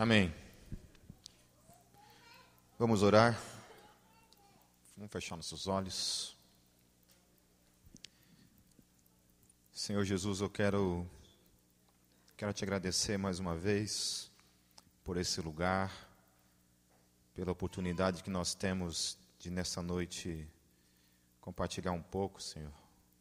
Amém. 0.00 0.34
Vamos 2.78 3.02
orar. 3.02 3.38
Vamos 4.96 5.12
fechar 5.12 5.36
nossos 5.36 5.66
olhos. 5.66 6.34
Senhor 9.70 10.02
Jesus, 10.02 10.40
eu 10.40 10.48
quero 10.48 11.06
quero 12.34 12.50
te 12.54 12.64
agradecer 12.64 13.18
mais 13.18 13.38
uma 13.40 13.54
vez 13.54 14.32
por 15.04 15.18
esse 15.18 15.38
lugar, 15.42 15.92
pela 17.34 17.52
oportunidade 17.52 18.22
que 18.22 18.30
nós 18.30 18.54
temos 18.54 19.18
de 19.38 19.50
nessa 19.50 19.82
noite 19.82 20.48
compartilhar 21.42 21.92
um 21.92 22.02
pouco, 22.02 22.40
Senhor, 22.40 22.72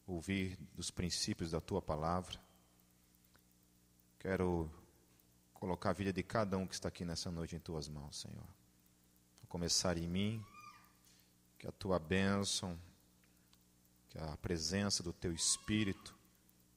ouvir 0.08 0.58
dos 0.74 0.90
princípios 0.90 1.52
da 1.52 1.60
tua 1.60 1.82
palavra. 1.82 2.40
Quero 4.18 4.72
colocar 5.60 5.90
a 5.90 5.94
vida 5.94 6.14
de 6.14 6.24
cada 6.24 6.58
um 6.58 6.66
que 6.66 6.74
está 6.74 6.88
aqui 6.88 7.04
nessa 7.04 7.30
noite 7.30 7.54
em 7.54 7.60
tuas 7.60 7.90
mãos, 7.90 8.22
Senhor. 8.22 8.48
A 9.44 9.48
começar 9.48 9.98
em 9.98 10.08
mim, 10.08 10.44
que 11.58 11.68
a 11.68 11.72
tua 11.72 12.00
bênção, 12.00 12.80
que 14.08 14.18
a 14.18 14.38
presença 14.38 15.04
do 15.04 15.12
teu 15.12 15.34
Espírito 15.34 16.18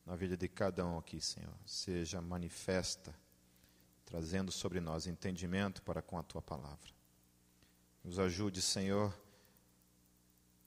na 0.05 0.17
vida 0.17 0.37
de 0.37 0.49
cada 0.49 0.85
um 0.85 0.99
aqui, 0.99 1.21
Senhor, 1.21 1.55
seja 1.65 2.21
manifesta, 2.21 3.15
trazendo 4.05 4.51
sobre 4.51 4.81
nós 4.81 5.07
entendimento 5.07 5.81
para 5.83 6.03
com 6.03 6.19
a 6.19 6.23
tua 6.25 6.43
palavra. 6.43 6.91
Nos 8.03 8.19
ajude, 8.19 8.61
Senhor, 8.61 9.17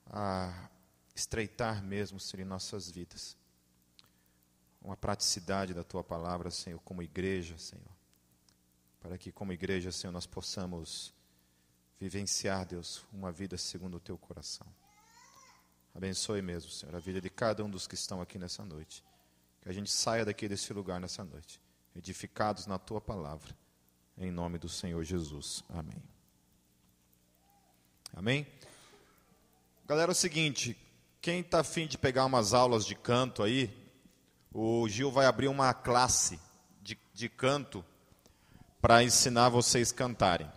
a 0.05 0.69
estreitar 1.13 1.83
mesmo, 1.83 2.17
Senhor, 2.17 2.43
em 2.43 2.47
nossas 2.47 2.89
vidas. 2.89 3.35
Uma 4.81 4.95
praticidade 4.95 5.73
da 5.73 5.83
tua 5.83 6.03
palavra, 6.03 6.49
Senhor, 6.49 6.79
como 6.79 7.03
igreja, 7.03 7.57
Senhor 7.57 7.94
para 9.05 9.19
que, 9.19 9.31
como 9.31 9.53
igreja, 9.53 9.91
Senhor, 9.91 10.11
nós 10.11 10.25
possamos 10.25 11.13
vivenciar, 11.99 12.65
Deus, 12.65 13.05
uma 13.13 13.31
vida 13.31 13.55
segundo 13.55 13.97
o 13.97 13.99
teu 13.99 14.17
coração. 14.17 14.65
Abençoe 15.93 16.41
mesmo, 16.41 16.71
Senhor, 16.71 16.95
a 16.95 16.97
vida 16.97 17.21
de 17.21 17.29
cada 17.29 17.63
um 17.63 17.69
dos 17.69 17.85
que 17.85 17.93
estão 17.93 18.19
aqui 18.19 18.39
nessa 18.39 18.65
noite. 18.65 19.03
Que 19.61 19.69
a 19.69 19.71
gente 19.71 19.91
saia 19.91 20.25
daqui 20.25 20.47
desse 20.47 20.73
lugar 20.73 20.99
nessa 20.99 21.23
noite, 21.23 21.61
edificados 21.95 22.65
na 22.65 22.79
tua 22.79 22.99
palavra, 22.99 23.55
em 24.17 24.31
nome 24.31 24.57
do 24.57 24.67
Senhor 24.67 25.03
Jesus. 25.03 25.63
Amém. 25.69 26.01
Amém? 28.11 28.47
Galera, 29.85 30.09
é 30.09 30.13
o 30.13 30.15
seguinte: 30.15 30.75
quem 31.21 31.41
está 31.41 31.59
afim 31.59 31.85
de 31.85 31.95
pegar 31.99 32.25
umas 32.25 32.55
aulas 32.55 32.83
de 32.83 32.95
canto 32.95 33.43
aí, 33.43 33.71
o 34.51 34.89
Gil 34.89 35.11
vai 35.11 35.27
abrir 35.27 35.47
uma 35.47 35.75
classe 35.75 36.39
de, 36.81 36.97
de 37.13 37.29
canto 37.29 37.85
para 38.85 39.03
ensinar 39.03 39.49
vocês 39.49 39.91
a 39.91 39.95
cantarem. 39.95 40.47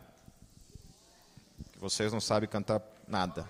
Vocês 1.80 2.12
não 2.12 2.20
sabem 2.20 2.46
cantar 2.46 2.82
nada. 3.08 3.48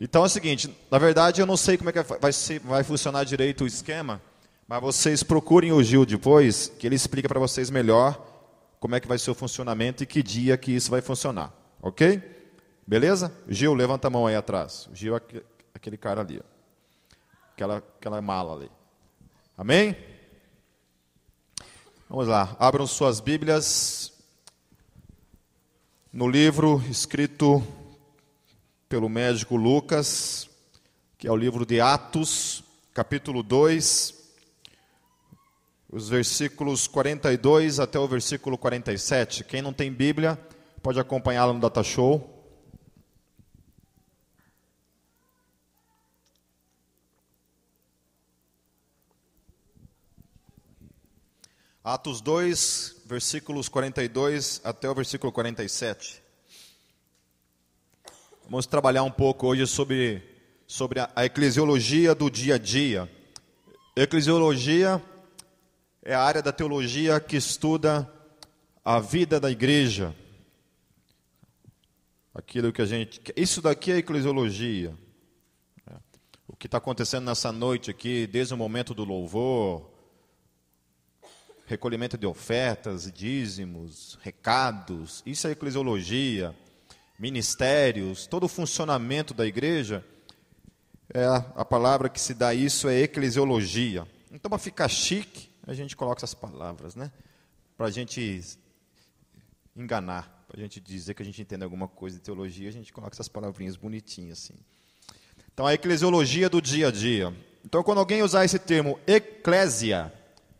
Então 0.00 0.24
é 0.24 0.26
o 0.26 0.28
seguinte, 0.28 0.76
na 0.90 0.98
verdade 0.98 1.40
eu 1.40 1.46
não 1.46 1.56
sei 1.56 1.78
como 1.78 1.90
é 1.90 1.92
que 1.92 2.02
vai, 2.02 2.32
ser, 2.32 2.58
vai 2.58 2.82
funcionar 2.82 3.22
direito 3.22 3.62
o 3.62 3.66
esquema, 3.68 4.20
mas 4.66 4.80
vocês 4.80 5.22
procurem 5.22 5.70
o 5.70 5.80
Gil 5.80 6.04
depois, 6.04 6.72
que 6.76 6.88
ele 6.88 6.96
explica 6.96 7.28
para 7.28 7.38
vocês 7.38 7.70
melhor 7.70 8.20
como 8.80 8.96
é 8.96 9.00
que 9.00 9.06
vai 9.06 9.16
ser 9.16 9.30
o 9.30 9.34
funcionamento 9.34 10.02
e 10.02 10.06
que 10.06 10.24
dia 10.24 10.58
que 10.58 10.72
isso 10.72 10.90
vai 10.90 11.00
funcionar, 11.00 11.52
ok? 11.80 12.20
Beleza? 12.84 13.32
Gil, 13.46 13.74
levanta 13.74 14.08
a 14.08 14.10
mão 14.10 14.26
aí 14.26 14.34
atrás. 14.34 14.88
O 14.90 14.94
Gil 14.96 15.16
é 15.16 15.20
aquele 15.72 15.96
cara 15.96 16.20
ali, 16.20 16.42
aquela, 17.52 17.76
aquela 17.76 18.20
mala 18.20 18.56
ali. 18.56 18.70
Amém? 19.56 19.96
Vamos 22.08 22.28
lá, 22.28 22.54
abram 22.60 22.86
suas 22.86 23.18
Bíblias 23.18 24.12
no 26.12 26.28
livro 26.28 26.80
escrito 26.88 27.60
pelo 28.88 29.08
médico 29.08 29.56
Lucas, 29.56 30.48
que 31.18 31.26
é 31.26 31.32
o 31.32 31.36
livro 31.36 31.66
de 31.66 31.80
Atos, 31.80 32.62
capítulo 32.94 33.42
2, 33.42 34.14
os 35.90 36.08
versículos 36.08 36.86
42 36.86 37.80
até 37.80 37.98
o 37.98 38.06
versículo 38.06 38.56
47. 38.56 39.42
Quem 39.42 39.60
não 39.60 39.72
tem 39.72 39.92
Bíblia, 39.92 40.38
pode 40.80 41.00
acompanhá-la 41.00 41.52
no 41.52 41.58
Data 41.58 41.82
Atos 51.86 52.20
2, 52.20 53.02
versículos 53.06 53.68
42 53.68 54.60
até 54.64 54.90
o 54.90 54.94
versículo 54.96 55.30
47. 55.30 56.20
Vamos 58.50 58.66
trabalhar 58.66 59.04
um 59.04 59.10
pouco 59.12 59.46
hoje 59.46 59.68
sobre, 59.68 60.20
sobre 60.66 60.98
a, 60.98 61.08
a 61.14 61.24
eclesiologia 61.24 62.12
do 62.12 62.28
dia 62.28 62.56
a 62.56 62.58
dia. 62.58 63.08
Eclesiologia 63.94 65.00
é 66.02 66.12
a 66.12 66.20
área 66.20 66.42
da 66.42 66.50
teologia 66.50 67.20
que 67.20 67.36
estuda 67.36 68.12
a 68.84 68.98
vida 68.98 69.38
da 69.38 69.48
igreja. 69.48 70.12
Aquilo 72.34 72.72
que 72.72 72.82
a 72.82 72.86
gente. 72.86 73.22
Isso 73.36 73.62
daqui 73.62 73.92
é 73.92 73.98
eclesiologia. 73.98 74.92
O 76.48 76.56
que 76.56 76.66
está 76.66 76.78
acontecendo 76.78 77.26
nessa 77.26 77.52
noite 77.52 77.92
aqui, 77.92 78.26
desde 78.26 78.54
o 78.54 78.56
momento 78.56 78.92
do 78.92 79.04
louvor, 79.04 79.95
recolhimento 81.66 82.16
de 82.16 82.26
ofertas, 82.26 83.10
dízimos, 83.12 84.18
recados, 84.22 85.22
isso 85.26 85.48
é 85.48 85.50
eclesiologia, 85.50 86.54
ministérios, 87.18 88.26
todo 88.26 88.44
o 88.44 88.48
funcionamento 88.48 89.34
da 89.34 89.44
igreja, 89.44 90.04
é 91.12 91.24
a, 91.24 91.64
palavra 91.64 92.08
que 92.08 92.20
se 92.20 92.34
dá 92.34 92.54
isso 92.54 92.88
é 92.88 93.00
eclesiologia. 93.00 94.06
Então, 94.30 94.48
para 94.48 94.58
ficar 94.58 94.88
chique, 94.88 95.48
a 95.66 95.74
gente 95.74 95.96
coloca 95.96 96.18
essas 96.18 96.34
palavras, 96.34 96.94
né? 96.94 97.10
Para 97.76 97.86
a 97.86 97.90
gente 97.90 98.42
enganar, 99.74 100.44
para 100.48 100.58
a 100.58 100.60
gente 100.60 100.80
dizer 100.80 101.14
que 101.14 101.22
a 101.22 101.24
gente 101.24 101.40
entende 101.40 101.64
alguma 101.64 101.88
coisa 101.88 102.16
de 102.16 102.22
teologia, 102.22 102.68
a 102.68 102.72
gente 102.72 102.92
coloca 102.92 103.14
essas 103.14 103.28
palavrinhas 103.28 103.76
bonitinhas 103.76 104.38
assim. 104.38 104.54
Então, 105.52 105.66
a 105.66 105.74
eclesiologia 105.74 106.48
do 106.48 106.60
dia 106.60 106.88
a 106.88 106.90
dia. 106.90 107.34
Então, 107.64 107.82
quando 107.82 107.98
alguém 107.98 108.22
usar 108.22 108.44
esse 108.44 108.58
termo 108.58 108.98
eclésia, 109.06 110.12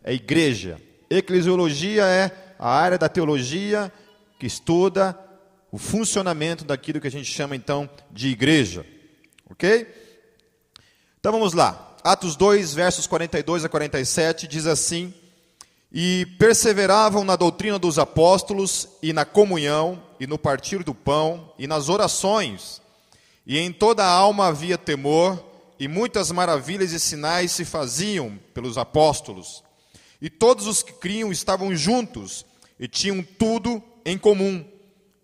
é 0.03 0.15
igreja, 0.15 0.81
Eclesiologia 1.09 2.05
é 2.05 2.55
a 2.59 2.69
área 2.69 2.99
da 2.99 3.09
teologia 3.09 3.93
que 4.39 4.47
estuda 4.47 5.19
o 5.71 5.78
funcionamento 5.78 6.65
daquilo 6.65 7.00
que 7.00 7.06
a 7.06 7.11
gente 7.11 7.31
chama 7.31 7.55
então 7.55 7.89
de 8.11 8.28
igreja. 8.28 8.87
Ok? 9.50 9.87
Então 11.19 11.33
vamos 11.33 11.53
lá. 11.53 11.97
Atos 12.03 12.37
2, 12.37 12.72
versos 12.72 13.06
42 13.06 13.65
a 13.65 13.69
47 13.69 14.47
diz 14.47 14.66
assim: 14.66 15.12
E 15.93 16.27
perseveravam 16.39 17.25
na 17.25 17.37
doutrina 17.37 17.78
dos 17.78 17.99
apóstolos, 17.99 18.89
e 19.03 19.12
na 19.12 19.25
comunhão, 19.25 20.03
e 20.21 20.27
no 20.27 20.39
partir 20.39 20.83
do 20.83 20.95
pão, 20.95 21.53
e 21.59 21.66
nas 21.66 21.89
orações, 21.89 22.81
e 23.47 23.59
em 23.59 23.72
toda 23.72 24.05
a 24.05 24.11
alma 24.11 24.47
havia 24.47 24.78
temor, 24.78 25.43
e 25.78 25.89
muitas 25.89 26.31
maravilhas 26.31 26.93
e 26.93 27.00
sinais 27.00 27.53
se 27.53 27.65
faziam 27.65 28.39
pelos 28.55 28.78
apóstolos. 28.78 29.66
E 30.21 30.31
todos 30.31 30.66
os 30.66 30.82
que 30.82 30.93
criam 30.93 31.31
estavam 31.31 31.75
juntos 31.75 32.44
e 32.78 32.88
tinham 32.88 33.22
tudo 33.22 33.82
em 34.04 34.16
comum. 34.16 34.65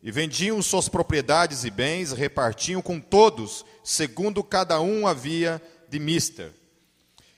E 0.02 0.10
vendiam 0.10 0.60
suas 0.60 0.88
propriedades 0.88 1.64
e 1.64 1.70
bens, 1.70 2.12
repartiam 2.12 2.82
com 2.82 2.98
todos, 2.98 3.64
segundo 3.84 4.42
cada 4.42 4.80
um 4.80 5.06
havia 5.06 5.62
de 5.88 5.98
mister. 5.98 6.50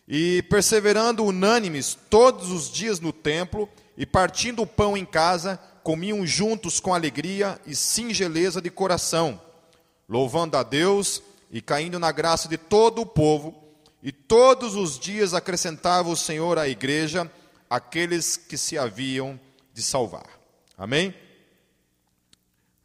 E 0.09 0.43
perseverando 0.49 1.25
unânimes 1.25 1.97
todos 2.09 2.51
os 2.51 2.71
dias 2.71 3.01
no 3.01 3.13
templo, 3.13 3.69
e 3.97 4.07
partindo 4.07 4.63
o 4.63 4.67
pão 4.67 4.97
em 4.97 5.05
casa, 5.05 5.61
comiam 5.83 6.27
juntos 6.27 6.81
com 6.81 6.95
alegria 6.95 7.61
e 7.67 7.77
singeleza 7.77 8.61
de 8.61 8.71
coração, 8.71 9.41
louvando 10.09 10.57
a 10.57 10.63
Deus 10.63 11.23
e 11.51 11.61
caindo 11.61 11.99
na 11.99 12.11
graça 12.11 12.49
de 12.49 12.57
todo 12.57 13.03
o 13.03 13.07
povo. 13.07 13.63
E 14.03 14.11
todos 14.11 14.75
os 14.75 14.99
dias 14.99 15.35
acrescentava 15.35 16.09
o 16.09 16.17
Senhor 16.17 16.59
à 16.59 16.69
igreja 16.69 17.31
aqueles 17.75 18.37
que 18.37 18.57
se 18.57 18.79
haviam 18.79 19.39
de 19.73 19.83
salvar. 19.83 20.39
Amém? 20.79 21.13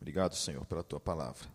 Obrigado, 0.01 0.35
Senhor, 0.35 0.65
pela 0.65 0.83
tua 0.83 0.99
palavra. 0.99 1.47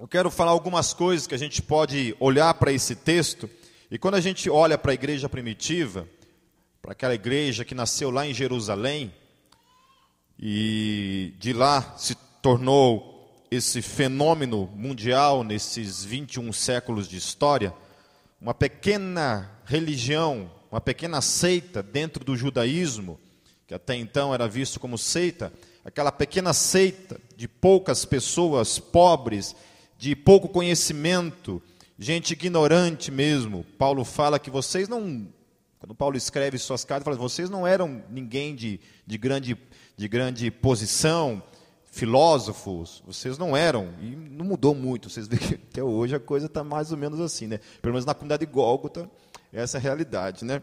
Eu 0.00 0.08
quero 0.08 0.28
falar 0.28 0.50
algumas 0.50 0.92
coisas 0.92 1.24
que 1.24 1.34
a 1.34 1.38
gente 1.38 1.62
pode 1.62 2.16
olhar 2.18 2.52
para 2.54 2.72
esse 2.72 2.96
texto, 2.96 3.48
e 3.88 3.96
quando 3.96 4.16
a 4.16 4.20
gente 4.20 4.50
olha 4.50 4.76
para 4.76 4.90
a 4.90 4.94
igreja 4.94 5.28
primitiva, 5.28 6.08
para 6.82 6.92
aquela 6.92 7.14
igreja 7.14 7.64
que 7.64 7.76
nasceu 7.76 8.10
lá 8.10 8.26
em 8.26 8.34
Jerusalém, 8.34 9.14
e 10.36 11.32
de 11.38 11.52
lá 11.52 11.96
se 11.96 12.16
tornou 12.42 13.46
esse 13.52 13.80
fenômeno 13.80 14.66
mundial 14.74 15.44
nesses 15.44 16.04
21 16.04 16.52
séculos 16.52 17.06
de 17.06 17.16
história, 17.16 17.72
uma 18.40 18.52
pequena 18.52 19.48
religião 19.64 20.50
uma 20.74 20.80
pequena 20.80 21.20
seita 21.20 21.84
dentro 21.84 22.24
do 22.24 22.36
judaísmo, 22.36 23.20
que 23.64 23.72
até 23.72 23.94
então 23.94 24.34
era 24.34 24.48
visto 24.48 24.80
como 24.80 24.98
seita, 24.98 25.52
aquela 25.84 26.10
pequena 26.10 26.52
seita 26.52 27.20
de 27.36 27.46
poucas 27.46 28.04
pessoas 28.04 28.80
pobres, 28.80 29.54
de 29.96 30.16
pouco 30.16 30.48
conhecimento, 30.48 31.62
gente 31.96 32.32
ignorante 32.32 33.12
mesmo. 33.12 33.64
Paulo 33.78 34.04
fala 34.04 34.36
que 34.36 34.50
vocês 34.50 34.88
não. 34.88 35.28
Quando 35.78 35.94
Paulo 35.94 36.16
escreve 36.16 36.58
suas 36.58 36.84
cartas, 36.84 37.04
fala, 37.04 37.16
vocês 37.16 37.48
não 37.48 37.64
eram 37.64 38.02
ninguém 38.10 38.56
de, 38.56 38.80
de, 39.06 39.16
grande, 39.16 39.56
de 39.96 40.08
grande 40.08 40.50
posição, 40.50 41.40
filósofos, 41.84 43.00
vocês 43.06 43.38
não 43.38 43.56
eram, 43.56 43.94
e 44.02 44.06
não 44.06 44.44
mudou 44.44 44.74
muito. 44.74 45.08
Vocês 45.08 45.28
veem 45.28 45.40
que 45.40 45.54
até 45.54 45.84
hoje 45.84 46.16
a 46.16 46.20
coisa 46.20 46.46
está 46.46 46.64
mais 46.64 46.90
ou 46.90 46.98
menos 46.98 47.20
assim, 47.20 47.46
né? 47.46 47.60
Pelo 47.80 47.92
menos 47.92 48.04
na 48.04 48.12
comunidade 48.12 48.44
de 48.44 48.50
Gólgota, 48.50 49.08
essa 49.54 49.76
é 49.76 49.80
a 49.80 49.82
realidade, 49.82 50.44
né? 50.44 50.62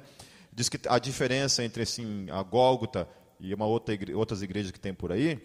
Diz 0.53 0.67
que 0.67 0.79
a 0.87 0.99
diferença 0.99 1.63
entre 1.63 1.83
assim, 1.83 2.29
a 2.29 2.43
Gólgota 2.43 3.07
e 3.39 3.53
uma 3.53 3.65
outra 3.65 3.93
igre 3.93 4.13
outras 4.13 4.41
igrejas 4.41 4.71
que 4.71 4.79
tem 4.79 4.93
por 4.93 5.11
aí, 5.11 5.39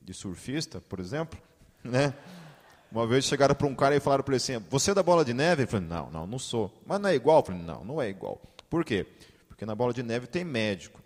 de 0.00 0.14
surfista, 0.14 0.80
por 0.80 1.00
exemplo, 1.00 1.38
né? 1.82 2.14
Uma 2.90 3.06
vez 3.06 3.24
chegaram 3.24 3.54
para 3.54 3.66
um 3.66 3.74
cara 3.74 3.96
e 3.96 4.00
falaram 4.00 4.22
para 4.22 4.32
ele 4.32 4.42
assim: 4.42 4.58
Você 4.70 4.90
é 4.90 4.94
da 4.94 5.02
bola 5.02 5.24
de 5.24 5.32
neve? 5.32 5.62
Ele 5.62 5.70
falou: 5.70 5.86
Não, 5.86 6.10
não, 6.10 6.26
não 6.26 6.38
sou. 6.38 6.72
Mas 6.86 7.00
não 7.00 7.08
é 7.08 7.14
igual? 7.14 7.38
Eu 7.38 7.44
falei: 7.44 7.62
Não, 7.62 7.84
não 7.84 8.02
é 8.02 8.08
igual. 8.08 8.40
Por 8.68 8.84
quê? 8.84 9.06
Porque 9.48 9.64
na 9.64 9.74
bola 9.74 9.92
de 9.92 10.02
neve 10.02 10.26
tem 10.26 10.44
médico. 10.44 11.00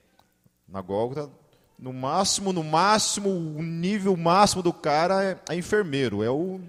Na 0.69 0.81
Gólgota, 0.81 1.31
no 1.79 1.93
máximo, 1.93 2.53
no 2.53 2.65
máximo, 2.65 3.31
o 3.31 3.63
nível 3.63 4.17
máximo 4.17 4.63
do 4.63 4.73
cara 4.73 5.23
é, 5.23 5.39
é 5.51 5.55
enfermeiro. 5.55 6.25
É 6.25 6.31
o, 6.31 6.61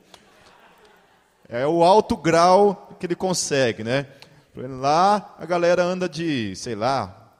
é 1.49 1.65
o 1.65 1.83
alto 1.83 2.15
grau 2.15 2.95
que 2.99 3.05
ele 3.05 3.15
consegue, 3.15 3.83
né? 3.83 4.07
Lá 4.57 5.35
a 5.37 5.45
galera 5.45 5.83
anda 5.83 6.09
de, 6.09 6.55
sei 6.55 6.75
lá, 6.75 7.31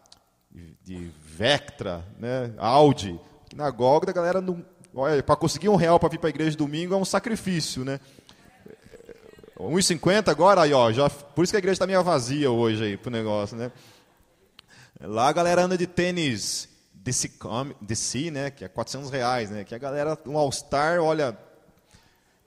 de 0.84 1.10
Vectra, 1.26 2.06
né? 2.20 2.54
Audi. 2.58 3.20
Na 3.56 3.70
Gólgota 3.72 4.12
a 4.12 4.14
galera 4.14 4.40
não 4.42 4.64
Olha, 5.00 5.22
para 5.22 5.36
conseguir 5.36 5.70
um 5.70 5.76
real 5.76 6.00
para 6.00 6.10
vir 6.10 6.18
para 6.18 6.28
a 6.28 6.32
igreja 6.32 6.58
domingo 6.58 6.92
é 6.92 6.98
um 6.98 7.06
sacrifício, 7.06 7.86
né? 7.86 8.00
1,50 9.60 10.30
agora, 10.30 10.62
aí, 10.62 10.74
ó, 10.74 10.92
já, 10.92 11.08
por 11.08 11.44
isso 11.44 11.54
que 11.54 11.58
a 11.58 11.60
igreja 11.60 11.74
está 11.74 11.86
meio 11.86 12.04
vazia 12.04 12.50
hoje 12.50 12.84
aí 12.84 12.98
pro 12.98 13.12
negócio, 13.12 13.56
né? 13.56 13.72
Lá 15.00 15.28
a 15.28 15.32
galera 15.32 15.64
anda 15.64 15.78
de 15.78 15.86
tênis 15.86 16.68
DC, 16.94 17.32
DC 17.80 18.32
né, 18.32 18.50
que 18.50 18.66
é 18.66 18.68
400 18.68 19.12
reais, 19.12 19.52
né? 19.52 19.64
Que 19.64 19.76
a 19.76 19.78
galera, 19.78 20.18
um 20.26 20.36
All-Star, 20.36 21.00
olha, 21.00 21.38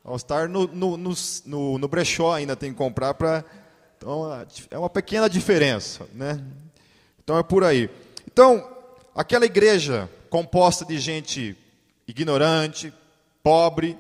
All-Star 0.05 0.49
no, 0.49 0.67
no, 0.67 0.97
no, 0.97 1.79
no, 1.79 1.89
brechó 1.89 2.33
ainda 2.33 2.57
tem 2.57 2.73
que 2.73 2.79
comprar 2.79 3.15
para... 3.15 3.45
Então, 4.03 4.47
é 4.71 4.79
uma 4.79 4.89
pequena 4.89 5.29
diferença, 5.29 6.09
né? 6.15 6.43
Então, 7.23 7.37
é 7.37 7.43
por 7.43 7.63
aí. 7.63 7.91
Então, 8.27 8.67
aquela 9.15 9.45
igreja 9.45 10.09
composta 10.31 10.87
de 10.87 10.99
gente 10.99 11.55
ignorante, 12.09 12.95
pobre, 13.43 13.99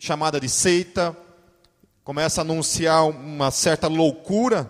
chamada 0.00 0.40
de 0.40 0.48
seita, 0.48 1.16
começa 2.02 2.40
a 2.40 2.42
anunciar 2.42 3.06
uma 3.06 3.52
certa 3.52 3.86
loucura 3.86 4.68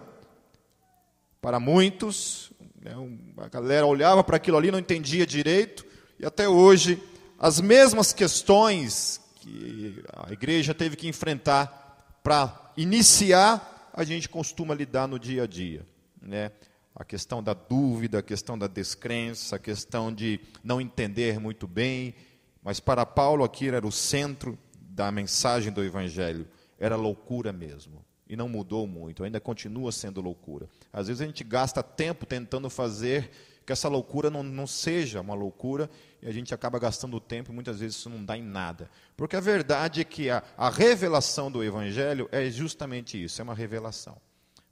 para 1.40 1.58
muitos. 1.58 2.52
Né? 2.82 2.92
A 3.38 3.48
galera 3.48 3.86
olhava 3.86 4.22
para 4.22 4.36
aquilo 4.36 4.58
ali, 4.58 4.70
não 4.70 4.78
entendia 4.78 5.26
direito, 5.26 5.86
e 6.20 6.26
até 6.26 6.46
hoje 6.46 7.02
as 7.38 7.62
mesmas 7.62 8.12
questões 8.12 9.22
que 9.36 10.04
a 10.12 10.30
igreja 10.34 10.74
teve 10.74 10.96
que 10.96 11.08
enfrentar 11.08 12.20
para 12.22 12.65
iniciar, 12.76 13.90
a 13.92 14.04
gente 14.04 14.28
costuma 14.28 14.74
lidar 14.74 15.08
no 15.08 15.18
dia 15.18 15.44
a 15.44 15.46
dia. 15.46 15.86
Né? 16.20 16.50
a 16.96 17.04
questão 17.04 17.42
da 17.42 17.52
dúvida, 17.52 18.20
a 18.20 18.22
questão 18.22 18.58
da 18.58 18.66
descrença, 18.66 19.56
a 19.56 19.58
questão 19.58 20.10
de 20.10 20.40
não 20.64 20.80
entender 20.80 21.38
muito 21.38 21.68
bem. 21.68 22.14
Mas 22.62 22.80
para 22.80 23.04
Paulo 23.04 23.44
aquilo 23.44 23.76
era 23.76 23.86
o 23.86 23.92
centro 23.92 24.58
da 24.80 25.12
mensagem 25.12 25.70
do 25.70 25.84
Evangelho. 25.84 26.48
Era 26.80 26.96
loucura 26.96 27.52
mesmo. 27.52 28.02
E 28.26 28.34
não 28.34 28.48
mudou 28.48 28.86
muito, 28.86 29.22
ainda 29.22 29.38
continua 29.38 29.92
sendo 29.92 30.22
loucura. 30.22 30.68
Às 30.90 31.06
vezes 31.06 31.20
a 31.20 31.26
gente 31.26 31.44
gasta 31.44 31.82
tempo 31.82 32.24
tentando 32.24 32.68
fazer 32.70 33.30
que 33.66 33.72
essa 33.72 33.88
loucura 33.88 34.30
não, 34.30 34.44
não 34.44 34.66
seja 34.66 35.20
uma 35.20 35.34
loucura 35.34 35.90
e 36.22 36.28
a 36.28 36.32
gente 36.32 36.54
acaba 36.54 36.78
gastando 36.78 37.18
tempo 37.18 37.50
e 37.50 37.54
muitas 37.54 37.80
vezes 37.80 37.96
isso 37.96 38.08
não 38.08 38.24
dá 38.24 38.38
em 38.38 38.42
nada. 38.42 38.88
Porque 39.16 39.34
a 39.34 39.40
verdade 39.40 40.00
é 40.00 40.04
que 40.04 40.30
a, 40.30 40.40
a 40.56 40.70
revelação 40.70 41.50
do 41.50 41.64
Evangelho 41.64 42.28
é 42.30 42.48
justamente 42.48 43.22
isso: 43.22 43.40
é 43.40 43.44
uma 43.44 43.54
revelação. 43.54 44.16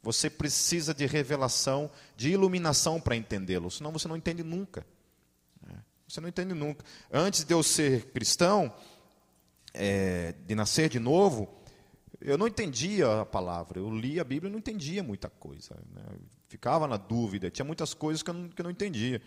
Você 0.01 0.31
precisa 0.31 0.95
de 0.95 1.07
revelação, 1.07 1.91
de 2.17 2.31
iluminação 2.31 3.01
para 3.01 3.17
entendê-lo, 3.17 3.71
senão 3.71 3.91
você 3.91 4.07
não 4.07 4.17
entende 4.17 4.45
nunca. 4.45 4.87
É, 5.69 5.75
você 6.07 6.21
não 6.21 6.29
entende 6.29 6.55
nunca. 6.55 6.85
Antes 7.13 7.43
de 7.43 7.53
eu 7.53 7.63
ser 7.65 8.13
cristão, 8.13 8.73
é, 9.73 10.35
de 10.47 10.55
nascer 10.55 10.89
de 10.89 11.01
novo, 11.01 11.53
eu 12.21 12.39
não 12.39 12.47
entendia 12.47 13.23
a 13.23 13.27
palavra. 13.27 13.81
Eu 13.81 13.91
lia 13.91 14.23
a 14.23 14.25
Bíblia 14.25 14.49
e 14.49 14.53
não 14.53 14.59
entendia 14.59 15.03
muita 15.03 15.29
coisa. 15.29 15.75
Né? 15.93 16.03
Ficava 16.49 16.87
na 16.87 16.97
dúvida. 16.97 17.51
Tinha 17.51 17.65
muitas 17.65 17.95
coisas 17.95 18.23
que 18.23 18.31
eu, 18.31 18.35
não, 18.35 18.49
que 18.49 18.61
eu 18.61 18.65
não 18.65 18.71
entendia. 18.71 19.21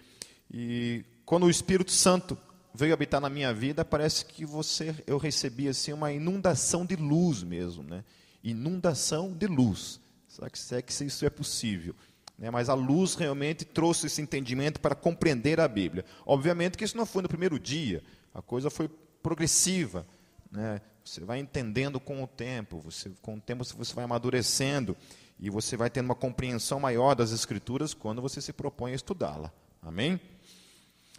E 0.51 1.03
quando 1.25 1.45
o 1.45 1.49
Espírito 1.49 1.91
Santo 1.91 2.37
veio 2.73 2.93
habitar 2.93 3.19
na 3.19 3.29
minha 3.29 3.53
vida, 3.53 3.83
parece 3.83 4.25
que 4.25 4.45
você, 4.45 4.95
eu 5.05 5.17
recebi 5.17 5.67
assim 5.67 5.91
uma 5.91 6.11
inundação 6.11 6.85
de 6.85 6.95
luz 6.95 7.43
mesmo, 7.43 7.83
né? 7.83 8.03
Inundação 8.43 9.33
de 9.33 9.47
luz. 9.47 9.99
Será 10.27 10.49
que, 10.49 10.59
será 10.59 10.81
que 10.81 10.91
isso 10.91 11.25
é 11.25 11.29
possível? 11.29 11.95
Né? 12.37 12.51
Mas 12.51 12.69
a 12.69 12.73
luz 12.73 13.15
realmente 13.15 13.65
trouxe 13.65 14.07
esse 14.07 14.21
entendimento 14.21 14.79
para 14.79 14.93
compreender 14.93 15.59
a 15.59 15.67
Bíblia. 15.67 16.05
Obviamente 16.25 16.77
que 16.77 16.83
isso 16.83 16.95
não 16.95 17.05
foi 17.05 17.23
no 17.23 17.27
primeiro 17.27 17.59
dia, 17.59 18.03
a 18.33 18.41
coisa 18.41 18.69
foi 18.69 18.87
progressiva. 19.23 20.05
Né? 20.51 20.79
Você 21.03 21.21
vai 21.21 21.39
entendendo 21.39 21.99
com 21.99 22.23
o 22.23 22.27
tempo, 22.27 22.79
você, 22.79 23.11
com 23.21 23.35
o 23.35 23.41
tempo 23.41 23.63
você 23.63 23.93
vai 23.93 24.05
amadurecendo 24.05 24.95
e 25.39 25.49
você 25.49 25.77
vai 25.77 25.89
tendo 25.89 26.05
uma 26.05 26.15
compreensão 26.15 26.79
maior 26.79 27.15
das 27.15 27.31
Escrituras 27.31 27.93
quando 27.93 28.21
você 28.21 28.41
se 28.41 28.51
propõe 28.51 28.91
a 28.91 28.95
estudá-la. 28.95 29.51
Amém? 29.81 30.19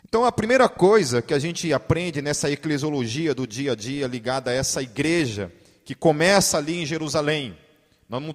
Então, 0.08 0.24
a 0.24 0.32
primeira 0.32 0.68
coisa 0.68 1.20
que 1.20 1.34
a 1.34 1.38
gente 1.38 1.72
aprende 1.72 2.22
nessa 2.22 2.50
eclesiologia 2.50 3.34
do 3.34 3.46
dia 3.46 3.72
a 3.72 3.74
dia 3.74 4.06
ligada 4.06 4.50
a 4.50 4.54
essa 4.54 4.82
igreja 4.82 5.52
que 5.84 5.94
começa 5.94 6.56
ali 6.58 6.80
em 6.80 6.86
Jerusalém, 6.86 7.56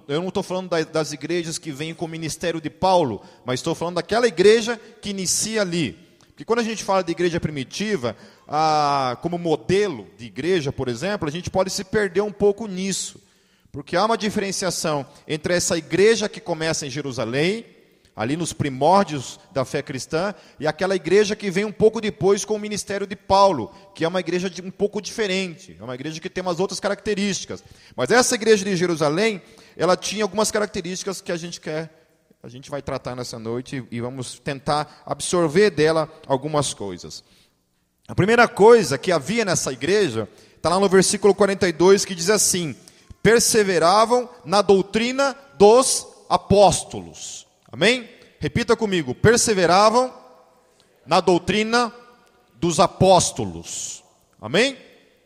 eu 0.06 0.20
não 0.20 0.28
estou 0.28 0.42
falando 0.42 0.70
das 0.84 1.12
igrejas 1.12 1.58
que 1.58 1.72
vêm 1.72 1.92
com 1.92 2.04
o 2.04 2.08
ministério 2.08 2.60
de 2.60 2.70
Paulo, 2.70 3.22
mas 3.44 3.58
estou 3.58 3.74
falando 3.74 3.96
daquela 3.96 4.26
igreja 4.26 4.80
que 5.02 5.10
inicia 5.10 5.62
ali. 5.62 5.98
Porque 6.28 6.44
quando 6.44 6.60
a 6.60 6.64
gente 6.64 6.84
fala 6.84 7.02
de 7.02 7.12
igreja 7.12 7.40
primitiva, 7.40 8.16
como 9.20 9.36
modelo 9.36 10.06
de 10.16 10.26
igreja, 10.26 10.72
por 10.72 10.88
exemplo, 10.88 11.28
a 11.28 11.32
gente 11.32 11.50
pode 11.50 11.70
se 11.70 11.82
perder 11.82 12.22
um 12.22 12.32
pouco 12.32 12.66
nisso. 12.68 13.20
Porque 13.74 13.96
há 13.96 14.04
uma 14.04 14.16
diferenciação 14.16 15.04
entre 15.26 15.52
essa 15.52 15.76
igreja 15.76 16.28
que 16.28 16.38
começa 16.40 16.86
em 16.86 16.90
Jerusalém, 16.90 17.66
ali 18.14 18.36
nos 18.36 18.52
primórdios 18.52 19.40
da 19.52 19.64
fé 19.64 19.82
cristã, 19.82 20.32
e 20.60 20.66
aquela 20.68 20.94
igreja 20.94 21.34
que 21.34 21.50
vem 21.50 21.64
um 21.64 21.72
pouco 21.72 22.00
depois 22.00 22.44
com 22.44 22.54
o 22.54 22.58
ministério 22.58 23.04
de 23.04 23.16
Paulo, 23.16 23.74
que 23.92 24.04
é 24.04 24.08
uma 24.08 24.20
igreja 24.20 24.48
um 24.62 24.70
pouco 24.70 25.02
diferente, 25.02 25.76
é 25.76 25.82
uma 25.82 25.96
igreja 25.96 26.20
que 26.20 26.30
tem 26.30 26.40
umas 26.40 26.60
outras 26.60 26.78
características. 26.78 27.64
Mas 27.96 28.12
essa 28.12 28.36
igreja 28.36 28.64
de 28.64 28.76
Jerusalém, 28.76 29.42
ela 29.76 29.96
tinha 29.96 30.22
algumas 30.22 30.52
características 30.52 31.20
que 31.20 31.32
a 31.32 31.36
gente 31.36 31.60
quer, 31.60 31.90
a 32.44 32.48
gente 32.48 32.70
vai 32.70 32.80
tratar 32.80 33.16
nessa 33.16 33.40
noite 33.40 33.84
e 33.90 34.00
vamos 34.00 34.38
tentar 34.38 35.02
absorver 35.04 35.70
dela 35.70 36.08
algumas 36.28 36.72
coisas. 36.72 37.24
A 38.06 38.14
primeira 38.14 38.46
coisa 38.46 38.96
que 38.96 39.10
havia 39.10 39.44
nessa 39.44 39.72
igreja 39.72 40.28
está 40.54 40.68
lá 40.68 40.78
no 40.78 40.88
versículo 40.88 41.34
42 41.34 42.04
que 42.04 42.14
diz 42.14 42.30
assim: 42.30 42.76
perseveravam 43.24 44.28
na 44.44 44.60
doutrina 44.60 45.34
dos 45.56 46.06
apóstolos. 46.28 47.46
Amém? 47.72 48.06
Repita 48.38 48.76
comigo: 48.76 49.14
perseveravam 49.14 50.12
na 51.06 51.20
doutrina 51.20 51.90
dos 52.56 52.78
apóstolos. 52.78 54.04
Amém? 54.38 54.76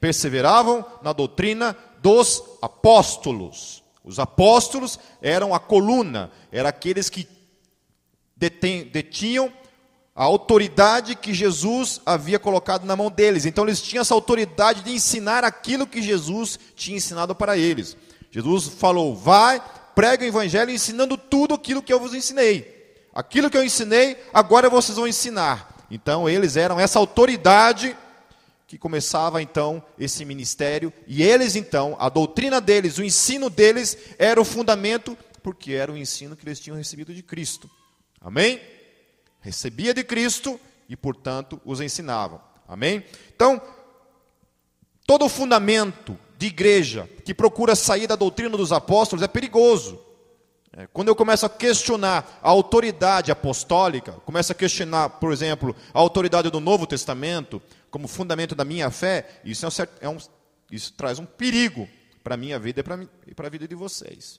Perseveravam 0.00 0.86
na 1.02 1.12
doutrina 1.12 1.76
dos 2.00 2.40
apóstolos. 2.62 3.82
Os 4.04 4.20
apóstolos 4.20 4.96
eram 5.20 5.52
a 5.52 5.58
coluna, 5.58 6.30
eram 6.52 6.68
aqueles 6.68 7.10
que 7.10 7.26
detinham 8.36 9.52
a 10.18 10.24
autoridade 10.24 11.14
que 11.14 11.32
Jesus 11.32 12.00
havia 12.04 12.40
colocado 12.40 12.84
na 12.84 12.96
mão 12.96 13.08
deles. 13.08 13.46
Então 13.46 13.64
eles 13.64 13.80
tinham 13.80 14.00
essa 14.00 14.14
autoridade 14.14 14.82
de 14.82 14.90
ensinar 14.90 15.44
aquilo 15.44 15.86
que 15.86 16.02
Jesus 16.02 16.58
tinha 16.74 16.96
ensinado 16.96 17.36
para 17.36 17.56
eles. 17.56 17.96
Jesus 18.28 18.66
falou: 18.66 19.14
vai, 19.14 19.62
prega 19.94 20.24
o 20.24 20.26
evangelho 20.26 20.72
ensinando 20.72 21.16
tudo 21.16 21.54
aquilo 21.54 21.80
que 21.80 21.92
eu 21.92 22.00
vos 22.00 22.14
ensinei. 22.14 22.98
Aquilo 23.14 23.48
que 23.48 23.56
eu 23.56 23.62
ensinei, 23.62 24.16
agora 24.34 24.68
vocês 24.68 24.96
vão 24.96 25.06
ensinar. 25.06 25.86
Então 25.88 26.28
eles 26.28 26.56
eram 26.56 26.80
essa 26.80 26.98
autoridade 26.98 27.96
que 28.66 28.76
começava 28.76 29.40
então 29.40 29.80
esse 29.96 30.24
ministério, 30.24 30.92
e 31.06 31.22
eles 31.22 31.54
então, 31.54 31.96
a 31.98 32.08
doutrina 32.08 32.60
deles, 32.60 32.98
o 32.98 33.04
ensino 33.04 33.48
deles 33.48 33.96
era 34.18 34.38
o 34.38 34.44
fundamento, 34.44 35.16
porque 35.44 35.72
era 35.74 35.92
o 35.92 35.96
ensino 35.96 36.36
que 36.36 36.44
eles 36.44 36.58
tinham 36.58 36.76
recebido 36.76 37.14
de 37.14 37.22
Cristo. 37.22 37.70
Amém? 38.20 38.60
Recebia 39.48 39.94
de 39.94 40.04
Cristo 40.04 40.60
e, 40.88 40.96
portanto, 40.96 41.60
os 41.64 41.80
ensinavam. 41.80 42.40
Amém? 42.66 43.04
Então, 43.34 43.60
todo 45.06 45.24
o 45.24 45.28
fundamento 45.28 46.18
de 46.36 46.46
igreja 46.46 47.08
que 47.24 47.34
procura 47.34 47.74
sair 47.74 48.06
da 48.06 48.14
doutrina 48.14 48.56
dos 48.56 48.72
apóstolos 48.72 49.22
é 49.22 49.28
perigoso. 49.28 49.98
É, 50.70 50.86
quando 50.92 51.08
eu 51.08 51.16
começo 51.16 51.46
a 51.46 51.48
questionar 51.48 52.38
a 52.42 52.48
autoridade 52.48 53.32
apostólica, 53.32 54.12
começo 54.24 54.52
a 54.52 54.54
questionar, 54.54 55.08
por 55.08 55.32
exemplo, 55.32 55.74
a 55.94 55.98
autoridade 55.98 56.50
do 56.50 56.60
Novo 56.60 56.86
Testamento 56.86 57.60
como 57.90 58.06
fundamento 58.06 58.54
da 58.54 58.64
minha 58.64 58.90
fé, 58.90 59.40
isso, 59.44 59.64
é 59.64 59.68
um 59.68 59.70
certo, 59.70 59.98
é 60.00 60.08
um, 60.08 60.18
isso 60.70 60.92
traz 60.92 61.18
um 61.18 61.24
perigo 61.24 61.88
para 62.22 62.34
a 62.34 62.36
minha 62.36 62.58
vida 62.58 62.80
e 63.26 63.34
para 63.34 63.46
a 63.46 63.50
vida 63.50 63.66
de 63.66 63.74
vocês. 63.74 64.38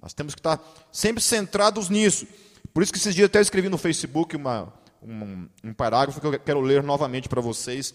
Nós 0.00 0.14
temos 0.14 0.34
que 0.34 0.40
estar 0.40 0.60
sempre 0.92 1.20
centrados 1.20 1.88
nisso. 1.88 2.26
Por 2.74 2.82
isso 2.82 2.92
que 2.92 2.98
esses 2.98 3.14
dias 3.14 3.26
até 3.26 3.40
escrevi 3.40 3.68
no 3.68 3.78
Facebook 3.78 4.34
uma, 4.34 4.74
um, 5.00 5.48
um 5.62 5.72
parágrafo 5.72 6.20
que 6.20 6.26
eu 6.26 6.40
quero 6.40 6.60
ler 6.60 6.82
novamente 6.82 7.28
para 7.28 7.40
vocês, 7.40 7.94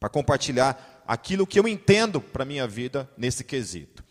para 0.00 0.08
compartilhar 0.08 1.02
aquilo 1.06 1.46
que 1.46 1.60
eu 1.60 1.68
entendo 1.68 2.18
para 2.18 2.44
a 2.44 2.46
minha 2.46 2.66
vida 2.66 3.06
nesse 3.14 3.44
quesito. 3.44 4.02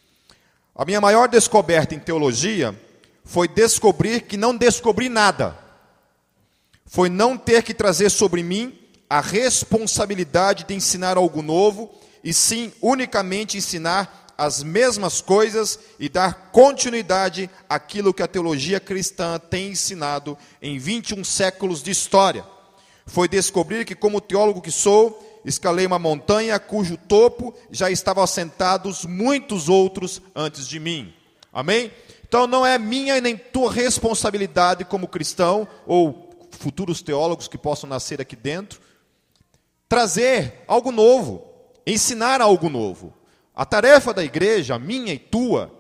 A 0.76 0.86
minha 0.86 1.02
maior 1.02 1.28
descoberta 1.28 1.96
em 1.96 2.00
teologia 2.00 2.80
foi 3.24 3.48
descobrir 3.48 4.22
que 4.22 4.38
não 4.38 4.56
descobri 4.56 5.10
nada. 5.10 5.58
Foi 6.86 7.10
não 7.10 7.36
ter 7.36 7.64
que 7.64 7.74
trazer 7.74 8.12
sobre 8.12 8.44
mim 8.44 8.78
a 9.10 9.22
responsabilidade 9.22 10.66
de 10.66 10.76
ensinar 10.76 11.18
algo 11.18 11.42
novo, 11.42 11.92
e 12.24 12.32
sim 12.32 12.72
unicamente 12.80 13.58
ensinar 13.58 14.23
as 14.38 14.64
mesmas 14.64 15.22
coisas 15.22 15.80
e 16.00 16.10
dar 16.10 16.52
continuidade 16.52 17.50
àquilo 17.70 18.14
que 18.14 18.24
a 18.24 18.28
teologia 18.28 18.80
cristã 18.80 19.40
tem 19.40 19.72
ensinado 19.72 20.38
em 20.62 20.78
21 20.78 21.24
séculos 21.24 21.82
de 21.82 21.92
história. 21.92 22.46
Foi 23.06 23.28
descobrir 23.28 23.86
que, 23.86 23.96
como 23.96 24.22
teólogo 24.22 24.62
que 24.62 24.72
sou, 24.72 25.42
escalei 25.46 25.86
uma 25.86 26.00
montanha 26.00 26.60
cujo 26.60 26.98
topo 26.98 27.54
já 27.70 27.92
estavam 27.92 28.24
assentados 28.24 29.06
muitos 29.06 29.70
outros 29.70 30.22
antes 30.36 30.68
de 30.68 30.80
mim. 30.80 31.14
Amém? 31.52 31.92
Então 32.28 32.48
não 32.48 32.66
é 32.66 32.80
minha 32.80 33.22
nem 33.22 33.38
tua 33.38 33.72
responsabilidade 33.72 34.86
como 34.86 35.08
cristão 35.08 35.68
ou 35.86 36.30
futuros 36.52 37.02
teólogos 37.02 37.48
que 37.48 37.58
possam 37.58 37.90
nascer 37.90 38.20
aqui 38.22 38.36
dentro 38.36 38.82
trazer 39.94 40.64
algo 40.68 40.92
novo, 40.92 41.46
ensinar 41.86 42.42
algo 42.42 42.68
novo. 42.68 43.14
A 43.56 43.66
tarefa 43.66 44.14
da 44.14 44.24
igreja, 44.24 44.80
minha 44.80 45.14
e 45.14 45.20
tua, 45.20 45.72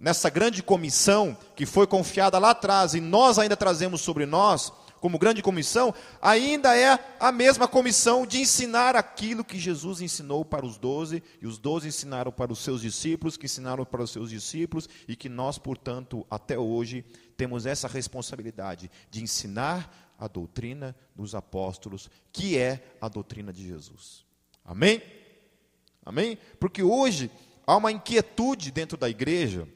nessa 0.00 0.28
grande 0.28 0.62
comissão 0.62 1.36
que 1.54 1.64
foi 1.64 1.86
confiada 1.86 2.38
lá 2.38 2.50
atrás 2.50 2.94
e 2.94 3.00
nós 3.00 3.38
ainda 3.38 3.56
trazemos 3.56 4.00
sobre 4.00 4.26
nós, 4.26 4.72
como 5.00 5.18
grande 5.18 5.40
comissão, 5.40 5.94
ainda 6.20 6.76
é 6.76 6.98
a 7.18 7.32
mesma 7.32 7.66
comissão 7.66 8.26
de 8.26 8.40
ensinar 8.40 8.94
aquilo 8.96 9.44
que 9.44 9.58
Jesus 9.58 10.00
ensinou 10.00 10.44
para 10.44 10.66
os 10.66 10.76
doze, 10.76 11.22
e 11.40 11.46
os 11.46 11.58
doze 11.58 11.88
ensinaram 11.88 12.30
para 12.30 12.52
os 12.52 12.58
seus 12.58 12.82
discípulos, 12.82 13.36
que 13.36 13.46
ensinaram 13.46 13.84
para 13.84 14.02
os 14.02 14.10
seus 14.10 14.28
discípulos, 14.28 14.88
e 15.08 15.16
que 15.16 15.28
nós, 15.28 15.56
portanto, 15.56 16.26
até 16.30 16.58
hoje, 16.58 17.02
temos 17.34 17.64
essa 17.64 17.88
responsabilidade 17.88 18.90
de 19.10 19.22
ensinar 19.22 20.12
a 20.18 20.28
doutrina 20.28 20.94
dos 21.16 21.34
apóstolos, 21.34 22.10
que 22.30 22.58
é 22.58 22.94
a 23.00 23.08
doutrina 23.08 23.54
de 23.54 23.66
Jesus. 23.66 24.26
Amém? 24.62 25.02
Amém? 26.04 26.38
Porque 26.58 26.82
hoje 26.82 27.30
há 27.66 27.76
uma 27.76 27.92
inquietude 27.92 28.70
dentro 28.70 28.96
da 28.96 29.08
igreja, 29.08 29.68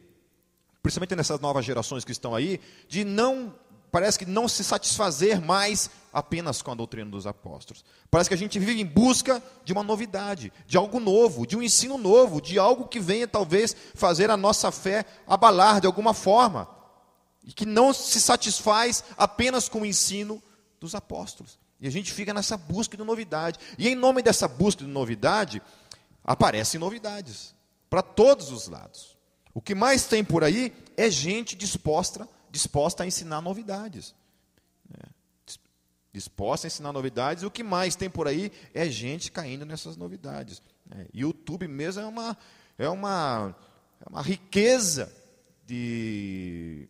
principalmente 0.82 1.16
nessas 1.16 1.40
novas 1.40 1.64
gerações 1.64 2.04
que 2.04 2.12
estão 2.12 2.34
aí, 2.34 2.60
de 2.88 3.04
não 3.04 3.54
parece 3.94 4.18
que 4.18 4.26
não 4.26 4.48
se 4.48 4.64
satisfazer 4.64 5.40
mais 5.40 5.88
apenas 6.12 6.60
com 6.60 6.72
a 6.72 6.74
doutrina 6.74 7.08
dos 7.08 7.28
apóstolos. 7.28 7.84
Parece 8.10 8.28
que 8.28 8.34
a 8.34 8.38
gente 8.38 8.58
vive 8.58 8.80
em 8.80 8.84
busca 8.84 9.40
de 9.64 9.72
uma 9.72 9.84
novidade, 9.84 10.52
de 10.66 10.76
algo 10.76 10.98
novo, 10.98 11.46
de 11.46 11.56
um 11.56 11.62
ensino 11.62 11.96
novo, 11.96 12.40
de 12.40 12.58
algo 12.58 12.88
que 12.88 12.98
venha 12.98 13.28
talvez 13.28 13.76
fazer 13.94 14.30
a 14.30 14.36
nossa 14.36 14.72
fé 14.72 15.04
abalar 15.28 15.80
de 15.80 15.86
alguma 15.86 16.12
forma. 16.12 16.68
E 17.44 17.52
que 17.52 17.64
não 17.64 17.92
se 17.92 18.20
satisfaz 18.20 19.04
apenas 19.16 19.68
com 19.68 19.82
o 19.82 19.86
ensino 19.86 20.42
dos 20.80 20.96
apóstolos. 20.96 21.56
E 21.80 21.86
a 21.86 21.90
gente 21.90 22.12
fica 22.12 22.34
nessa 22.34 22.56
busca 22.56 22.96
de 22.96 23.04
novidade. 23.04 23.60
E 23.78 23.88
em 23.88 23.94
nome 23.94 24.22
dessa 24.22 24.48
busca 24.48 24.82
de 24.84 24.90
novidade, 24.90 25.62
aparecem 26.24 26.80
novidades 26.80 27.54
para 27.88 28.02
todos 28.02 28.50
os 28.50 28.66
lados. 28.66 29.16
O 29.52 29.60
que 29.60 29.74
mais 29.74 30.06
tem 30.06 30.24
por 30.24 30.42
aí 30.42 30.72
é 30.96 31.08
gente 31.08 31.54
disposta 31.54 32.28
disposta 32.54 33.02
a 33.02 33.06
ensinar 33.06 33.40
novidades. 33.40 34.14
Né? 34.88 35.10
Disposta 36.12 36.66
a 36.66 36.68
ensinar 36.68 36.92
novidades, 36.92 37.42
e 37.42 37.46
o 37.46 37.50
que 37.50 37.64
mais 37.64 37.96
tem 37.96 38.08
por 38.08 38.28
aí 38.28 38.52
é 38.72 38.88
gente 38.88 39.32
caindo 39.32 39.66
nessas 39.66 39.96
novidades. 39.96 40.62
Né? 40.86 41.08
YouTube 41.12 41.66
mesmo 41.66 42.02
é 42.02 42.06
uma, 42.06 42.38
é 42.78 42.88
uma, 42.88 43.56
é 44.00 44.08
uma 44.08 44.22
riqueza 44.22 45.12
de 45.66 46.88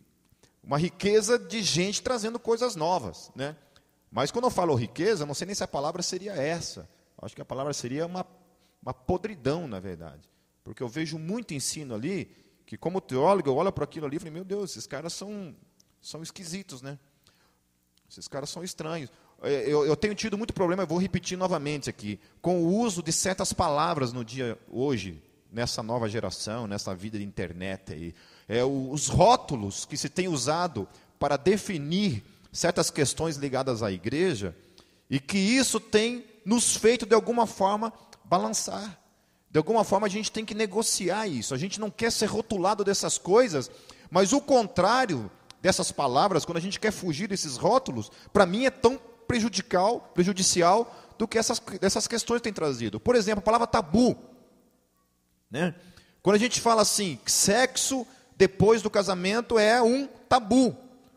uma 0.63 0.77
riqueza 0.77 1.39
de 1.39 1.61
gente 1.63 2.01
trazendo 2.01 2.39
coisas 2.39 2.75
novas, 2.75 3.31
né? 3.35 3.55
Mas 4.11 4.31
quando 4.31 4.45
eu 4.45 4.49
falo 4.49 4.73
riqueza, 4.73 5.25
não 5.25 5.33
sei 5.33 5.45
nem 5.45 5.55
se 5.55 5.63
a 5.63 5.67
palavra 5.67 6.01
seria 6.01 6.33
essa. 6.33 6.89
Acho 7.21 7.35
que 7.35 7.41
a 7.41 7.45
palavra 7.45 7.71
seria 7.71 8.05
uma, 8.05 8.25
uma 8.85 8.93
podridão, 8.93 9.67
na 9.67 9.79
verdade. 9.79 10.29
Porque 10.63 10.83
eu 10.83 10.87
vejo 10.87 11.17
muito 11.17 11.53
ensino 11.53 11.95
ali 11.95 12.29
que 12.65 12.77
como 12.77 13.01
teólogo 13.01 13.49
eu 13.49 13.55
olho 13.55 13.71
para 13.71 13.83
aquilo 13.83 14.05
ali 14.05 14.17
e 14.17 14.19
falei, 14.19 14.33
meu 14.33 14.43
Deus, 14.43 14.71
esses 14.71 14.87
caras 14.87 15.13
são, 15.13 15.55
são 16.01 16.21
esquisitos, 16.23 16.81
né? 16.81 16.97
Esses 18.09 18.27
caras 18.27 18.49
são 18.49 18.63
estranhos. 18.63 19.11
É, 19.41 19.65
eu, 19.67 19.85
eu, 19.85 19.95
tenho 19.95 20.15
tido 20.15 20.37
muito 20.37 20.53
problema, 20.53 20.83
eu 20.83 20.87
vou 20.87 20.97
repetir 20.97 21.37
novamente 21.37 21.89
aqui, 21.89 22.19
com 22.41 22.63
o 22.63 22.79
uso 22.79 23.03
de 23.03 23.11
certas 23.11 23.51
palavras 23.51 24.13
no 24.13 24.23
dia 24.23 24.57
hoje, 24.69 25.21
nessa 25.51 25.83
nova 25.83 26.07
geração, 26.07 26.67
nessa 26.67 26.95
vida 26.95 27.17
de 27.17 27.23
internet 27.23 27.93
aí. 27.93 28.15
É, 28.47 28.63
os 28.63 29.07
rótulos 29.07 29.85
que 29.85 29.97
se 29.97 30.09
tem 30.09 30.27
usado 30.27 30.87
para 31.19 31.37
definir 31.37 32.23
certas 32.51 32.89
questões 32.89 33.35
ligadas 33.35 33.83
à 33.83 33.91
igreja, 33.91 34.55
e 35.09 35.19
que 35.19 35.37
isso 35.37 35.79
tem 35.79 36.25
nos 36.43 36.75
feito, 36.75 37.05
de 37.05 37.13
alguma 37.13 37.45
forma, 37.45 37.91
balançar. 38.25 38.99
De 39.49 39.57
alguma 39.57 39.83
forma 39.83 40.07
a 40.07 40.09
gente 40.09 40.31
tem 40.31 40.43
que 40.43 40.53
negociar 40.53 41.27
isso. 41.27 41.53
A 41.53 41.57
gente 41.57 41.79
não 41.79 41.89
quer 41.89 42.11
ser 42.11 42.25
rotulado 42.25 42.83
dessas 42.83 43.17
coisas, 43.17 43.71
mas 44.09 44.33
o 44.33 44.41
contrário 44.41 45.31
dessas 45.61 45.91
palavras, 45.91 46.45
quando 46.45 46.57
a 46.57 46.61
gente 46.61 46.79
quer 46.79 46.91
fugir 46.91 47.27
desses 47.27 47.57
rótulos, 47.57 48.11
para 48.31 48.45
mim 48.45 48.65
é 48.65 48.69
tão 48.69 48.99
prejudicial, 49.27 50.11
prejudicial 50.13 50.95
do 51.17 51.27
que 51.27 51.37
essas, 51.37 51.61
essas 51.81 52.07
questões 52.07 52.41
têm 52.41 52.53
trazido. 52.53 52.99
Por 52.99 53.15
exemplo, 53.15 53.39
a 53.39 53.43
palavra 53.43 53.65
tabu. 53.65 54.15
Né? 55.49 55.73
Quando 56.21 56.35
a 56.35 56.39
gente 56.39 56.59
fala 56.59 56.81
assim, 56.81 57.19
sexo 57.25 58.05
depois 58.37 58.81
do 58.81 58.89
casamento 58.89 59.57
é 59.57 59.81
um 59.81 60.07
tabu. 60.27 60.75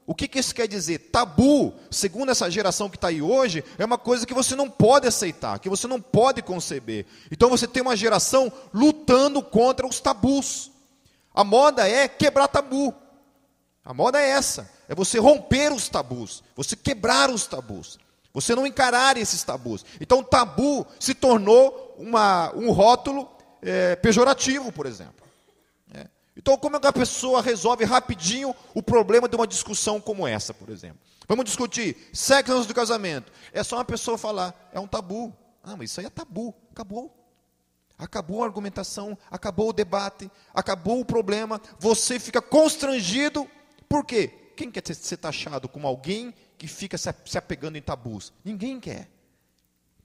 O 0.08 0.14
que, 0.14 0.26
que 0.26 0.38
isso 0.38 0.54
quer 0.54 0.66
dizer? 0.66 1.10
Tabu, 1.12 1.74
segundo 1.90 2.30
essa 2.30 2.50
geração 2.50 2.88
que 2.88 2.96
está 2.96 3.08
aí 3.08 3.20
hoje, 3.20 3.62
é 3.76 3.84
uma 3.84 3.98
coisa 3.98 4.24
que 4.24 4.32
você 4.32 4.56
não 4.56 4.70
pode 4.70 5.06
aceitar, 5.06 5.58
que 5.58 5.68
você 5.68 5.86
não 5.86 6.00
pode 6.00 6.40
conceber. 6.40 7.04
Então 7.30 7.50
você 7.50 7.68
tem 7.68 7.82
uma 7.82 7.94
geração 7.94 8.50
lutando 8.72 9.42
contra 9.42 9.86
os 9.86 10.00
tabus. 10.00 10.70
A 11.34 11.44
moda 11.44 11.86
é 11.86 12.08
quebrar 12.08 12.48
tabu. 12.48 12.94
A 13.84 13.92
moda 13.92 14.18
é 14.18 14.30
essa: 14.30 14.70
é 14.88 14.94
você 14.94 15.18
romper 15.18 15.74
os 15.74 15.90
tabus, 15.90 16.42
você 16.56 16.74
quebrar 16.74 17.28
os 17.28 17.46
tabus, 17.46 17.98
você 18.32 18.54
não 18.54 18.66
encarar 18.66 19.18
esses 19.18 19.42
tabus. 19.42 19.84
Então, 20.00 20.22
tabu 20.22 20.86
se 20.98 21.12
tornou 21.12 21.94
uma, 21.98 22.50
um 22.56 22.70
rótulo 22.70 23.28
é, 23.60 23.94
pejorativo, 23.96 24.72
por 24.72 24.86
exemplo. 24.86 25.27
Então, 26.38 26.56
como 26.56 26.76
é 26.76 26.80
que 26.80 26.86
a 26.86 26.92
pessoa 26.92 27.42
resolve 27.42 27.84
rapidinho 27.84 28.54
o 28.72 28.80
problema 28.80 29.28
de 29.28 29.34
uma 29.34 29.46
discussão 29.46 30.00
como 30.00 30.26
essa, 30.26 30.54
por 30.54 30.70
exemplo? 30.70 31.00
Vamos 31.26 31.44
discutir 31.44 31.96
sexo 32.12 32.52
antes 32.52 32.66
do 32.66 32.72
casamento. 32.72 33.32
É 33.52 33.64
só 33.64 33.76
uma 33.76 33.84
pessoa 33.84 34.16
falar, 34.16 34.70
é 34.72 34.78
um 34.78 34.86
tabu. 34.86 35.36
Ah, 35.64 35.76
mas 35.76 35.90
isso 35.90 35.98
aí 35.98 36.06
é 36.06 36.10
tabu. 36.10 36.54
Acabou. 36.70 37.12
Acabou 37.98 38.44
a 38.44 38.46
argumentação, 38.46 39.18
acabou 39.28 39.70
o 39.70 39.72
debate, 39.72 40.30
acabou 40.54 41.00
o 41.00 41.04
problema. 41.04 41.60
Você 41.80 42.20
fica 42.20 42.40
constrangido. 42.40 43.50
Por 43.88 44.04
quê? 44.04 44.28
Quem 44.56 44.70
quer 44.70 44.82
ser 44.94 45.16
taxado 45.16 45.68
como 45.68 45.88
alguém 45.88 46.32
que 46.56 46.68
fica 46.68 46.96
se 46.96 47.36
apegando 47.36 47.76
em 47.76 47.82
tabus? 47.82 48.32
Ninguém 48.44 48.78
quer. 48.78 49.10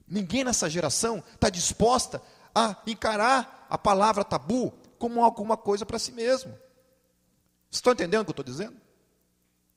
Ninguém 0.08 0.44
nessa 0.44 0.68
geração 0.68 1.24
está 1.36 1.48
disposta 1.48 2.20
a 2.56 2.76
encarar 2.88 3.68
a 3.70 3.78
palavra 3.78 4.24
tabu 4.24 4.74
como 5.04 5.22
alguma 5.22 5.58
coisa 5.58 5.86
para 5.86 6.00
si 6.00 6.14
mesmo. 6.14 6.52
Vocês 6.52 7.80
estão 7.80 7.92
entendendo 7.92 8.22
o 8.22 8.24
que 8.24 8.30
eu 8.30 8.42
estou 8.42 8.46
dizendo? 8.46 8.78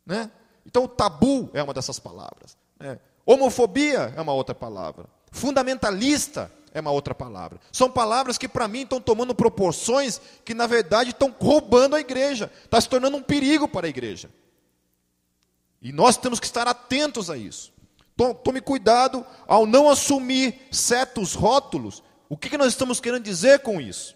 Né? 0.06 0.30
Então, 0.64 0.86
tabu 0.86 1.50
é 1.52 1.60
uma 1.60 1.74
dessas 1.74 1.98
palavras. 1.98 2.56
Né? 2.78 3.00
Homofobia 3.24 4.14
é 4.16 4.20
uma 4.20 4.32
outra 4.32 4.54
palavra. 4.54 5.06
Fundamentalista 5.32 6.48
é 6.72 6.80
uma 6.80 6.92
outra 6.92 7.12
palavra. 7.12 7.58
São 7.72 7.90
palavras 7.90 8.38
que, 8.38 8.46
para 8.46 8.68
mim, 8.68 8.82
estão 8.82 9.00
tomando 9.00 9.34
proporções 9.34 10.20
que, 10.44 10.54
na 10.54 10.68
verdade, 10.68 11.10
estão 11.10 11.34
roubando 11.40 11.96
a 11.96 12.00
igreja. 12.00 12.48
Está 12.64 12.80
se 12.80 12.88
tornando 12.88 13.16
um 13.16 13.22
perigo 13.22 13.66
para 13.66 13.88
a 13.88 13.90
igreja. 13.90 14.30
E 15.82 15.90
nós 15.90 16.16
temos 16.16 16.38
que 16.38 16.46
estar 16.46 16.68
atentos 16.68 17.30
a 17.30 17.36
isso. 17.36 17.72
Tome 18.44 18.60
cuidado 18.60 19.26
ao 19.48 19.66
não 19.66 19.90
assumir 19.90 20.68
certos 20.70 21.34
rótulos. 21.34 22.00
O 22.28 22.36
que 22.36 22.56
nós 22.56 22.68
estamos 22.68 23.00
querendo 23.00 23.24
dizer 23.24 23.58
com 23.58 23.80
isso? 23.80 24.14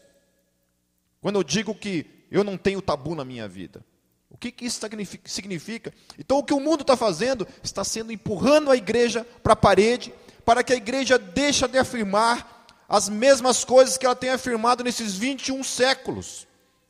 Quando 1.20 1.36
eu 1.36 1.44
digo 1.44 1.74
que 1.74 2.06
eu 2.30 2.44
não 2.44 2.56
tenho 2.56 2.80
tabu 2.80 3.14
na 3.14 3.24
minha 3.24 3.48
vida. 3.48 3.84
O 4.30 4.36
que, 4.36 4.52
que 4.52 4.64
isso 4.64 4.80
significa? 5.24 5.92
Então, 6.16 6.38
o 6.38 6.44
que 6.44 6.54
o 6.54 6.60
mundo 6.60 6.82
está 6.82 6.96
fazendo 6.96 7.46
está 7.62 7.82
sendo 7.82 8.12
empurrando 8.12 8.70
a 8.70 8.76
igreja 8.76 9.26
para 9.42 9.54
a 9.54 9.56
parede, 9.56 10.14
para 10.44 10.62
que 10.62 10.72
a 10.72 10.76
igreja 10.76 11.18
deixe 11.18 11.66
de 11.66 11.76
afirmar 11.78 12.66
as 12.88 13.08
mesmas 13.08 13.64
coisas 13.64 13.98
que 13.98 14.06
ela 14.06 14.14
tem 14.14 14.30
afirmado 14.30 14.84
nesses 14.84 15.16
21 15.16 15.64
séculos. 15.64 16.46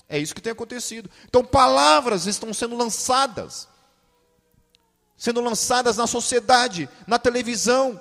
É 0.09 0.19
isso 0.19 0.35
que 0.35 0.43
tem 0.43 0.53
acontecido. 0.53 1.11
Então, 1.27 1.43
palavras 1.43 2.27
estão 2.27 2.53
sendo 2.53 2.77
lançadas, 2.77 3.67
sendo 5.17 5.41
lançadas 5.41 5.97
na 5.97 6.07
sociedade, 6.07 6.89
na 7.07 7.19
televisão, 7.19 7.99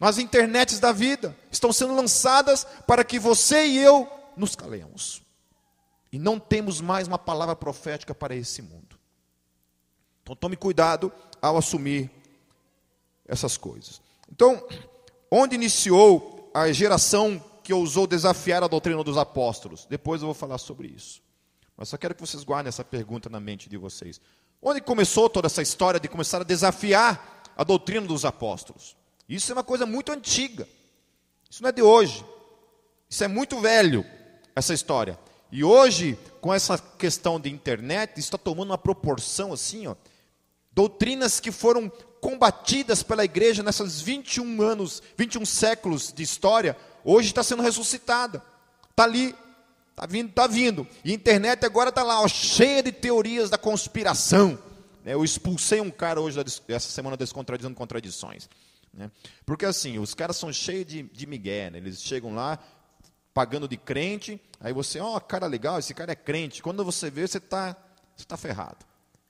nas 0.00 0.18
internets 0.18 0.78
da 0.78 0.92
vida, 0.92 1.36
estão 1.50 1.72
sendo 1.72 1.94
lançadas 1.94 2.66
para 2.86 3.04
que 3.04 3.18
você 3.18 3.66
e 3.66 3.78
eu 3.78 4.08
nos 4.36 4.54
calemos. 4.54 5.22
E 6.12 6.18
não 6.18 6.38
temos 6.38 6.80
mais 6.80 7.08
uma 7.08 7.18
palavra 7.18 7.56
profética 7.56 8.14
para 8.14 8.34
esse 8.34 8.62
mundo. 8.62 8.98
Então 10.22 10.36
tome 10.36 10.56
cuidado 10.56 11.12
ao 11.40 11.56
assumir 11.56 12.10
essas 13.26 13.56
coisas. 13.56 14.00
Então, 14.30 14.66
onde 15.30 15.54
iniciou 15.54 16.50
a 16.54 16.70
geração 16.72 17.42
que 17.62 17.72
ousou 17.72 18.06
desafiar 18.06 18.62
a 18.62 18.68
doutrina 18.68 19.02
dos 19.02 19.16
apóstolos? 19.16 19.86
Depois 19.88 20.20
eu 20.20 20.26
vou 20.26 20.34
falar 20.34 20.58
sobre 20.58 20.88
isso. 20.88 21.22
Mas 21.76 21.88
só 21.88 21.96
quero 21.96 22.14
que 22.14 22.20
vocês 22.20 22.42
guardem 22.42 22.68
essa 22.68 22.84
pergunta 22.84 23.28
na 23.28 23.38
mente 23.38 23.68
de 23.68 23.76
vocês. 23.76 24.20
Onde 24.62 24.80
começou 24.80 25.28
toda 25.28 25.46
essa 25.46 25.62
história 25.62 26.00
de 26.00 26.08
começar 26.08 26.40
a 26.40 26.44
desafiar 26.44 27.42
a 27.56 27.62
doutrina 27.62 28.06
dos 28.06 28.24
apóstolos? 28.24 28.96
Isso 29.28 29.52
é 29.52 29.54
uma 29.54 29.64
coisa 29.64 29.84
muito 29.84 30.10
antiga. 30.10 30.66
Isso 31.50 31.62
não 31.62 31.68
é 31.68 31.72
de 31.72 31.82
hoje. 31.82 32.24
Isso 33.08 33.22
é 33.22 33.28
muito 33.28 33.60
velho, 33.60 34.04
essa 34.56 34.72
história. 34.72 35.18
E 35.52 35.62
hoje, 35.62 36.18
com 36.40 36.52
essa 36.52 36.78
questão 36.78 37.38
de 37.38 37.50
internet, 37.50 38.18
está 38.18 38.38
tomando 38.38 38.70
uma 38.70 38.78
proporção 38.78 39.52
assim, 39.52 39.86
ó, 39.86 39.94
doutrinas 40.72 41.38
que 41.38 41.52
foram 41.52 41.88
combatidas 42.20 43.02
pela 43.02 43.24
igreja 43.24 43.62
nessas 43.62 44.00
21 44.00 44.62
anos, 44.62 45.02
21 45.16 45.44
séculos 45.46 46.12
de 46.12 46.22
história, 46.22 46.76
hoje 47.04 47.28
está 47.28 47.42
sendo 47.42 47.62
ressuscitada. 47.62 48.42
Está 48.90 49.04
ali, 49.04 49.34
está 49.90 50.06
vindo, 50.06 50.30
está 50.30 50.46
vindo. 50.46 50.86
E 51.04 51.12
a 51.12 51.14
internet 51.14 51.64
agora 51.64 51.90
está 51.90 52.02
lá, 52.02 52.20
ó, 52.20 52.26
cheia 52.26 52.82
de 52.82 52.90
teorias 52.90 53.50
da 53.50 53.58
conspiração. 53.58 54.58
Né? 55.04 55.14
Eu 55.14 55.22
expulsei 55.22 55.80
um 55.80 55.90
cara 55.90 56.20
hoje, 56.20 56.40
essa 56.68 56.88
semana, 56.88 57.16
descontradizando 57.16 57.76
contradições. 57.76 58.48
Né? 58.92 59.10
Porque 59.44 59.66
assim, 59.66 59.98
os 59.98 60.14
caras 60.14 60.36
são 60.36 60.52
cheios 60.52 60.86
de, 60.86 61.02
de 61.02 61.26
migué, 61.26 61.70
né? 61.70 61.78
eles 61.78 62.02
chegam 62.02 62.34
lá, 62.34 62.58
pagando 63.32 63.68
de 63.68 63.76
crente, 63.76 64.40
aí 64.60 64.72
você, 64.72 65.00
ó, 65.00 65.16
oh, 65.16 65.20
cara 65.20 65.46
legal, 65.46 65.78
esse 65.78 65.94
cara 65.94 66.12
é 66.12 66.16
crente. 66.16 66.62
Quando 66.62 66.84
você 66.84 67.10
vê, 67.10 67.26
você 67.26 67.38
está 67.38 67.76
você 68.16 68.24
tá 68.24 68.36
ferrado. 68.36 68.78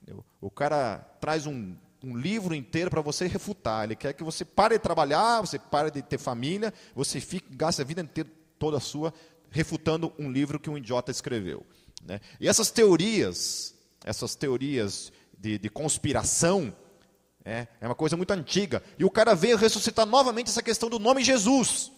Entendeu? 0.01 0.25
O 0.41 0.51
cara 0.51 0.99
traz 1.21 1.47
um, 1.47 1.75
um 2.03 2.17
livro 2.17 2.55
inteiro 2.55 2.89
para 2.89 3.01
você 3.01 3.27
refutar. 3.27 3.85
Ele 3.85 3.97
quer 3.97 4.13
que 4.13 4.23
você 4.23 4.45
pare 4.45 4.77
de 4.77 4.83
trabalhar, 4.83 5.41
você 5.41 5.59
pare 5.59 5.91
de 5.91 6.03
ter 6.03 6.19
família, 6.19 6.73
você 6.95 7.21
fique, 7.21 7.55
gaste 7.55 7.83
a 7.83 7.85
vida 7.85 8.01
inteira, 8.01 8.31
toda 8.59 8.77
a 8.77 8.81
sua, 8.81 9.13
refutando 9.51 10.13
um 10.19 10.31
livro 10.31 10.61
que 10.61 10.71
um 10.71 10.79
idiota 10.79 11.11
escreveu. 11.11 11.67
Né? 12.05 12.21
E 12.39 12.49
essas 12.49 12.71
teorias, 12.71 13.75
essas 14.05 14.37
teorias 14.37 15.13
de, 15.37 15.59
de 15.59 15.69
conspiração, 15.69 16.75
é, 17.45 17.67
é 17.81 17.87
uma 17.87 17.95
coisa 17.95 18.17
muito 18.17 18.31
antiga. 18.31 18.83
E 18.99 19.05
o 19.05 19.11
cara 19.11 19.35
veio 19.35 19.57
ressuscitar 19.57 20.07
novamente 20.07 20.49
essa 20.49 20.63
questão 20.63 20.89
do 20.89 20.99
nome 20.99 21.25
Jesus. 21.25 21.91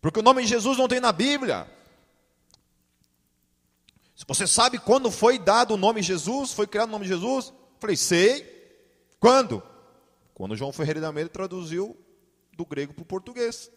Porque 0.00 0.20
o 0.20 0.22
nome 0.22 0.46
Jesus 0.46 0.76
não 0.76 0.88
tem 0.88 1.00
na 1.00 1.12
Bíblia. 1.12 1.66
Você 4.26 4.46
sabe 4.46 4.78
quando 4.78 5.10
foi 5.10 5.38
dado 5.38 5.74
o 5.74 5.76
nome 5.76 6.02
Jesus, 6.02 6.52
foi 6.52 6.66
criado 6.66 6.88
o 6.88 6.92
nome 6.92 7.06
Jesus? 7.06 7.48
Eu 7.48 7.54
falei, 7.80 7.96
sei. 7.96 8.50
Quando? 9.18 9.62
Quando 10.34 10.56
João 10.56 10.72
Ferreira 10.72 11.00
da 11.00 11.08
Almeida 11.08 11.30
traduziu 11.30 11.96
do 12.52 12.64
grego 12.64 12.92
para 12.92 13.02
o 13.02 13.06
português. 13.06 13.70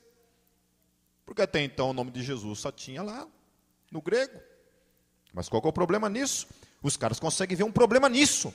Porque 1.25 1.41
até 1.41 1.61
então 1.63 1.89
o 1.89 1.93
nome 1.93 2.11
de 2.11 2.23
Jesus 2.23 2.59
só 2.59 2.71
tinha 2.71 3.01
lá 3.01 3.27
no 3.91 4.01
grego. 4.01 4.39
Mas 5.33 5.49
qual 5.49 5.61
é 5.63 5.67
o 5.67 5.73
problema 5.73 6.09
nisso? 6.09 6.47
Os 6.81 6.95
caras 6.95 7.19
conseguem 7.19 7.57
ver 7.57 7.63
um 7.63 7.71
problema 7.71 8.07
nisso. 8.07 8.53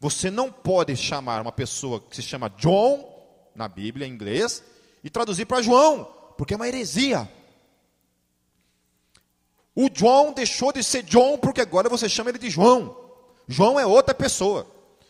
Você 0.00 0.30
não 0.30 0.50
pode 0.50 0.96
chamar 0.96 1.42
uma 1.42 1.52
pessoa 1.52 2.00
que 2.00 2.16
se 2.16 2.22
chama 2.22 2.48
John, 2.50 3.50
na 3.54 3.68
Bíblia 3.68 4.06
em 4.06 4.12
inglês, 4.12 4.62
e 5.04 5.10
traduzir 5.10 5.46
para 5.46 5.62
João 5.62 6.20
porque 6.40 6.54
é 6.54 6.56
uma 6.56 6.66
heresia. 6.66 7.30
O 9.74 9.88
João 9.92 10.32
deixou 10.32 10.72
de 10.72 10.82
ser 10.82 11.04
João 11.06 11.38
porque 11.38 11.60
agora 11.60 11.88
você 11.88 12.08
chama 12.08 12.30
ele 12.30 12.38
de 12.38 12.50
João. 12.50 12.96
João 13.46 13.78
é 13.78 13.86
outra 13.86 14.14
pessoa. 14.14 14.66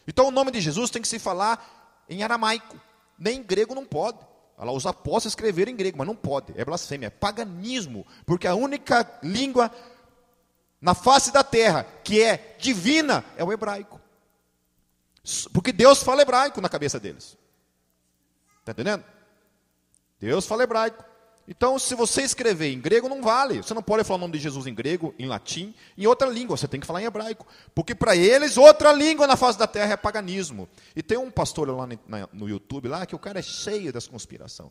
Então 0.06 0.28
o 0.28 0.30
nome 0.30 0.50
de 0.50 0.60
Jesus 0.60 0.90
tem 0.90 1.02
que 1.02 1.08
se 1.08 1.18
falar 1.18 2.04
em 2.08 2.22
aramaico. 2.22 2.78
Nem 3.18 3.38
em 3.38 3.42
grego 3.42 3.74
não 3.74 3.84
pode. 3.84 4.18
Os 4.56 4.84
apóstolos 4.84 5.26
escreveram 5.26 5.72
em 5.72 5.76
grego, 5.76 5.96
mas 5.96 6.06
não 6.06 6.14
pode. 6.14 6.52
É 6.56 6.64
blasfêmia, 6.64 7.06
é 7.06 7.10
paganismo. 7.10 8.06
Porque 8.26 8.46
a 8.46 8.54
única 8.54 9.18
língua 9.22 9.70
na 10.80 10.94
face 10.94 11.30
da 11.30 11.44
terra 11.44 11.84
que 12.04 12.22
é 12.22 12.56
divina 12.58 13.24
é 13.36 13.44
o 13.44 13.52
hebraico. 13.52 14.00
Porque 15.52 15.72
Deus 15.72 16.02
fala 16.02 16.22
hebraico 16.22 16.60
na 16.60 16.68
cabeça 16.68 16.98
deles. 16.98 17.36
Está 18.60 18.72
entendendo? 18.72 19.04
Deus 20.18 20.46
fala 20.46 20.64
hebraico. 20.64 21.04
Então, 21.50 21.80
se 21.80 21.96
você 21.96 22.22
escrever 22.22 22.72
em 22.72 22.80
grego, 22.80 23.08
não 23.08 23.20
vale. 23.20 23.56
Você 23.56 23.74
não 23.74 23.82
pode 23.82 24.04
falar 24.04 24.18
o 24.18 24.20
nome 24.20 24.34
de 24.34 24.38
Jesus 24.38 24.68
em 24.68 24.74
grego, 24.74 25.12
em 25.18 25.26
latim, 25.26 25.74
em 25.98 26.06
outra 26.06 26.28
língua. 26.28 26.56
Você 26.56 26.68
tem 26.68 26.78
que 26.78 26.86
falar 26.86 27.02
em 27.02 27.06
hebraico. 27.06 27.44
Porque 27.74 27.92
para 27.92 28.14
eles, 28.14 28.56
outra 28.56 28.92
língua 28.92 29.26
na 29.26 29.36
face 29.36 29.58
da 29.58 29.66
terra 29.66 29.94
é 29.94 29.96
paganismo. 29.96 30.68
E 30.94 31.02
tem 31.02 31.18
um 31.18 31.28
pastor 31.28 31.68
lá 31.68 31.88
no 32.32 32.48
YouTube, 32.48 32.86
lá, 32.86 33.04
que 33.04 33.16
o 33.16 33.18
cara 33.18 33.40
é 33.40 33.42
cheio 33.42 33.92
das 33.92 34.06
conspirações. 34.06 34.70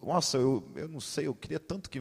nossa, 0.00 0.36
eu, 0.36 0.64
eu 0.76 0.86
não 0.86 1.00
sei, 1.00 1.26
eu 1.26 1.34
queria 1.34 1.58
tanto 1.58 1.90
que, 1.90 2.00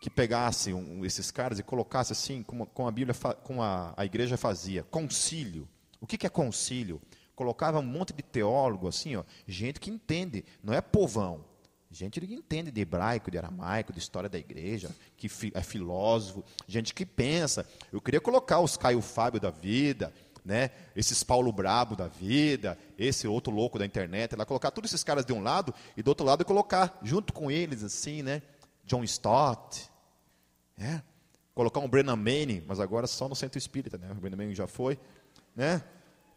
que 0.00 0.08
pegasse 0.08 0.72
um, 0.72 1.04
esses 1.04 1.32
caras 1.32 1.58
e 1.58 1.64
colocasse 1.64 2.12
assim, 2.12 2.44
como, 2.44 2.64
como 2.64 2.88
a 2.88 2.92
Bíblia, 2.92 3.16
como 3.42 3.60
a, 3.60 3.92
a 3.96 4.04
igreja 4.04 4.36
fazia, 4.36 4.84
concílio. 4.84 5.68
O 6.00 6.06
que, 6.06 6.16
que 6.16 6.28
é 6.28 6.30
concílio? 6.30 7.02
Colocava 7.34 7.80
um 7.80 7.82
monte 7.82 8.12
de 8.12 8.22
teólogo, 8.22 8.86
assim, 8.86 9.16
ó, 9.16 9.24
gente 9.48 9.80
que 9.80 9.90
entende, 9.90 10.44
não 10.62 10.72
é 10.72 10.80
povão. 10.80 11.47
Gente 11.90 12.20
que 12.20 12.34
entende 12.34 12.70
de 12.70 12.80
hebraico, 12.82 13.30
de 13.30 13.38
aramaico, 13.38 13.92
de 13.92 13.98
história 13.98 14.28
da 14.28 14.38
igreja, 14.38 14.94
que 15.16 15.30
é 15.54 15.62
filósofo, 15.62 16.44
gente 16.66 16.92
que 16.92 17.06
pensa. 17.06 17.66
Eu 17.90 18.00
queria 18.00 18.20
colocar 18.20 18.60
os 18.60 18.76
Caio 18.76 19.00
Fábio 19.00 19.40
da 19.40 19.50
vida, 19.50 20.12
né? 20.44 20.70
esses 20.94 21.22
Paulo 21.22 21.50
Brabo 21.50 21.96
da 21.96 22.06
vida, 22.06 22.78
esse 22.98 23.26
outro 23.26 23.52
louco 23.52 23.78
da 23.78 23.86
internet, 23.86 24.36
lá 24.36 24.44
colocar 24.44 24.70
todos 24.70 24.90
esses 24.90 25.02
caras 25.02 25.24
de 25.24 25.32
um 25.32 25.42
lado 25.42 25.74
e 25.96 26.02
do 26.02 26.08
outro 26.08 26.26
lado 26.26 26.44
colocar 26.44 26.98
junto 27.02 27.32
com 27.32 27.50
eles 27.50 27.82
assim, 27.82 28.22
né? 28.22 28.42
John 28.84 29.02
Stott, 29.04 29.90
né? 30.76 31.02
Colocar 31.54 31.80
um 31.80 31.88
Brennan 31.88 32.16
Manning, 32.16 32.64
mas 32.66 32.80
agora 32.80 33.06
só 33.06 33.28
no 33.28 33.34
centro 33.34 33.58
espírita, 33.58 33.96
né? 33.96 34.10
O 34.12 34.14
Brennan 34.16 34.36
Manning 34.36 34.54
já 34.54 34.66
foi, 34.66 34.98
né? 35.56 35.82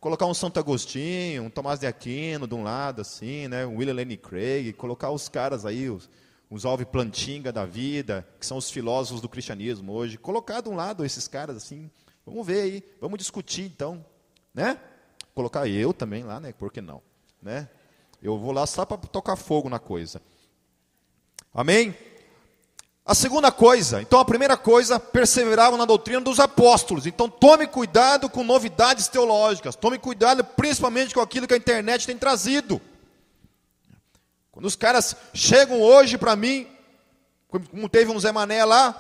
Colocar 0.01 0.25
um 0.25 0.33
Santo 0.33 0.59
Agostinho, 0.59 1.43
um 1.43 1.49
Tomás 1.49 1.79
de 1.79 1.85
Aquino 1.85 2.47
de 2.47 2.55
um 2.55 2.63
lado, 2.63 3.01
assim, 3.01 3.47
né? 3.47 3.67
um 3.67 3.77
William 3.77 3.93
Lane 3.93 4.17
Craig, 4.17 4.73
colocar 4.73 5.11
os 5.11 5.29
caras 5.29 5.63
aí, 5.63 5.91
os, 5.91 6.09
os 6.49 6.65
Alve 6.65 6.85
Plantinga 6.85 7.51
da 7.51 7.67
vida, 7.67 8.27
que 8.39 8.45
são 8.45 8.57
os 8.57 8.71
filósofos 8.71 9.21
do 9.21 9.29
cristianismo 9.29 9.93
hoje, 9.93 10.17
colocar 10.17 10.59
de 10.59 10.69
um 10.69 10.75
lado 10.75 11.05
esses 11.05 11.27
caras 11.27 11.55
assim, 11.55 11.89
vamos 12.25 12.45
ver 12.45 12.61
aí, 12.61 12.83
vamos 12.99 13.19
discutir 13.19 13.61
então, 13.61 14.03
né? 14.51 14.79
Colocar 15.35 15.67
eu 15.67 15.93
também 15.93 16.23
lá, 16.23 16.39
né? 16.39 16.51
Por 16.51 16.71
que 16.71 16.81
não? 16.81 17.01
Né? 17.39 17.69
Eu 18.21 18.39
vou 18.39 18.51
lá 18.51 18.65
só 18.65 18.85
para 18.85 18.97
tocar 18.97 19.35
fogo 19.35 19.69
na 19.69 19.79
coisa. 19.79 20.19
Amém? 21.53 21.95
A 23.03 23.15
segunda 23.15 23.51
coisa, 23.51 24.01
então 24.01 24.19
a 24.19 24.25
primeira 24.25 24.55
coisa, 24.55 24.99
perseveravam 24.99 25.77
na 25.77 25.85
doutrina 25.85 26.21
dos 26.21 26.39
apóstolos. 26.39 27.07
Então 27.07 27.27
tome 27.27 27.65
cuidado 27.65 28.29
com 28.29 28.43
novidades 28.43 29.07
teológicas, 29.07 29.75
tome 29.75 29.97
cuidado 29.97 30.43
principalmente 30.43 31.13
com 31.13 31.21
aquilo 31.21 31.47
que 31.47 31.53
a 31.53 31.57
internet 31.57 32.05
tem 32.05 32.17
trazido. 32.17 32.79
Quando 34.51 34.65
os 34.65 34.75
caras 34.75 35.15
chegam 35.33 35.81
hoje 35.81 36.17
para 36.17 36.35
mim, 36.35 36.67
como 37.49 37.89
teve 37.89 38.11
um 38.11 38.19
Zé 38.19 38.31
Mané 38.31 38.63
lá, 38.63 38.99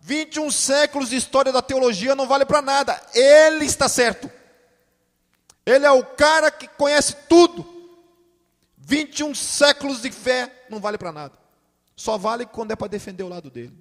21 0.00 0.50
séculos 0.50 1.10
de 1.10 1.16
história 1.16 1.52
da 1.52 1.60
teologia 1.60 2.14
não 2.14 2.26
vale 2.26 2.46
para 2.46 2.62
nada. 2.62 3.00
Ele 3.14 3.66
está 3.66 3.88
certo. 3.88 4.30
Ele 5.66 5.84
é 5.84 5.90
o 5.90 6.04
cara 6.04 6.50
que 6.50 6.66
conhece 6.66 7.14
tudo. 7.28 7.66
21 8.78 9.34
séculos 9.34 10.00
de 10.00 10.10
fé 10.10 10.50
não 10.70 10.80
vale 10.80 10.96
para 10.96 11.12
nada. 11.12 11.47
Só 11.98 12.16
vale 12.16 12.46
quando 12.46 12.70
é 12.70 12.76
para 12.76 12.86
defender 12.86 13.24
o 13.24 13.28
lado 13.28 13.50
dele. 13.50 13.76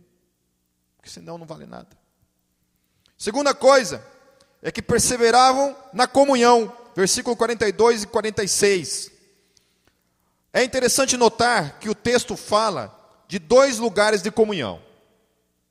Porque 0.98 1.08
senão 1.08 1.38
não 1.38 1.46
vale 1.46 1.68
nada. 1.68 1.96
Segunda 3.16 3.54
coisa 3.54 4.04
é 4.60 4.72
que 4.72 4.82
perseveravam 4.82 5.78
na 5.94 6.08
comunhão. 6.08 6.76
versículo 6.96 7.38
42 7.38 8.04
e 8.04 8.08
46. 8.08 9.12
É 10.52 10.64
interessante 10.64 11.16
notar 11.16 11.78
que 11.78 11.90
o 11.90 11.94
texto 11.94 12.36
fala 12.36 12.92
de 13.28 13.38
dois 13.38 13.78
lugares 13.78 14.24
de 14.24 14.32
comunhão: 14.32 14.82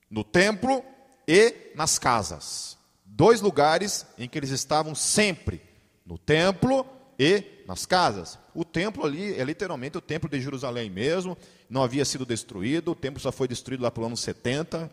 no 0.08 0.22
templo 0.22 0.84
e 1.26 1.72
nas 1.74 1.98
casas. 1.98 2.78
Dois 3.04 3.40
lugares 3.40 4.06
em 4.16 4.28
que 4.28 4.38
eles 4.38 4.50
estavam 4.50 4.94
sempre: 4.94 5.60
no 6.06 6.16
templo 6.16 6.86
e 7.18 7.64
nas 7.66 7.84
casas. 7.84 8.38
O 8.56 8.64
templo 8.64 9.04
ali 9.04 9.38
é 9.38 9.44
literalmente 9.44 9.98
o 9.98 10.00
templo 10.00 10.30
de 10.30 10.40
Jerusalém 10.40 10.88
mesmo, 10.88 11.36
não 11.68 11.82
havia 11.82 12.06
sido 12.06 12.24
destruído, 12.24 12.92
o 12.92 12.94
templo 12.94 13.20
só 13.20 13.30
foi 13.30 13.46
destruído 13.46 13.82
lá 13.82 13.90
para 13.90 14.02
o 14.02 14.06
ano 14.06 14.16
70, 14.16 14.90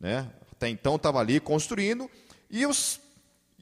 né? 0.00 0.28
até 0.50 0.68
então 0.68 0.96
estava 0.96 1.20
ali 1.20 1.38
construindo, 1.38 2.10
e 2.50 2.66
os, 2.66 3.00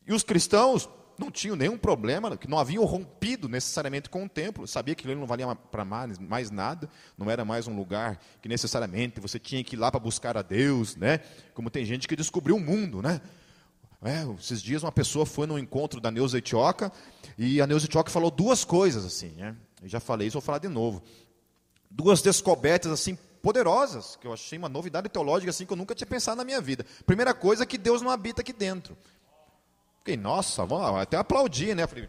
e 0.07 0.15
os 0.15 0.23
cristãos 0.23 0.89
não 1.19 1.31
tinham 1.31 1.57
nenhum 1.57 1.77
problema, 1.77 2.39
que 2.39 2.49
não 2.49 2.59
haviam 2.59 2.83
rompido 2.87 3.51
necessariamente 3.51 4.09
com 4.09 4.25
o 4.25 4.29
templo, 4.31 4.67
sabia 4.67 4.95
que 4.95 5.07
ele 5.07 5.15
não 5.15 5.27
valia 5.27 5.55
para 5.55 5.85
mais, 5.85 6.19
mais, 6.19 6.51
nada, 6.51 6.89
não 7.19 7.31
era 7.31 7.45
mais 7.45 7.69
um 7.69 7.77
lugar 7.77 8.19
que 8.41 8.49
necessariamente 8.49 9.21
você 9.21 9.39
tinha 9.39 9.63
que 9.63 9.77
ir 9.77 9.79
lá 9.79 9.91
para 9.91 10.01
buscar 10.01 10.39
a 10.39 10.43
Deus, 10.43 10.97
né? 10.97 11.21
Como 11.53 11.69
tem 11.69 11.85
gente 11.85 12.09
que 12.09 12.17
descobriu 12.17 12.57
o 12.57 12.61
mundo, 12.61 13.03
né? 13.03 13.21
É, 14.01 14.25
esses 14.39 14.63
dias 14.63 14.85
uma 14.85 14.93
pessoa 14.93 15.27
foi 15.27 15.47
no 15.47 15.59
encontro 15.59 16.01
da 16.01 16.09
Neuza 16.09 16.39
Etioca 16.39 16.93
e 17.39 17.63
a 17.63 17.67
Neuza 17.69 17.87
Etioca 17.87 18.11
falou 18.11 18.33
duas 18.33 18.65
coisas 18.65 19.05
assim, 19.05 19.29
né? 19.37 19.55
Eu 19.81 19.89
já 19.89 20.01
falei 20.01 20.27
isso, 20.27 20.35
vou 20.35 20.43
falar 20.43 20.59
de 20.59 20.67
novo. 20.67 21.01
Duas 21.89 22.21
descobertas 22.21 22.91
assim 22.91 23.17
poderosas, 23.41 24.17
que 24.17 24.27
eu 24.27 24.33
achei 24.33 24.59
uma 24.59 24.69
novidade 24.69 25.09
teológica 25.09 25.51
assim 25.51 25.65
que 25.65 25.73
eu 25.73 25.77
nunca 25.77 25.95
tinha 25.95 26.07
pensado 26.07 26.37
na 26.37 26.45
minha 26.45 26.61
vida. 26.61 26.85
Primeira 27.07 27.33
coisa 27.33 27.63
é 27.63 27.67
que 27.67 27.79
Deus 27.79 28.03
não 28.03 28.11
habita 28.11 28.41
aqui 28.41 28.53
dentro. 28.53 28.99
Fiquei, 30.01 30.17
nossa, 30.17 30.67
vamos 30.67 31.01
até 31.01 31.17
aplaudir, 31.17 31.77
né? 31.77 31.87
Falei, 31.87 32.09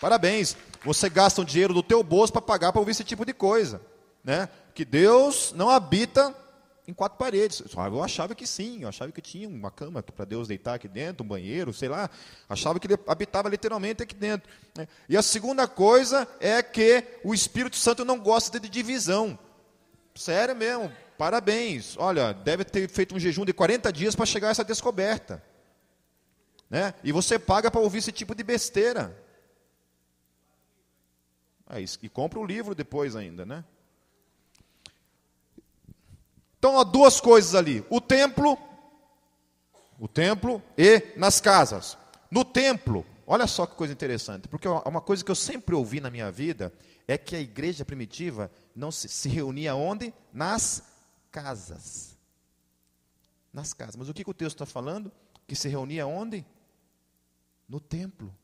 Parabéns, 0.00 0.56
você 0.84 1.08
gasta 1.08 1.40
um 1.40 1.44
dinheiro 1.44 1.72
do 1.72 1.82
teu 1.82 2.02
bolso 2.02 2.32
para 2.32 2.42
pagar 2.42 2.70
para 2.70 2.80
ouvir 2.80 2.90
esse 2.90 3.04
tipo 3.04 3.24
de 3.24 3.32
coisa, 3.32 3.80
né? 4.22 4.48
Que 4.74 4.84
Deus 4.84 5.54
não 5.56 5.70
habita 5.70 6.34
em 6.86 6.94
quatro 6.94 7.18
paredes. 7.18 7.62
Eu 7.74 8.02
achava 8.02 8.34
que 8.34 8.46
sim, 8.46 8.82
eu 8.82 8.88
achava 8.88 9.10
que 9.10 9.20
tinha 9.20 9.48
uma 9.48 9.70
cama 9.70 10.02
para 10.02 10.24
Deus 10.24 10.46
deitar 10.46 10.74
aqui 10.74 10.88
dentro, 10.88 11.24
um 11.24 11.28
banheiro, 11.28 11.72
sei 11.72 11.88
lá. 11.88 12.08
Achava 12.48 12.78
que 12.78 12.86
ele 12.86 12.98
habitava 13.06 13.48
literalmente 13.48 14.02
aqui 14.02 14.14
dentro. 14.14 14.48
Né? 14.76 14.86
E 15.08 15.16
a 15.16 15.22
segunda 15.22 15.66
coisa 15.66 16.28
é 16.40 16.62
que 16.62 17.04
o 17.24 17.34
Espírito 17.34 17.76
Santo 17.76 18.04
não 18.04 18.18
gosta 18.18 18.60
de 18.60 18.68
divisão. 18.68 19.38
Sério 20.14 20.54
mesmo, 20.54 20.92
parabéns. 21.18 21.96
Olha, 21.98 22.32
deve 22.32 22.64
ter 22.64 22.88
feito 22.88 23.14
um 23.14 23.18
jejum 23.18 23.44
de 23.44 23.52
40 23.52 23.92
dias 23.92 24.14
para 24.14 24.26
chegar 24.26 24.48
a 24.48 24.50
essa 24.52 24.64
descoberta. 24.64 25.42
Né? 26.70 26.94
E 27.02 27.12
você 27.12 27.38
paga 27.38 27.70
para 27.70 27.80
ouvir 27.80 27.98
esse 27.98 28.12
tipo 28.12 28.34
de 28.34 28.42
besteira. 28.42 29.16
Isso. 31.78 31.98
E 32.02 32.08
compra 32.08 32.38
o 32.38 32.46
livro 32.46 32.74
depois 32.74 33.16
ainda, 33.16 33.44
né? 33.44 33.64
Então, 36.66 36.80
há 36.80 36.82
duas 36.82 37.20
coisas 37.20 37.54
ali: 37.54 37.84
o 37.88 38.00
templo, 38.00 38.58
o 40.00 40.08
templo 40.08 40.60
e 40.76 41.00
nas 41.16 41.40
casas. 41.40 41.96
No 42.28 42.44
templo, 42.44 43.06
olha 43.24 43.46
só 43.46 43.66
que 43.66 43.76
coisa 43.76 43.92
interessante, 43.92 44.48
porque 44.48 44.66
uma 44.66 45.00
coisa 45.00 45.24
que 45.24 45.30
eu 45.30 45.36
sempre 45.36 45.76
ouvi 45.76 46.00
na 46.00 46.10
minha 46.10 46.28
vida 46.32 46.72
é 47.06 47.16
que 47.16 47.36
a 47.36 47.40
igreja 47.40 47.84
primitiva 47.84 48.50
não 48.74 48.90
se, 48.90 49.08
se 49.08 49.28
reunia 49.28 49.76
onde? 49.76 50.12
Nas 50.32 50.82
casas. 51.30 52.18
Nas 53.52 53.72
casas. 53.72 53.94
Mas 53.94 54.08
o 54.08 54.14
que, 54.14 54.24
que 54.24 54.30
o 54.30 54.34
texto 54.34 54.56
está 54.56 54.66
falando? 54.66 55.12
Que 55.46 55.54
se 55.54 55.68
reunia 55.68 56.04
onde? 56.04 56.44
No 57.68 57.78
templo. 57.78 58.34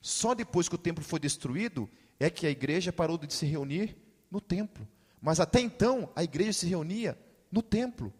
Só 0.00 0.34
depois 0.34 0.70
que 0.70 0.74
o 0.74 0.78
templo 0.78 1.04
foi 1.04 1.20
destruído 1.20 1.86
é 2.18 2.30
que 2.30 2.46
a 2.46 2.50
igreja 2.50 2.94
parou 2.94 3.18
de 3.18 3.30
se 3.30 3.44
reunir 3.44 3.94
no 4.30 4.40
templo. 4.40 4.88
Mas 5.20 5.38
até 5.38 5.60
então 5.60 6.10
a 6.16 6.24
igreja 6.24 6.54
se 6.54 6.66
reunia 6.66 7.25
no 7.56 7.62
templo. 7.62 8.12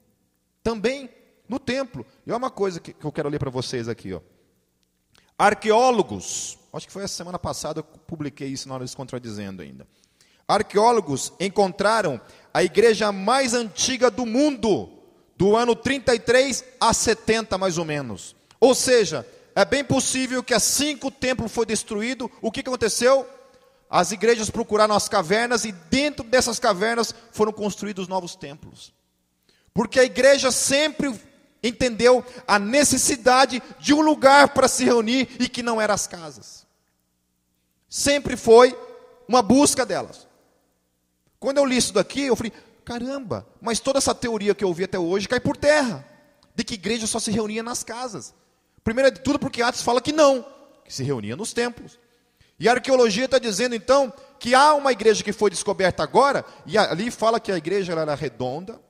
Também 0.63 1.11
no 1.47 1.59
templo. 1.59 2.07
E 2.27 2.31
olha 2.31 2.39
uma 2.39 2.51
coisa 2.51 2.81
que, 2.81 2.95
que 2.95 3.05
eu 3.05 3.13
quero 3.13 3.29
ler 3.29 3.39
para 3.39 3.51
vocês 3.51 3.87
aqui. 3.87 4.15
Ó. 4.15 4.21
Arqueólogos, 5.39 6.59
acho 6.73 6.87
que 6.87 6.93
foi 6.93 7.05
a 7.05 7.09
semana 7.09 7.39
passada 7.39 7.81
eu 7.81 7.85
publiquei 7.85 8.49
isso 8.49 8.67
na 8.67 8.75
hora 8.75 8.87
de 8.87 8.97
contradizendo 8.97 9.61
ainda. 9.61 9.87
Arqueólogos 10.49 11.35
encontraram 11.39 12.19
a 12.55 12.65
igreja 12.65 13.13
mais 13.13 13.53
antiga 13.53 14.11
do 14.11 14.25
mundo, 14.25 14.89
do 15.37 15.55
ano 15.55 15.77
33 15.77 16.65
a 16.81 16.95
70 16.95 17.59
mais 17.59 17.77
ou 17.77 17.85
menos. 17.85 18.35
Ou 18.59 18.75
seja, 18.75 19.29
é 19.55 19.67
bem 19.67 19.85
possível 19.85 20.43
que 20.43 20.55
assim 20.55 20.97
que 20.97 21.07
o 21.07 21.11
templo 21.11 21.47
foi 21.47 21.67
destruído, 21.67 22.31
o 22.41 22.51
que 22.51 22.61
aconteceu? 22.61 23.29
As 23.91 24.13
igrejas 24.13 24.49
procuraram 24.49 24.95
as 24.95 25.09
cavernas 25.09 25.67
e 25.67 25.73
dentro 25.73 26.25
dessas 26.25 26.59
cavernas 26.59 27.15
foram 27.33 27.53
construídos 27.53 28.09
novos 28.09 28.35
templos. 28.35 28.96
Porque 29.77 30.01
a 30.01 30.05
igreja 30.05 30.51
sempre 30.51 31.15
entendeu 31.63 32.25
a 32.49 32.59
necessidade 32.59 33.63
de 33.79 33.93
um 33.93 34.01
lugar 34.01 34.49
para 34.55 34.69
se 34.69 34.87
reunir 34.87 35.29
e 35.39 35.51
que 35.51 35.63
não 35.63 35.79
eram 35.79 35.93
as 35.93 36.07
casas. 36.07 36.67
Sempre 37.87 38.39
foi 38.39 38.75
uma 39.29 39.43
busca 39.43 39.85
delas. 39.85 40.27
Quando 41.39 41.59
eu 41.59 41.67
li 41.67 41.77
isso 41.77 41.93
daqui, 41.93 42.23
eu 42.23 42.35
falei: 42.35 42.55
caramba, 42.87 43.47
mas 43.61 43.79
toda 43.79 43.99
essa 43.99 44.15
teoria 44.15 44.55
que 44.55 44.65
eu 44.65 44.69
ouvi 44.69 44.85
até 44.85 44.99
hoje 44.99 45.29
cai 45.29 45.41
por 45.41 45.59
terra 45.59 46.03
de 46.55 46.65
que 46.65 46.73
igreja 46.73 47.07
só 47.07 47.21
se 47.21 47.31
reunia 47.31 47.63
nas 47.63 47.85
casas. 47.85 48.35
Primeiro 48.83 49.11
de 49.11 49.21
tudo, 49.21 49.39
porque 49.39 49.61
Atos 49.61 49.83
fala 49.83 50.01
que 50.01 50.11
não, 50.11 50.43
que 50.87 50.95
se 50.95 51.03
reunia 51.05 51.37
nos 51.37 51.53
templos. 51.53 51.99
E 52.59 52.67
a 52.67 52.73
arqueologia 52.73 53.27
está 53.27 53.39
dizendo 53.39 53.75
então 53.75 54.11
que 54.41 54.55
há 54.55 54.73
uma 54.73 54.91
igreja 54.91 55.23
que 55.23 55.35
foi 55.35 55.51
descoberta 55.51 56.03
agora, 56.03 56.47
e 56.65 56.79
ali 56.79 57.11
fala 57.11 57.39
que 57.39 57.53
a 57.53 57.59
igreja 57.59 57.93
era 57.93 58.15
redonda, 58.15 58.81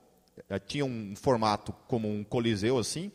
tinha 0.67 0.85
um 0.85 1.15
formato 1.15 1.73
como 1.87 2.09
um 2.09 2.23
coliseu 2.23 2.77
assim, 2.77 3.11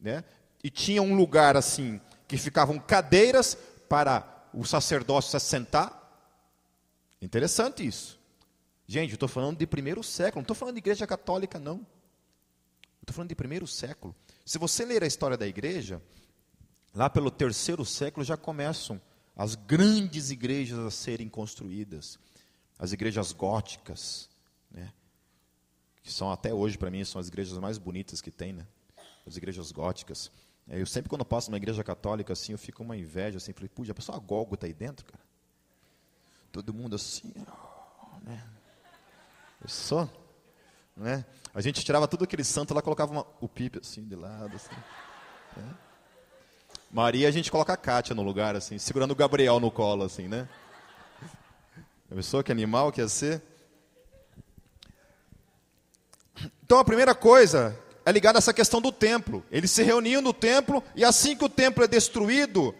né? 0.00 0.24
E 0.62 0.70
tinha 0.70 1.02
um 1.02 1.14
lugar 1.14 1.56
assim 1.56 2.00
que 2.28 2.36
ficavam 2.36 2.78
cadeiras 2.78 3.56
para 3.88 4.46
o 4.54 4.64
sacerdócio 4.64 5.30
se 5.30 5.36
assentar. 5.36 6.00
Interessante 7.20 7.86
isso. 7.86 8.18
Gente, 8.86 9.10
eu 9.10 9.14
estou 9.14 9.28
falando 9.28 9.58
de 9.58 9.66
primeiro 9.66 10.02
século, 10.02 10.40
não 10.40 10.42
estou 10.42 10.56
falando 10.56 10.74
de 10.74 10.80
igreja 10.80 11.06
católica, 11.06 11.58
não. 11.58 11.86
Estou 13.00 13.14
falando 13.14 13.28
de 13.28 13.34
primeiro 13.34 13.66
século. 13.66 14.14
Se 14.44 14.58
você 14.58 14.84
ler 14.84 15.02
a 15.02 15.06
história 15.06 15.36
da 15.36 15.46
igreja, 15.46 16.00
lá 16.94 17.08
pelo 17.10 17.30
terceiro 17.30 17.84
século 17.84 18.24
já 18.24 18.36
começam 18.36 19.00
as 19.36 19.54
grandes 19.54 20.30
igrejas 20.30 20.78
a 20.78 20.90
serem 20.90 21.28
construídas, 21.28 22.18
as 22.78 22.92
igrejas 22.92 23.32
góticas, 23.32 24.28
né? 24.70 24.92
Que 26.02 26.12
são 26.12 26.30
até 26.30 26.52
hoje 26.52 26.76
para 26.76 26.90
mim 26.90 27.04
são 27.04 27.20
as 27.20 27.28
igrejas 27.28 27.56
mais 27.58 27.78
bonitas 27.78 28.20
que 28.20 28.30
tem, 28.30 28.52
né? 28.52 28.66
As 29.26 29.36
igrejas 29.36 29.70
góticas. 29.70 30.30
É, 30.68 30.80
eu 30.80 30.86
sempre 30.86 31.08
quando 31.08 31.24
passo 31.24 31.50
numa 31.50 31.56
igreja 31.56 31.82
católica 31.84 32.32
assim, 32.32 32.52
eu 32.52 32.58
fico 32.58 32.82
uma 32.82 32.96
inveja 32.96 33.38
assim, 33.38 33.52
falei, 33.52 33.68
puxa, 33.68 33.92
a 33.92 33.94
pessoa 33.94 34.18
Golgo 34.18 34.56
tá 34.56 34.66
aí 34.66 34.72
dentro, 34.72 35.04
cara. 35.04 35.22
Todo 36.50 36.74
mundo 36.74 36.96
assim, 36.96 37.32
né? 38.22 38.44
Eu 39.60 39.68
sou, 39.68 40.10
né? 40.96 41.24
A 41.54 41.60
gente 41.60 41.84
tirava 41.84 42.08
tudo 42.08 42.24
aquele 42.24 42.44
santo 42.44 42.74
lá, 42.74 42.82
colocava 42.82 43.12
uma, 43.12 43.26
o 43.40 43.48
pipe 43.48 43.78
assim 43.78 44.04
de 44.04 44.16
lado, 44.16 44.56
assim. 44.56 44.74
Né? 45.56 45.74
Maria, 46.90 47.28
a 47.28 47.30
gente 47.30 47.50
coloca 47.50 47.72
a 47.72 47.76
Kátia 47.76 48.14
no 48.14 48.22
lugar, 48.22 48.56
assim, 48.56 48.76
segurando 48.78 49.12
o 49.12 49.14
Gabriel 49.14 49.60
no 49.60 49.70
colo, 49.70 50.04
assim, 50.04 50.28
né? 50.28 50.48
A 52.10 52.14
pessoa 52.14 52.42
que 52.42 52.52
animal 52.52 52.92
que 52.92 53.00
ia 53.00 53.08
ser? 53.08 53.42
Então 56.64 56.78
a 56.78 56.84
primeira 56.84 57.14
coisa 57.14 57.78
é 58.04 58.12
ligada 58.12 58.38
a 58.38 58.40
essa 58.40 58.52
questão 58.52 58.80
do 58.80 58.90
templo. 58.90 59.44
Eles 59.50 59.70
se 59.70 59.82
reuniam 59.82 60.22
no 60.22 60.32
templo 60.32 60.82
e 60.94 61.04
assim 61.04 61.36
que 61.36 61.44
o 61.44 61.48
templo 61.48 61.84
é 61.84 61.88
destruído, 61.88 62.74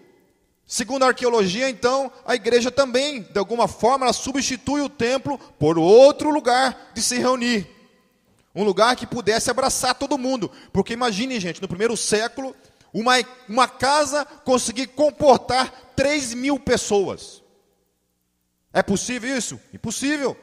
segundo 0.67 1.05
a 1.05 1.09
arqueologia, 1.09 1.69
então, 1.69 2.11
a 2.25 2.35
igreja 2.35 2.71
também, 2.71 3.23
de 3.23 3.39
alguma 3.39 3.69
forma, 3.69 4.07
ela 4.07 4.13
substitui 4.13 4.81
o 4.81 4.89
templo 4.89 5.39
por 5.59 5.79
outro 5.79 6.31
lugar 6.31 6.93
de 6.95 7.03
se 7.03 7.19
reunir. 7.19 7.69
Um 8.55 8.65
lugar 8.65 8.97
que 8.97 9.07
pudesse 9.07 9.51
abraçar 9.51 9.95
todo 9.95 10.19
mundo. 10.19 10.51
Porque 10.73 10.93
imagine, 10.93 11.41
gente, 11.41 11.63
no 11.63 11.69
primeiro 11.69 11.97
século, 11.97 12.55
uma, 12.93 13.15
uma 13.49 13.67
casa 13.67 14.25
conseguir 14.25 14.89
comportar 14.89 15.73
3 15.97 16.35
mil 16.35 16.59
pessoas. 16.59 17.43
É 18.73 18.83
possível 18.83 19.37
isso? 19.37 19.61
Impossível. 19.73 20.37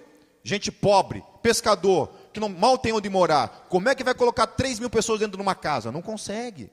Gente 0.43 0.71
pobre, 0.71 1.23
pescador, 1.43 2.09
que 2.39 2.41
não, 2.41 2.49
mal 2.49 2.77
tem 2.77 2.93
onde 2.93 3.09
morar, 3.09 3.67
como 3.69 3.89
é 3.89 3.95
que 3.95 4.03
vai 4.03 4.15
colocar 4.15 4.47
3 4.47 4.79
mil 4.79 4.89
pessoas 4.89 5.19
dentro 5.19 5.37
de 5.37 5.41
uma 5.41 5.53
casa? 5.53 5.91
Não 5.91 6.01
consegue. 6.01 6.71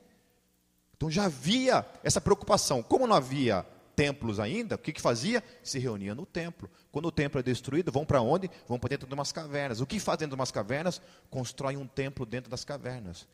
Então 0.97 1.11
já 1.11 1.25
havia 1.25 1.85
essa 2.03 2.21
preocupação. 2.21 2.83
Como 2.83 3.07
não 3.07 3.17
havia 3.17 3.67
templos 3.95 4.39
ainda, 4.39 4.77
o 4.77 4.79
que, 4.79 4.93
que 4.93 5.01
fazia? 5.01 5.43
Se 5.63 5.79
reunia 5.79 6.15
no 6.15 6.25
templo. 6.25 6.71
Quando 6.93 7.07
o 7.07 7.13
templo 7.13 7.41
é 7.41 7.43
destruído, 7.43 7.91
vão 7.91 8.05
para 8.05 8.21
onde? 8.21 8.51
Vão 8.67 8.79
para 8.79 8.91
dentro 8.91 9.07
de 9.07 9.15
umas 9.15 9.33
cavernas. 9.33 9.81
O 9.81 9.87
que 9.87 9.99
faz 9.99 10.19
dentro 10.19 10.37
de 10.37 10.41
umas 10.41 10.51
cavernas? 10.51 11.03
Constrói 11.29 11.77
um 11.77 11.87
templo 11.87 12.25
dentro 12.25 12.51
das 12.51 12.65
cavernas. 12.65 13.27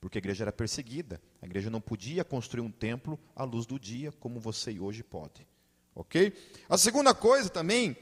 porque 0.00 0.18
a 0.18 0.20
igreja 0.20 0.44
era 0.44 0.52
perseguida. 0.52 1.18
A 1.40 1.46
igreja 1.46 1.70
não 1.70 1.80
podia 1.80 2.22
construir 2.24 2.60
um 2.60 2.70
templo 2.70 3.18
à 3.34 3.42
luz 3.42 3.64
do 3.64 3.80
dia, 3.80 4.12
como 4.20 4.38
você 4.38 4.78
hoje 4.78 5.02
pode. 5.02 5.46
Ok? 5.94 6.34
A 6.68 6.76
segunda 6.76 7.14
coisa 7.14 7.48
também 7.48 7.96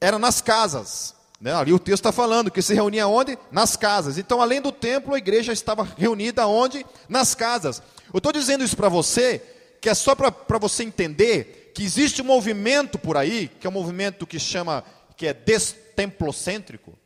era 0.00 0.18
nas 0.18 0.40
casas. 0.40 1.14
Né? 1.40 1.52
Ali 1.52 1.72
o 1.72 1.78
texto 1.78 2.00
está 2.00 2.12
falando 2.12 2.50
que 2.50 2.62
se 2.62 2.74
reunia 2.74 3.06
onde? 3.06 3.38
Nas 3.50 3.76
casas. 3.76 4.18
Então, 4.18 4.40
além 4.40 4.60
do 4.60 4.72
templo, 4.72 5.14
a 5.14 5.18
igreja 5.18 5.52
estava 5.52 5.82
reunida 5.82 6.46
onde? 6.46 6.84
Nas 7.08 7.34
casas. 7.34 7.82
Eu 8.12 8.18
estou 8.18 8.32
dizendo 8.32 8.64
isso 8.64 8.76
para 8.76 8.88
você, 8.88 9.42
que 9.80 9.88
é 9.88 9.94
só 9.94 10.14
para 10.14 10.58
você 10.58 10.84
entender 10.84 11.72
que 11.74 11.82
existe 11.82 12.22
um 12.22 12.26
movimento 12.26 12.98
por 12.98 13.16
aí, 13.16 13.50
que 13.60 13.66
é 13.66 13.70
um 13.70 13.72
movimento 13.72 14.26
que 14.26 14.38
chama, 14.38 14.84
que 15.16 15.26
é 15.26 15.34
destemplocêntrico. 15.34 16.96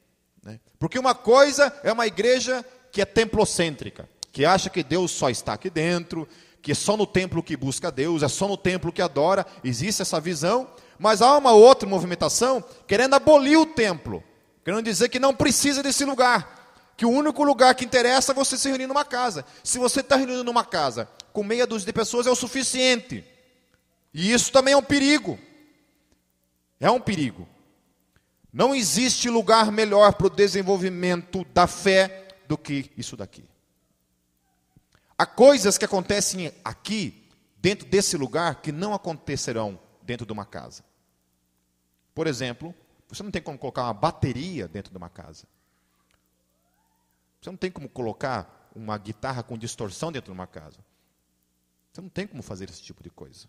Né? 0.43 0.61
Porque 0.79 0.99
uma 0.99 1.15
coisa 1.15 1.75
é 1.83 1.93
uma 1.93 2.07
igreja 2.07 2.65
que 2.93 3.01
é 3.01 3.05
templocêntrica 3.05 4.09
que 4.39 4.45
acha 4.45 4.71
que 4.71 4.85
Deus 4.85 5.11
só 5.11 5.31
está 5.31 5.55
aqui 5.55 5.69
dentro, 5.69 6.29
que 6.63 6.71
é 6.71 6.75
só 6.75 6.97
no 6.97 7.05
templo 7.05 7.43
que 7.43 7.57
busca 7.57 7.91
Deus, 7.91 8.23
é 8.23 8.29
só 8.29 8.47
no 8.47 8.57
templo 8.57 8.93
que 8.93 9.03
adora, 9.03 9.45
existe 9.65 10.03
essa 10.03 10.21
visão, 10.21 10.69
mas 10.99 11.23
há 11.23 11.37
uma 11.37 11.53
outra 11.53 11.89
movimentação 11.89 12.63
querendo 12.87 13.15
abolir 13.15 13.59
o 13.59 13.67
templo, 13.67 14.23
querendo 14.65 14.83
dizer 14.83 15.09
que 15.09 15.19
não 15.19 15.35
precisa 15.35 15.83
desse 15.83 16.05
lugar, 16.05 16.93
que 16.97 17.07
o 17.07 17.11
único 17.11 17.45
lugar 17.45 17.75
que 17.75 17.85
interessa 17.85 18.33
é 18.33 18.35
você 18.35 18.59
se 18.59 18.69
reunir 18.69 18.87
numa 18.87 19.05
casa. 19.05 19.45
Se 19.63 19.79
você 19.79 20.01
está 20.01 20.17
reunido 20.17 20.43
numa 20.43 20.65
casa 20.65 21.09
com 21.33 21.45
meia 21.45 21.67
dúzia 21.67 21.87
de 21.87 21.93
pessoas 21.93 22.27
é 22.27 22.31
o 22.31 22.35
suficiente, 22.35 23.25
e 24.13 24.33
isso 24.33 24.51
também 24.51 24.75
é 24.75 24.77
um 24.77 24.83
perigo. 24.83 25.39
É 26.81 26.91
um 26.91 27.01
perigo. 27.01 27.49
Não 28.53 28.75
existe 28.75 29.31
lugar 29.31 29.71
melhor 29.71 30.15
para 30.15 30.27
o 30.27 30.31
desenvolvimento 30.31 31.45
da 31.55 31.67
fé 31.67 32.29
do 32.49 32.59
que 32.59 32.91
isso 32.97 33.17
daqui. 33.17 33.45
Há 35.17 35.27
coisas 35.27 35.77
que 35.77 35.85
acontecem 35.85 36.53
aqui, 36.65 37.29
dentro 37.59 37.87
desse 37.87 38.17
lugar, 38.17 38.57
que 38.57 38.73
não 38.73 38.95
acontecerão 38.95 39.79
dentro 40.03 40.25
de 40.25 40.33
uma 40.33 40.47
casa. 40.47 40.88
Por 42.19 42.27
exemplo, 42.27 42.75
você 43.07 43.23
não 43.23 43.31
tem 43.31 43.41
como 43.41 43.57
colocar 43.57 43.85
uma 43.85 43.95
bateria 43.95 44.67
dentro 44.67 44.91
de 44.91 44.99
uma 44.99 45.09
casa. 45.09 45.47
Você 47.41 47.49
não 47.49 47.57
tem 47.57 47.71
como 47.71 47.89
colocar 47.89 48.69
uma 48.75 48.99
guitarra 48.99 49.41
com 49.41 49.57
distorção 49.57 50.11
dentro 50.11 50.33
de 50.33 50.37
uma 50.37 50.49
casa. 50.49 50.85
Você 51.93 52.01
não 52.01 52.09
tem 52.09 52.27
como 52.27 52.43
fazer 52.43 52.69
esse 52.69 52.83
tipo 52.83 53.05
de 53.05 53.11
coisa. 53.11 53.47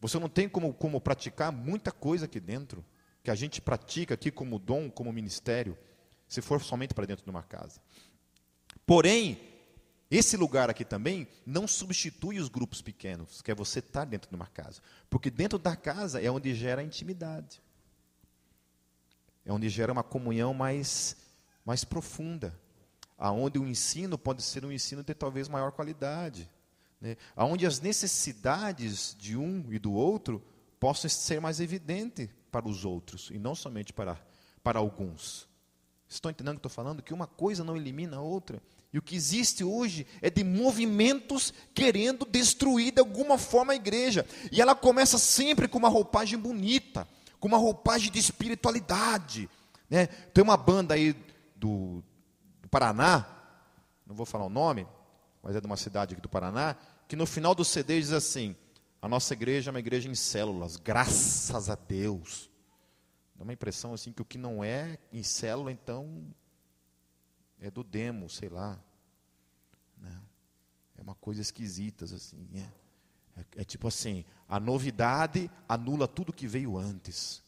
Você 0.00 0.18
não 0.18 0.28
tem 0.28 0.48
como, 0.48 0.74
como 0.74 1.00
praticar 1.00 1.52
muita 1.52 1.92
coisa 1.92 2.24
aqui 2.24 2.40
dentro, 2.40 2.84
que 3.22 3.30
a 3.30 3.34
gente 3.36 3.60
pratica 3.60 4.14
aqui 4.14 4.32
como 4.32 4.58
dom, 4.58 4.90
como 4.90 5.12
ministério, 5.12 5.78
se 6.26 6.42
for 6.42 6.60
somente 6.60 6.94
para 6.94 7.06
dentro 7.06 7.24
de 7.24 7.30
uma 7.30 7.44
casa. 7.44 7.80
Porém, 8.84 9.47
esse 10.10 10.36
lugar 10.36 10.70
aqui 10.70 10.84
também 10.84 11.28
não 11.44 11.68
substitui 11.68 12.38
os 12.38 12.48
grupos 12.48 12.80
pequenos, 12.80 13.42
que 13.42 13.50
é 13.50 13.54
você 13.54 13.80
estar 13.80 14.06
dentro 14.06 14.30
de 14.30 14.36
uma 14.36 14.46
casa. 14.46 14.80
Porque 15.10 15.30
dentro 15.30 15.58
da 15.58 15.76
casa 15.76 16.20
é 16.20 16.30
onde 16.30 16.54
gera 16.54 16.82
intimidade. 16.82 17.60
É 19.44 19.52
onde 19.52 19.68
gera 19.68 19.92
uma 19.92 20.02
comunhão 20.02 20.54
mais, 20.54 21.16
mais 21.64 21.84
profunda. 21.84 22.58
Aonde 23.18 23.58
o 23.58 23.66
ensino 23.66 24.16
pode 24.16 24.42
ser 24.42 24.64
um 24.64 24.72
ensino 24.72 25.02
de 25.02 25.12
talvez 25.12 25.48
maior 25.48 25.72
qualidade. 25.72 26.48
Né? 27.00 27.16
Aonde 27.36 27.66
as 27.66 27.80
necessidades 27.80 29.14
de 29.18 29.36
um 29.36 29.64
e 29.70 29.78
do 29.78 29.92
outro 29.92 30.42
possam 30.80 31.10
ser 31.10 31.40
mais 31.40 31.60
evidentes 31.60 32.30
para 32.50 32.66
os 32.66 32.84
outros, 32.84 33.30
e 33.30 33.38
não 33.38 33.54
somente 33.54 33.92
para, 33.92 34.18
para 34.62 34.78
alguns. 34.78 35.46
Estão 36.08 36.30
entendendo 36.30 36.56
o 36.56 36.60
que 36.60 36.66
estou 36.66 36.70
falando? 36.70 37.02
Que 37.02 37.12
uma 37.12 37.26
coisa 37.26 37.62
não 37.62 37.76
elimina 37.76 38.16
a 38.16 38.22
outra. 38.22 38.62
E 38.92 38.98
o 38.98 39.02
que 39.02 39.14
existe 39.14 39.62
hoje 39.62 40.06
é 40.22 40.30
de 40.30 40.42
movimentos 40.42 41.52
querendo 41.74 42.24
destruir 42.24 42.92
de 42.92 43.00
alguma 43.00 43.36
forma 43.36 43.72
a 43.72 43.76
igreja. 43.76 44.24
E 44.50 44.62
ela 44.62 44.74
começa 44.74 45.18
sempre 45.18 45.68
com 45.68 45.78
uma 45.78 45.88
roupagem 45.88 46.38
bonita, 46.38 47.06
com 47.38 47.48
uma 47.48 47.58
roupagem 47.58 48.10
de 48.10 48.18
espiritualidade. 48.18 49.48
Né? 49.90 50.06
Tem 50.06 50.42
uma 50.42 50.56
banda 50.56 50.94
aí 50.94 51.14
do, 51.54 52.02
do 52.62 52.68
Paraná, 52.68 53.26
não 54.06 54.14
vou 54.14 54.24
falar 54.24 54.46
o 54.46 54.50
nome, 54.50 54.86
mas 55.42 55.54
é 55.54 55.60
de 55.60 55.66
uma 55.66 55.76
cidade 55.76 56.14
aqui 56.14 56.22
do 56.22 56.28
Paraná, 56.28 56.74
que 57.06 57.14
no 57.14 57.26
final 57.26 57.54
do 57.54 57.64
CD 57.64 58.00
diz 58.00 58.12
assim: 58.12 58.56
a 59.02 59.08
nossa 59.08 59.34
igreja 59.34 59.70
é 59.70 59.72
uma 59.72 59.80
igreja 59.80 60.08
em 60.08 60.14
células, 60.14 60.76
graças 60.76 61.68
a 61.68 61.74
Deus. 61.74 62.50
Dá 63.36 63.44
uma 63.44 63.52
impressão 63.52 63.92
assim 63.92 64.12
que 64.12 64.22
o 64.22 64.24
que 64.24 64.38
não 64.38 64.64
é 64.64 64.98
em 65.12 65.22
célula, 65.22 65.70
então 65.70 66.24
é 67.60 67.70
do 67.70 67.82
demo, 67.82 68.28
sei 68.28 68.48
lá. 68.48 68.78
Né? 69.96 70.20
É 70.96 71.02
uma 71.02 71.14
coisa 71.14 71.40
esquisita, 71.40 72.04
assim. 72.04 72.48
É, 72.54 73.40
é, 73.40 73.62
é, 73.62 73.64
tipo 73.64 73.86
assim, 73.86 74.24
a 74.48 74.58
novidade 74.58 75.50
anula 75.68 76.08
tudo 76.08 76.32
que 76.32 76.46
veio 76.46 76.76
antes. 76.76 77.42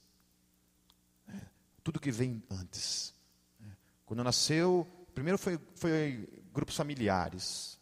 É, 1.29 1.40
tudo 1.83 2.01
que 2.01 2.11
vem 2.11 2.42
antes. 2.51 3.14
É, 3.62 3.66
quando 4.07 4.25
nasceu, 4.25 4.87
primeiro 5.14 5.38
foi, 5.38 5.59
foi 5.75 6.29
grupos 6.53 6.77
familiares. 6.77 7.79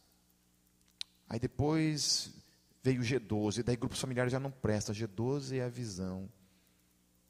Aí 1.29 1.39
depois 1.39 2.33
veio 2.83 3.03
o 3.03 3.05
G12, 3.05 3.63
daí 3.63 3.77
grupos 3.77 4.01
familiares 4.01 4.33
já 4.33 4.41
não 4.41 4.51
presta, 4.51 4.93
G12 4.93 5.57
é 5.57 5.65
a 5.65 5.69
visão. 5.69 6.29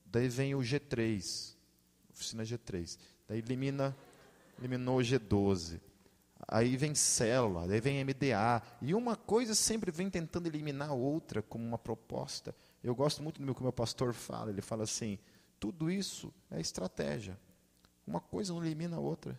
Daí 0.06 0.28
vem 0.28 0.54
o 0.54 0.60
G3, 0.60 1.54
oficina 2.10 2.44
G3. 2.44 2.98
Daí 3.26 3.38
elimina 3.38 3.96
eliminou 4.58 4.98
o 4.98 5.02
G12. 5.02 5.80
Aí 6.46 6.76
vem 6.76 6.94
célula, 6.94 7.70
aí 7.70 7.80
vem 7.80 8.02
MDA. 8.04 8.62
E 8.80 8.94
uma 8.94 9.16
coisa 9.16 9.54
sempre 9.54 9.90
vem 9.90 10.08
tentando 10.08 10.46
eliminar 10.46 10.90
a 10.90 10.94
outra 10.94 11.42
como 11.42 11.64
uma 11.64 11.78
proposta. 11.78 12.54
Eu 12.82 12.94
gosto 12.94 13.22
muito 13.22 13.42
do 13.42 13.54
que 13.54 13.60
o 13.60 13.64
meu 13.64 13.72
pastor 13.72 14.14
fala. 14.14 14.50
Ele 14.50 14.62
fala 14.62 14.84
assim: 14.84 15.18
tudo 15.60 15.90
isso 15.90 16.32
é 16.50 16.60
estratégia. 16.60 17.38
Uma 18.06 18.20
coisa 18.20 18.54
não 18.54 18.64
elimina 18.64 18.96
a 18.96 19.00
outra. 19.00 19.38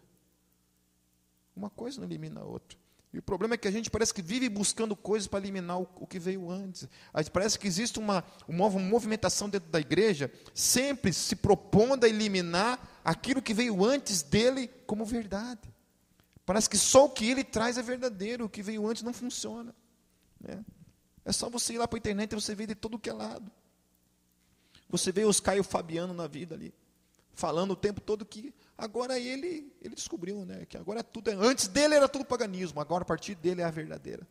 Uma 1.55 1.69
coisa 1.69 1.99
não 1.99 2.07
elimina 2.07 2.41
a 2.41 2.45
outra. 2.45 2.77
E 3.11 3.17
o 3.17 3.23
problema 3.23 3.55
é 3.55 3.57
que 3.57 3.67
a 3.67 3.71
gente 3.71 3.89
parece 3.89 4.13
que 4.13 4.21
vive 4.21 4.47
buscando 4.47 4.95
coisas 4.95 5.27
para 5.27 5.39
eliminar 5.39 5.79
o, 5.79 5.89
o 5.95 6.05
que 6.05 6.19
veio 6.19 6.49
antes. 6.49 6.87
Parece 7.33 7.57
que 7.57 7.67
existe 7.67 7.97
uma, 7.97 8.23
uma 8.47 8.69
movimentação 8.69 9.49
dentro 9.49 9.67
da 9.69 9.79
igreja, 9.79 10.31
sempre 10.53 11.11
se 11.11 11.35
propondo 11.35 12.03
a 12.03 12.07
eliminar 12.07 12.98
aquilo 13.03 13.41
que 13.41 13.53
veio 13.53 13.83
antes 13.83 14.21
dele 14.21 14.67
como 14.85 15.05
verdade. 15.05 15.73
Parece 16.45 16.69
que 16.69 16.77
só 16.77 17.05
o 17.05 17.09
que 17.09 17.29
ele 17.29 17.43
traz 17.43 17.77
é 17.77 17.81
verdadeiro, 17.81 18.45
o 18.45 18.49
que 18.49 18.63
veio 18.63 18.87
antes 18.87 19.03
não 19.03 19.13
funciona. 19.13 19.73
Né? 20.39 20.63
É 21.23 21.31
só 21.31 21.49
você 21.49 21.73
ir 21.73 21.77
lá 21.77 21.87
para 21.87 21.97
a 21.97 21.99
internet 21.99 22.31
e 22.31 22.35
você 22.35 22.55
vê 22.55 22.65
de 22.65 22.75
todo 22.75 22.97
que 22.97 23.09
é 23.09 23.13
lado. 23.13 23.51
Você 24.89 25.11
vê 25.11 25.25
os 25.25 25.39
Caio 25.39 25.63
Fabiano 25.63 26.13
na 26.13 26.25
vida 26.25 26.55
ali, 26.55 26.73
falando 27.33 27.71
o 27.71 27.75
tempo 27.75 28.01
todo 28.01 28.25
que 28.25 28.53
Agora 28.79 29.19
ele, 29.19 29.73
ele 29.81 29.93
descobriu, 29.93 30.45
né, 30.45 30.65
que 30.65 30.77
agora 30.77 31.03
tudo 31.03 31.29
é, 31.29 31.33
antes 31.33 31.67
dele 31.67 31.95
era 31.95 32.07
tudo 32.07 32.23
paganismo, 32.23 32.79
agora 32.79 33.01
a 33.01 33.05
partir 33.05 33.35
dele 33.35 33.61
é 33.61 33.65
a 33.65 33.69
verdadeira. 33.69 34.25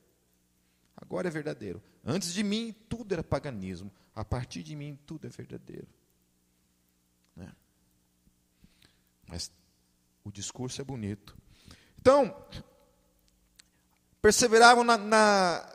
Agora 0.96 1.28
é 1.28 1.30
verdadeiro. 1.30 1.82
Antes 2.02 2.32
de 2.32 2.42
mim 2.42 2.74
tudo 2.88 3.12
era 3.12 3.22
paganismo, 3.22 3.92
a 4.14 4.24
partir 4.24 4.62
de 4.62 4.74
mim 4.74 4.98
tudo 5.04 5.26
é 5.26 5.28
verdadeiro. 5.28 5.86
Né? 7.36 7.52
Mas 9.28 9.50
o 10.24 10.32
discurso 10.32 10.80
é 10.80 10.84
bonito. 10.84 11.36
Então, 12.00 12.34
perseveravam 14.22 14.82
na, 14.82 14.96
na, 14.96 15.68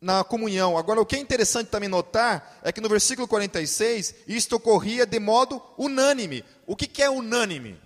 na 0.00 0.24
comunhão. 0.24 0.76
Agora, 0.76 1.00
o 1.00 1.06
que 1.06 1.16
é 1.16 1.18
interessante 1.20 1.68
também 1.68 1.88
notar 1.88 2.58
é 2.62 2.72
que 2.72 2.80
no 2.80 2.88
versículo 2.88 3.28
46, 3.28 4.16
isto 4.26 4.56
ocorria 4.56 5.06
de 5.06 5.20
modo 5.20 5.62
unânime. 5.78 6.44
O 6.66 6.74
que, 6.74 6.88
que 6.88 7.02
é 7.02 7.08
unânime? 7.08 7.80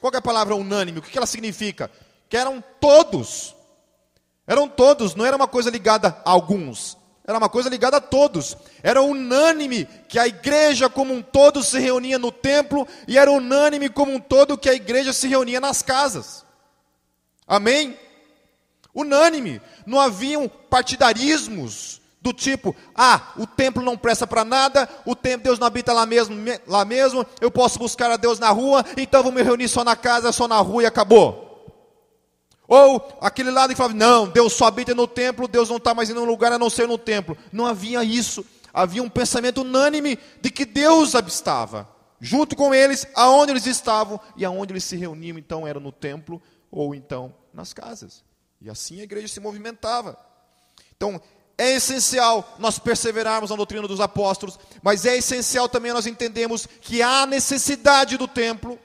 Qual 0.00 0.12
é 0.12 0.16
a 0.16 0.22
palavra 0.22 0.56
unânime? 0.56 0.98
O 0.98 1.02
que, 1.02 1.10
que 1.10 1.18
ela 1.18 1.26
significa? 1.26 1.90
Que 2.28 2.36
eram 2.36 2.62
todos. 2.80 3.54
Eram 4.46 4.68
todos, 4.68 5.14
não 5.14 5.24
era 5.24 5.36
uma 5.36 5.46
coisa 5.46 5.70
ligada 5.70 6.20
a 6.24 6.30
alguns. 6.30 6.97
Era 7.28 7.38
uma 7.38 7.48
coisa 7.48 7.68
ligada 7.68 7.98
a 7.98 8.00
todos. 8.00 8.56
Era 8.82 9.02
unânime 9.02 9.86
que 10.08 10.18
a 10.18 10.26
igreja 10.26 10.88
como 10.88 11.14
um 11.14 11.22
todo 11.22 11.62
se 11.62 11.78
reunia 11.78 12.18
no 12.18 12.32
templo 12.32 12.88
e 13.06 13.16
era 13.16 13.30
unânime 13.30 13.88
como 13.88 14.12
um 14.12 14.18
todo 14.18 14.58
que 14.58 14.68
a 14.68 14.74
igreja 14.74 15.12
se 15.12 15.28
reunia 15.28 15.60
nas 15.60 15.82
casas. 15.82 16.44
Amém? 17.46 17.96
unânime. 19.00 19.60
Não 19.86 20.00
haviam 20.00 20.48
partidarismos 20.48 22.00
do 22.20 22.32
tipo, 22.32 22.74
ah, 22.94 23.32
o 23.36 23.46
templo 23.46 23.82
não 23.82 23.96
presta 23.96 24.26
para 24.26 24.44
nada, 24.44 24.88
o 25.06 25.14
templo 25.14 25.44
Deus 25.44 25.58
não 25.58 25.68
habita 25.68 25.92
lá 25.92 26.04
mesmo, 26.04 26.36
lá 26.66 26.84
mesmo, 26.84 27.24
eu 27.40 27.48
posso 27.48 27.78
buscar 27.78 28.10
a 28.10 28.16
Deus 28.16 28.40
na 28.40 28.50
rua, 28.50 28.84
então 28.96 29.22
vou 29.22 29.30
me 29.30 29.40
reunir 29.40 29.68
só 29.68 29.84
na 29.84 29.94
casa, 29.94 30.32
só 30.32 30.48
na 30.48 30.58
rua 30.58 30.82
e 30.82 30.86
acabou. 30.86 31.47
Ou 32.68 33.16
aquele 33.22 33.50
lado 33.50 33.70
que 33.70 33.76
falava, 33.76 33.94
não, 33.94 34.28
Deus 34.28 34.52
só 34.52 34.66
habita 34.66 34.94
no 34.94 35.06
templo, 35.06 35.48
Deus 35.48 35.70
não 35.70 35.78
está 35.78 35.94
mais 35.94 36.10
em 36.10 36.12
nenhum 36.12 36.26
lugar 36.26 36.52
a 36.52 36.58
não 36.58 36.68
ser 36.68 36.86
no 36.86 36.98
templo. 36.98 37.36
Não 37.50 37.64
havia 37.64 38.04
isso. 38.04 38.44
Havia 38.74 39.02
um 39.02 39.08
pensamento 39.08 39.62
unânime 39.62 40.18
de 40.42 40.50
que 40.50 40.66
Deus 40.66 41.14
habitava, 41.14 41.88
junto 42.20 42.54
com 42.54 42.74
eles, 42.74 43.06
aonde 43.14 43.52
eles 43.52 43.66
estavam 43.66 44.20
e 44.36 44.44
aonde 44.44 44.74
eles 44.74 44.84
se 44.84 44.96
reuniam, 44.96 45.38
então 45.38 45.66
era 45.66 45.80
no 45.80 45.90
templo 45.90 46.42
ou 46.70 46.94
então 46.94 47.34
nas 47.54 47.72
casas. 47.72 48.22
E 48.60 48.68
assim 48.68 49.00
a 49.00 49.04
igreja 49.04 49.28
se 49.28 49.40
movimentava. 49.40 50.18
Então, 50.94 51.18
é 51.56 51.72
essencial 51.72 52.56
nós 52.58 52.78
perseverarmos 52.78 53.48
na 53.48 53.56
doutrina 53.56 53.88
dos 53.88 54.00
apóstolos, 54.00 54.58
mas 54.82 55.06
é 55.06 55.16
essencial 55.16 55.70
também 55.70 55.92
nós 55.92 56.06
entendemos 56.06 56.66
que 56.82 57.00
há 57.00 57.24
necessidade 57.24 58.18
do 58.18 58.28
templo 58.28 58.78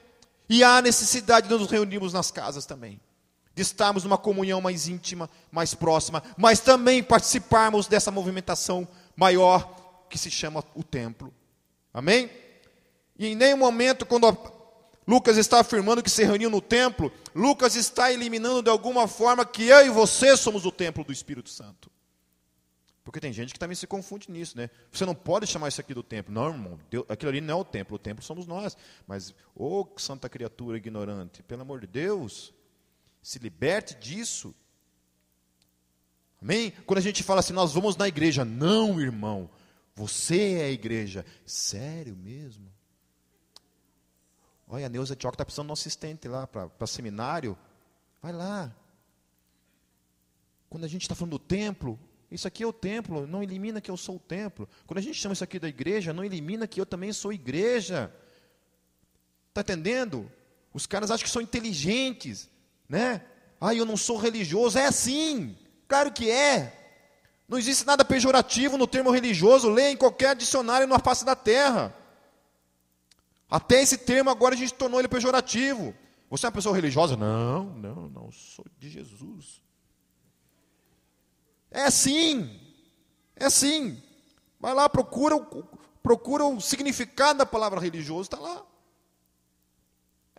e 0.48 0.64
há 0.64 0.82
necessidade 0.82 1.50
de 1.50 1.54
nos 1.54 1.70
reunirmos 1.70 2.14
nas 2.14 2.32
casas 2.32 2.66
também. 2.66 3.00
De 3.54 3.62
estarmos 3.62 4.04
numa 4.04 4.18
comunhão 4.18 4.60
mais 4.60 4.88
íntima, 4.88 5.30
mais 5.52 5.74
próxima, 5.74 6.24
mas 6.38 6.60
também 6.60 7.04
participarmos 7.04 7.88
dessa 7.88 8.10
movimentação 8.10 8.88
maior 9.16 10.06
que 10.10 10.18
se 10.18 10.32
chama 10.32 10.64
o 10.74 10.84
templo. 10.84 11.34
Amém? 11.94 12.30
E 13.18 13.28
em 13.28 13.36
nenhum 13.36 13.58
momento, 13.58 14.06
quando 14.06 14.36
Lucas 15.08 15.38
está 15.38 15.60
afirmando 15.60 16.02
que 16.02 16.10
se 16.10 16.24
reuniu 16.24 16.50
no 16.50 16.62
templo, 16.62 17.12
Lucas 17.36 17.76
está 17.76 18.12
eliminando 18.12 18.64
de 18.64 18.70
alguma 18.70 19.08
forma 19.08 19.46
que 19.46 19.68
eu 19.68 19.86
e 19.86 19.90
você 19.90 20.36
somos 20.36 20.66
o 20.66 20.72
templo 20.72 21.04
do 21.04 21.12
Espírito 21.12 21.50
Santo. 21.50 21.92
Porque 23.04 23.20
tem 23.20 23.34
gente 23.34 23.54
que 23.54 23.60
também 23.60 23.76
se 23.76 23.86
confunde 23.86 24.32
nisso, 24.32 24.58
né? 24.58 24.70
Você 24.92 25.06
não 25.06 25.14
pode 25.14 25.46
chamar 25.46 25.68
isso 25.68 25.82
aqui 25.82 25.94
do 25.94 26.02
templo. 26.02 26.34
Não, 26.34 26.48
irmão, 26.48 26.80
Deus, 26.90 27.06
aquilo 27.10 27.30
ali 27.30 27.42
não 27.42 27.58
é 27.58 27.62
o 27.62 27.66
templo, 27.66 27.96
o 27.96 28.00
templo 28.00 28.24
somos 28.24 28.48
nós. 28.48 28.78
Mas, 29.06 29.32
ô 29.54 29.82
oh, 29.82 30.00
santa 30.00 30.30
criatura 30.30 30.78
ignorante, 30.78 31.44
pelo 31.44 31.64
amor 31.64 31.82
de 31.82 31.88
Deus, 31.88 32.54
se 33.24 33.40
liberte 33.40 33.96
disso. 33.96 34.54
Amém? 36.42 36.72
Quando 36.86 37.00
a 37.00 37.02
gente 37.02 37.24
fala 37.24 37.40
assim, 37.40 37.54
nós 37.54 37.74
vamos 37.74 37.96
na 37.96 38.08
igreja. 38.08 38.44
Não, 38.44 39.00
irmão, 39.00 39.50
você 39.96 40.56
é 40.56 40.66
a 40.66 40.70
igreja. 40.70 41.26
Sério 41.46 42.16
mesmo? 42.18 42.70
Olha, 44.68 44.88
a 44.88 44.90
Neuza 44.90 45.16
Tioca 45.16 45.36
está 45.36 45.46
precisando 45.46 45.68
de 45.68 45.72
um 45.72 45.74
assistente 45.74 46.28
lá 46.28 46.46
para 46.46 46.86
seminário. 46.86 47.58
Vai 48.22 48.34
lá. 48.34 48.76
Quando 50.70 50.84
a 50.84 50.88
gente 50.88 51.04
está 51.04 51.16
falando 51.16 51.32
do 51.32 51.40
templo, 51.40 51.98
isso 52.30 52.48
aqui 52.48 52.64
é 52.64 52.68
o 52.68 52.74
templo, 52.74 53.26
não 53.26 53.42
elimina 53.42 53.80
que 53.80 53.92
eu 53.92 53.96
sou 53.96 54.18
o 54.18 54.20
templo. 54.20 54.68
Quando 54.86 54.98
a 54.98 55.02
gente 55.02 55.16
chama 55.16 55.34
isso 55.34 55.44
aqui 55.44 55.60
da 55.60 55.70
igreja, 55.70 56.12
não 56.12 56.26
elimina 56.26 56.68
que 56.68 56.82
eu 56.82 56.86
também 56.86 57.14
sou 57.14 57.32
igreja. 57.32 58.14
Está 59.50 59.62
entendendo? 59.62 60.30
Os 60.74 60.86
caras 60.86 61.12
acham 61.12 61.24
que 61.24 61.30
são 61.30 61.42
inteligentes, 61.42 62.50
né? 62.94 63.22
Ah, 63.60 63.74
eu 63.74 63.86
não 63.86 63.98
sou 63.98 64.18
religioso. 64.18 64.78
É 64.78 64.86
assim, 64.86 65.58
claro 65.88 66.12
que 66.12 66.30
é. 66.30 66.80
Não 67.48 67.58
existe 67.58 67.88
nada 67.88 68.06
pejorativo 68.06 68.78
no 68.78 68.86
termo 68.86 69.10
religioso, 69.10 69.68
leia 69.68 69.92
em 69.92 69.98
qualquer 69.98 70.36
dicionário 70.36 70.86
na 70.86 71.00
face 71.00 71.26
da 71.26 71.36
terra. 71.36 71.92
Até 73.50 73.82
esse 73.82 73.98
termo 73.98 74.30
agora 74.30 74.54
a 74.54 74.58
gente 74.58 74.76
tornou 74.76 75.00
ele 75.00 75.08
pejorativo. 75.08 75.94
Você 76.30 76.46
é 76.46 76.50
uma 76.50 76.54
pessoa 76.54 76.76
religiosa? 76.76 77.18
Não, 77.18 77.66
não, 77.66 78.10
não, 78.10 78.32
sou 78.32 78.66
de 78.78 78.90
Jesus. 78.90 79.60
É 81.72 81.84
assim. 81.86 82.60
É 83.36 83.46
assim. 83.46 84.02
Vai 84.60 84.76
lá, 84.76 84.88
procura, 84.88 85.36
procura 86.04 86.46
o 86.46 86.62
significado 86.62 87.40
da 87.40 87.46
palavra 87.46 87.80
religioso, 87.80 88.22
está 88.22 88.38
lá. 88.38 88.64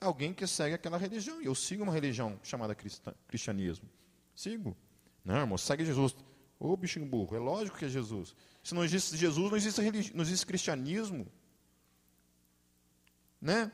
Alguém 0.04 0.34
que 0.34 0.46
segue 0.46 0.74
aquela 0.74 0.98
religião. 0.98 1.40
E 1.40 1.46
eu 1.46 1.54
sigo 1.54 1.82
uma 1.82 1.92
religião 1.92 2.38
chamada 2.42 2.76
cristianismo. 3.26 3.88
Sigo. 4.34 4.76
Não, 5.24 5.36
irmão, 5.36 5.58
segue 5.58 5.84
Jesus. 5.84 6.14
Ô 6.58 6.76
bichinho 6.76 7.06
burro, 7.06 7.36
é 7.36 7.38
lógico 7.38 7.78
que 7.78 7.84
é 7.84 7.88
Jesus. 7.88 8.34
Se 8.62 8.74
não 8.74 8.84
existe 8.84 9.16
Jesus, 9.16 9.50
não 9.50 9.56
existe, 9.56 9.80
religi... 9.80 10.14
não 10.14 10.22
existe 10.22 10.46
cristianismo. 10.46 11.26
Né? 13.40 13.70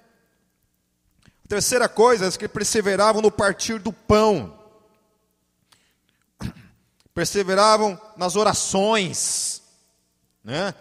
A 1.44 1.48
terceira 1.48 1.88
coisa 1.88 2.26
é 2.26 2.30
que 2.30 2.48
perseveravam 2.48 3.20
no 3.20 3.30
partir 3.30 3.78
do 3.78 3.92
pão 3.92 4.58
perseveravam 7.14 8.00
nas 8.16 8.36
orações, 8.36 9.62
né? 10.42 10.74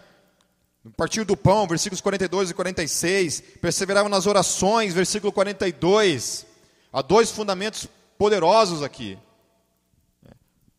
No 0.82 0.90
partir 0.90 1.24
do 1.24 1.36
pão, 1.36 1.66
versículos 1.66 2.00
42 2.00 2.50
e 2.50 2.54
46, 2.54 3.40
perseveravam 3.60 4.08
nas 4.08 4.26
orações, 4.26 4.94
versículo 4.94 5.32
42. 5.32 6.46
Há 6.92 7.02
dois 7.02 7.30
fundamentos 7.30 7.86
poderosos 8.16 8.82
aqui. 8.82 9.18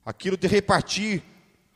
Aquilo 0.04 0.36
de 0.36 0.48
repartir, 0.48 1.24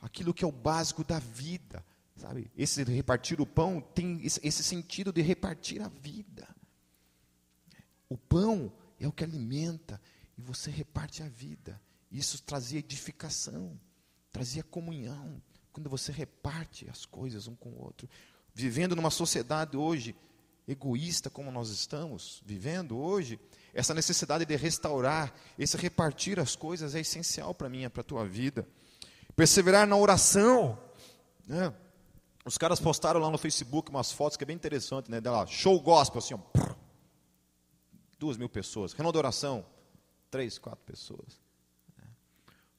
aquilo 0.02 0.34
que 0.34 0.44
é 0.44 0.48
o 0.48 0.52
básico 0.52 1.04
da 1.04 1.20
vida, 1.20 1.86
sabe? 2.16 2.50
Esse 2.58 2.84
repartir 2.84 3.40
o 3.40 3.46
pão 3.46 3.80
tem 3.94 4.20
esse 4.24 4.64
sentido 4.64 5.14
de 5.14 5.22
repartir 5.22 5.82
a 5.82 5.88
vida. 5.88 6.48
O 8.10 8.18
pão 8.18 8.74
é 9.00 9.08
o 9.08 9.12
que 9.12 9.24
alimenta 9.24 10.02
e 10.36 10.42
você 10.42 10.72
reparte 10.72 11.22
a 11.22 11.28
vida. 11.28 11.80
Isso 12.12 12.42
trazia 12.42 12.80
edificação, 12.80 13.80
trazia 14.32 14.64
comunhão, 14.64 15.42
quando 15.76 15.90
você 15.90 16.10
reparte 16.10 16.90
as 16.90 17.06
coisas 17.06 17.50
um 17.50 17.56
com 17.56 17.68
o 17.68 17.84
outro. 17.84 18.10
Vivendo 18.54 18.96
numa 18.96 19.12
sociedade 19.12 19.76
hoje 19.76 20.16
egoísta 20.66 21.30
como 21.30 21.52
nós 21.52 21.68
estamos 21.68 22.42
vivendo 22.46 22.98
hoje, 22.98 23.38
essa 23.74 23.94
necessidade 23.94 24.46
de 24.46 24.56
restaurar, 24.56 25.36
esse 25.60 25.76
repartir 25.76 26.40
as 26.40 26.56
coisas 26.56 26.96
é 26.96 27.02
essencial 27.02 27.54
para 27.54 27.68
mim, 27.68 27.90
para 27.90 28.00
a 28.00 28.06
tua 28.06 28.26
vida. 28.26 28.66
Perseverar 29.36 29.86
na 29.86 29.98
oração. 29.98 30.80
Né? 31.46 31.74
Os 32.46 32.58
caras 32.58 32.80
postaram 32.80 33.20
lá 33.20 33.30
no 33.30 33.38
Facebook 33.38 33.90
umas 33.90 34.14
fotos 34.14 34.38
que 34.38 34.46
é 34.46 34.48
bem 34.48 34.56
interessante, 34.56 35.12
né? 35.12 35.20
Dela, 35.20 35.46
show 35.46 35.78
gospel, 35.82 36.20
assim, 36.20 36.36
ó, 36.36 36.76
duas 38.18 38.38
mil 38.38 38.48
pessoas. 38.48 38.94
Reunião 38.94 39.12
de 39.12 39.18
oração, 39.18 39.66
três, 40.32 40.58
quatro 40.58 40.86
pessoas. 40.86 41.45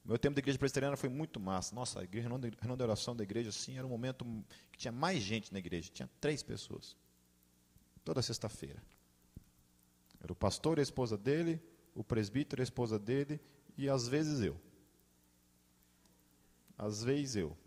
Meu 0.07 0.17
tempo 0.17 0.35
da 0.35 0.39
igreja 0.39 0.57
presbiteriana 0.57 0.95
foi 0.95 1.09
muito 1.09 1.37
massa. 1.37 1.75
Nossa, 1.75 1.99
a 1.99 2.03
igreja, 2.05 2.29
reunião 2.29 2.77
de 2.77 2.83
oração 2.83 3.13
da 3.13 3.23
igreja, 3.23 3.49
assim, 3.49 3.77
era 3.77 3.85
um 3.85 3.89
momento 3.89 4.25
que 4.71 4.77
tinha 4.77 4.91
mais 4.91 5.21
gente 5.21 5.51
na 5.51 5.59
igreja. 5.59 5.91
Tinha 5.93 6.09
três 6.21 6.41
pessoas. 6.41 6.95
Toda 8.05 8.21
sexta-feira. 8.21 8.81
Era 10.21 10.31
o 10.31 10.35
pastor 10.35 10.77
e 10.77 10.79
a 10.79 10.83
esposa 10.83 11.17
dele, 11.17 11.61
o 11.93 12.05
presbítero 12.05 12.61
e 12.61 12.63
a 12.63 12.63
esposa 12.63 12.97
dele, 12.97 13.37
e 13.77 13.89
às 13.89 14.07
vezes 14.07 14.39
eu. 14.39 14.57
Às 16.77 17.03
vezes 17.03 17.35
eu. 17.35 17.57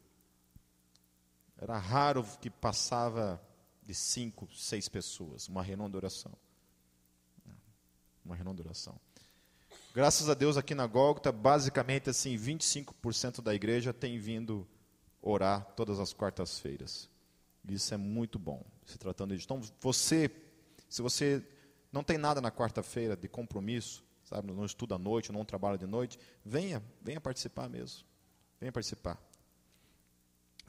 Era 1.59 1.77
raro 1.77 2.25
que 2.41 2.49
passava 2.49 3.39
de 3.83 3.95
cinco, 3.95 4.49
seis 4.55 4.89
pessoas, 4.89 5.47
uma 5.47 5.63
reunião 5.63 5.91
de 5.91 5.97
oração. 5.99 6.33
Uma 8.25 8.35
reunião 8.35 8.55
de 8.55 8.63
oração. 8.63 8.99
Graças 9.93 10.29
a 10.29 10.35
Deus 10.35 10.57
aqui 10.57 10.73
na 10.73 10.87
Gólgota, 10.87 11.33
basicamente 11.33 12.09
assim, 12.09 12.37
25% 12.37 13.43
da 13.43 13.53
igreja 13.53 13.93
tem 13.93 14.19
vindo 14.19 14.65
orar 15.21 15.67
todas 15.75 15.99
as 15.99 16.13
quartas-feiras. 16.13 17.09
Isso 17.69 17.93
é 17.93 17.97
muito 17.97 18.39
bom, 18.39 18.65
se 18.87 18.97
tratando 18.97 19.37
de. 19.37 19.43
Então, 19.43 19.61
você, 19.81 20.31
se 20.89 21.03
você 21.03 21.45
não 21.93 22.05
tem 22.05 22.17
nada 22.17 22.41
na 22.41 22.53
quarta-feira 22.53 23.17
de 23.17 23.27
compromisso, 23.27 24.05
sabe, 24.23 24.53
não 24.53 24.65
estuda 24.65 24.95
à 24.95 24.99
noite, 24.99 25.33
não 25.33 25.45
trabalha 25.45 25.77
de 25.77 25.87
noite, 25.87 26.21
venha, 26.45 26.81
venha 27.03 27.21
participar 27.21 27.69
mesmo. 27.69 28.05
Venha 28.61 28.71
participar. 28.71 29.21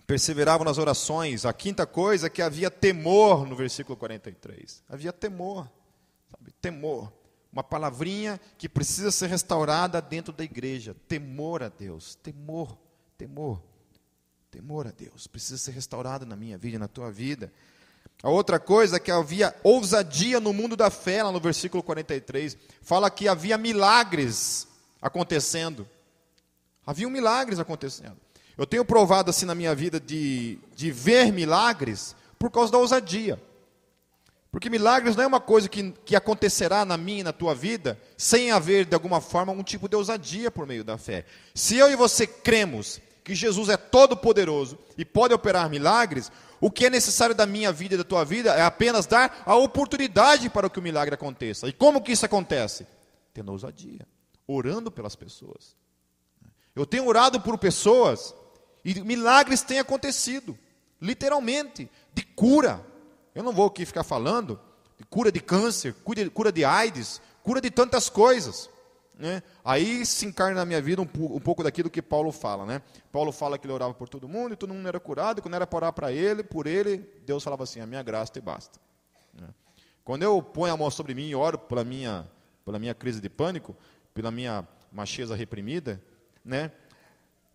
Perseveravam 0.07 0.65
nas 0.65 0.79
orações. 0.79 1.45
A 1.45 1.53
quinta 1.53 1.85
coisa 1.85 2.25
é 2.25 2.29
que 2.29 2.41
havia 2.41 2.71
temor 2.71 3.45
no 3.45 3.55
versículo 3.55 3.95
43. 3.95 4.83
Havia 4.89 5.13
temor, 5.13 5.69
sabe, 6.31 6.51
temor 6.53 7.20
uma 7.51 7.63
palavrinha 7.63 8.39
que 8.57 8.69
precisa 8.69 9.11
ser 9.11 9.27
restaurada 9.27 10.01
dentro 10.01 10.31
da 10.31 10.43
igreja. 10.43 10.95
Temor 11.07 11.63
a 11.63 11.69
Deus, 11.69 12.15
temor, 12.15 12.77
temor, 13.17 13.61
temor 14.49 14.87
a 14.87 14.91
Deus. 14.91 15.27
Precisa 15.27 15.57
ser 15.57 15.71
restaurado 15.71 16.25
na 16.25 16.35
minha 16.35 16.57
vida, 16.57 16.79
na 16.79 16.87
tua 16.87 17.11
vida. 17.11 17.51
A 18.23 18.29
outra 18.29 18.59
coisa 18.59 18.97
é 18.97 18.99
que 18.99 19.11
havia 19.11 19.53
ousadia 19.63 20.39
no 20.39 20.53
mundo 20.53 20.75
da 20.75 20.89
fé, 20.89 21.23
lá 21.23 21.31
no 21.31 21.39
versículo 21.39 21.83
43. 21.83 22.57
Fala 22.81 23.09
que 23.09 23.27
havia 23.27 23.57
milagres 23.57 24.67
acontecendo. 25.01 25.87
Havia 26.85 27.09
milagres 27.09 27.59
acontecendo. 27.59 28.17
Eu 28.57 28.65
tenho 28.65 28.85
provado 28.85 29.29
assim 29.29 29.45
na 29.45 29.55
minha 29.55 29.73
vida 29.73 29.99
de, 29.99 30.59
de 30.75 30.91
ver 30.91 31.31
milagres 31.31 32.15
por 32.37 32.51
causa 32.51 32.71
da 32.71 32.77
ousadia. 32.77 33.41
Porque 34.51 34.69
milagres 34.69 35.15
não 35.15 35.23
é 35.23 35.27
uma 35.27 35.39
coisa 35.39 35.69
que, 35.69 35.93
que 36.03 36.15
acontecerá 36.15 36.83
na 36.83 36.97
minha 36.97 37.21
e 37.21 37.23
na 37.23 37.31
tua 37.31 37.55
vida 37.55 37.97
sem 38.17 38.51
haver, 38.51 38.85
de 38.85 38.93
alguma 38.93 39.21
forma, 39.21 39.53
um 39.53 39.63
tipo 39.63 39.87
de 39.87 39.95
ousadia 39.95 40.51
por 40.51 40.67
meio 40.67 40.83
da 40.83 40.97
fé. 40.97 41.25
Se 41.55 41.77
eu 41.77 41.89
e 41.89 41.95
você 41.95 42.27
cremos 42.27 42.99
que 43.23 43.33
Jesus 43.33 43.69
é 43.69 43.77
todo-poderoso 43.77 44.77
e 44.97 45.05
pode 45.05 45.33
operar 45.33 45.69
milagres, 45.69 46.29
o 46.59 46.69
que 46.69 46.85
é 46.85 46.89
necessário 46.89 47.33
da 47.33 47.45
minha 47.45 47.71
vida 47.71 47.95
e 47.95 47.97
da 47.97 48.03
tua 48.03 48.25
vida 48.25 48.53
é 48.53 48.61
apenas 48.61 49.05
dar 49.05 49.41
a 49.45 49.55
oportunidade 49.55 50.49
para 50.49 50.69
que 50.69 50.79
o 50.79 50.81
milagre 50.81 51.15
aconteça. 51.15 51.67
E 51.69 51.73
como 51.73 52.01
que 52.01 52.11
isso 52.11 52.25
acontece? 52.25 52.85
Tendo 53.33 53.53
ousadia, 53.53 54.05
orando 54.45 54.91
pelas 54.91 55.15
pessoas. 55.15 55.77
Eu 56.75 56.85
tenho 56.85 57.07
orado 57.07 57.39
por 57.39 57.57
pessoas 57.57 58.35
e 58.83 58.99
milagres 59.01 59.61
têm 59.61 59.79
acontecido, 59.79 60.57
literalmente, 61.01 61.89
de 62.13 62.23
cura, 62.23 62.85
eu 63.33 63.43
não 63.43 63.53
vou 63.53 63.67
aqui 63.67 63.85
ficar 63.85 64.03
falando 64.03 64.59
de 64.97 65.03
cura 65.05 65.31
de 65.31 65.39
câncer, 65.39 65.95
cura 66.33 66.51
de 66.51 66.63
AIDS, 66.63 67.21
cura 67.43 67.61
de 67.61 67.71
tantas 67.71 68.09
coisas. 68.09 68.69
né? 69.17 69.41
Aí 69.63 70.05
se 70.05 70.25
encarna 70.25 70.55
na 70.55 70.65
minha 70.65 70.81
vida 70.81 71.01
um, 71.01 71.05
um, 71.05 71.39
pouco 71.39 71.63
daquilo 71.63 71.89
que 71.89 72.01
Paulo 72.01 72.31
fala, 72.31 72.65
né? 72.65 72.81
Paulo 73.11 73.31
fala 73.31 73.57
que 73.57 73.65
ele 73.65 73.73
orava 73.73 73.93
por 73.93 74.09
todo 74.09 74.27
mundo 74.27 74.53
e 74.53 74.57
todo 74.57 74.73
mundo 74.73 74.87
era 74.87 74.99
curado, 74.99 75.39
e 75.39 75.41
quando 75.41 75.55
era 75.55 75.65
para 75.65 75.77
orar 75.77 75.93
para 75.93 76.11
ele, 76.11 76.43
por 76.43 76.67
ele, 76.67 76.97
Deus 77.25 77.43
falava 77.43 77.63
assim: 77.63 77.79
a 77.79 77.85
minha 77.85 78.03
graça 78.03 78.31
te 78.31 78.41
basta. 78.41 78.79
Né? 79.33 79.47
Quando 80.03 80.23
eu 80.23 80.41
ponho 80.41 80.73
a 80.73 80.77
mão 80.77 80.89
sobre 80.89 81.13
mim 81.13 81.27
e 81.27 81.35
oro 81.35 81.57
pela 81.57 81.83
minha, 81.83 82.27
pela 82.65 82.79
minha 82.79 82.93
crise 82.93 83.21
de 83.21 83.29
pânico, 83.29 83.75
pela 84.13 84.31
minha 84.31 84.67
macheza 84.91 85.35
reprimida, 85.35 86.01
né? 86.43 86.71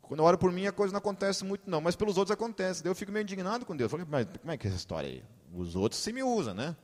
Quando 0.09 0.21
eu 0.21 0.27
oro 0.27 0.39
por 0.39 0.53
mim, 0.53 0.67
a 0.67 0.73
coisa 0.73 0.93
não 0.93 0.99
acontece 0.99 1.45
muito, 1.45 1.69
não, 1.69 1.81
mas 1.81 1.97
pelos 1.97 2.17
outros 2.17 2.33
acontece. 2.33 2.83
Daí 2.83 2.91
eu 2.91 2.95
fico 2.95 3.11
meio 3.11 3.25
indignado 3.25 3.67
com 3.67 3.77
Deus. 3.77 3.93
Eu 3.93 3.99
falei, 3.99 4.07
mas 4.09 4.39
como 4.39 4.53
é 4.53 4.57
que 4.57 4.67
é 4.67 4.71
essa 4.71 4.79
história 4.79 5.09
aí? 5.09 5.25
Os 5.53 5.75
outros 5.75 6.01
se 6.01 6.13
me 6.13 6.23
usam, 6.23 6.55
né? 6.55 6.77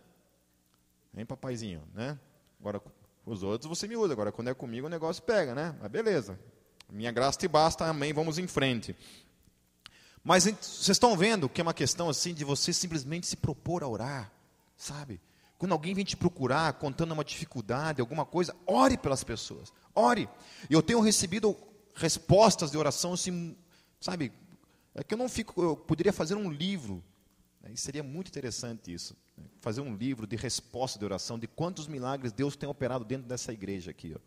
Hein, 1.16 1.24
papaizinho, 1.24 1.82
né? 1.94 2.18
Agora, 2.60 2.82
os 3.24 3.42
outros 3.42 3.68
você 3.68 3.86
me 3.86 3.96
usa. 3.96 4.12
Agora, 4.12 4.32
quando 4.32 4.48
é 4.48 4.54
comigo, 4.54 4.86
o 4.86 4.90
negócio 4.90 5.22
pega, 5.22 5.54
né? 5.54 5.76
Mas 5.80 5.90
beleza. 5.90 6.38
Minha 6.90 7.12
graça 7.12 7.38
te 7.38 7.46
basta, 7.46 7.86
amém, 7.86 8.12
vamos 8.12 8.38
em 8.38 8.46
frente. 8.46 8.96
Mas 10.24 10.44
vocês 10.44 10.88
estão 10.88 11.16
vendo 11.16 11.48
que 11.48 11.60
é 11.60 11.64
uma 11.64 11.74
questão 11.74 12.08
assim 12.08 12.34
de 12.34 12.44
você 12.44 12.72
simplesmente 12.72 13.26
se 13.26 13.36
propor 13.36 13.82
a 13.82 13.88
orar, 13.88 14.32
sabe? 14.76 15.20
Quando 15.58 15.72
alguém 15.72 15.94
vem 15.94 16.04
te 16.04 16.16
procurar 16.16 16.72
contando 16.74 17.12
uma 17.12 17.24
dificuldade, 17.24 18.00
alguma 18.00 18.24
coisa, 18.24 18.54
ore 18.66 18.96
pelas 18.96 19.22
pessoas. 19.22 19.72
Ore. 19.94 20.28
Eu 20.68 20.82
tenho 20.82 21.00
recebido 21.00 21.56
respostas 21.94 22.70
de 22.70 22.78
oração 22.78 23.12
assim, 23.12 23.56
sabe? 24.00 24.32
É 24.94 25.02
que 25.02 25.14
eu 25.14 25.18
não 25.18 25.28
fico, 25.28 25.62
eu 25.62 25.76
poderia 25.76 26.12
fazer 26.12 26.34
um 26.34 26.50
livro. 26.50 27.02
Né? 27.60 27.72
E 27.72 27.76
seria 27.76 28.02
muito 28.02 28.28
interessante 28.28 28.92
isso 28.92 29.16
fazer 29.60 29.80
um 29.80 29.94
livro 29.94 30.26
de 30.26 30.36
resposta 30.36 30.98
de 30.98 31.04
oração, 31.04 31.38
de 31.38 31.46
quantos 31.46 31.86
milagres 31.86 32.32
Deus 32.32 32.56
tem 32.56 32.68
operado 32.68 33.04
dentro 33.04 33.28
dessa 33.28 33.52
igreja 33.52 33.90
aqui. 33.90 34.12
Ó. 34.14 34.20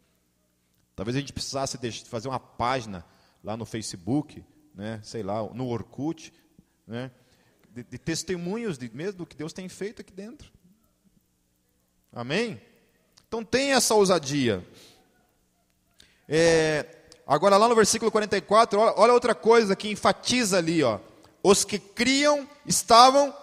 Talvez 0.96 1.16
a 1.16 1.20
gente 1.20 1.34
precisasse 1.34 1.78
fazer 2.06 2.28
uma 2.28 2.40
página 2.40 3.06
lá 3.44 3.56
no 3.56 3.66
Facebook, 3.66 4.44
né, 4.74 5.00
sei 5.04 5.24
lá, 5.24 5.44
no 5.54 5.68
Orkut, 5.68 6.34
né, 6.88 7.12
de, 7.72 7.84
de 7.84 7.98
testemunhos 7.98 8.78
de, 8.78 8.90
mesmo 8.94 9.20
do 9.20 9.26
que 9.26 9.36
Deus 9.36 9.54
tem 9.54 9.68
feito 9.68 10.02
aqui 10.02 10.14
dentro. 10.14 10.52
Amém? 12.12 12.62
Então 13.28 13.44
tem 13.44 13.74
essa 13.74 13.94
ousadia. 13.94 14.66
É, 16.28 16.84
agora 17.26 17.58
lá 17.58 17.68
no 17.68 17.76
versículo 17.76 18.12
44, 18.12 18.80
olha, 18.80 18.94
olha 18.98 19.14
outra 19.14 19.34
coisa 19.34 19.76
que 19.76 19.90
enfatiza 19.90 20.58
ali, 20.58 20.84
ó. 20.84 21.00
Os 21.44 21.64
que 21.64 21.78
criam 21.78 22.48
estavam 22.66 23.36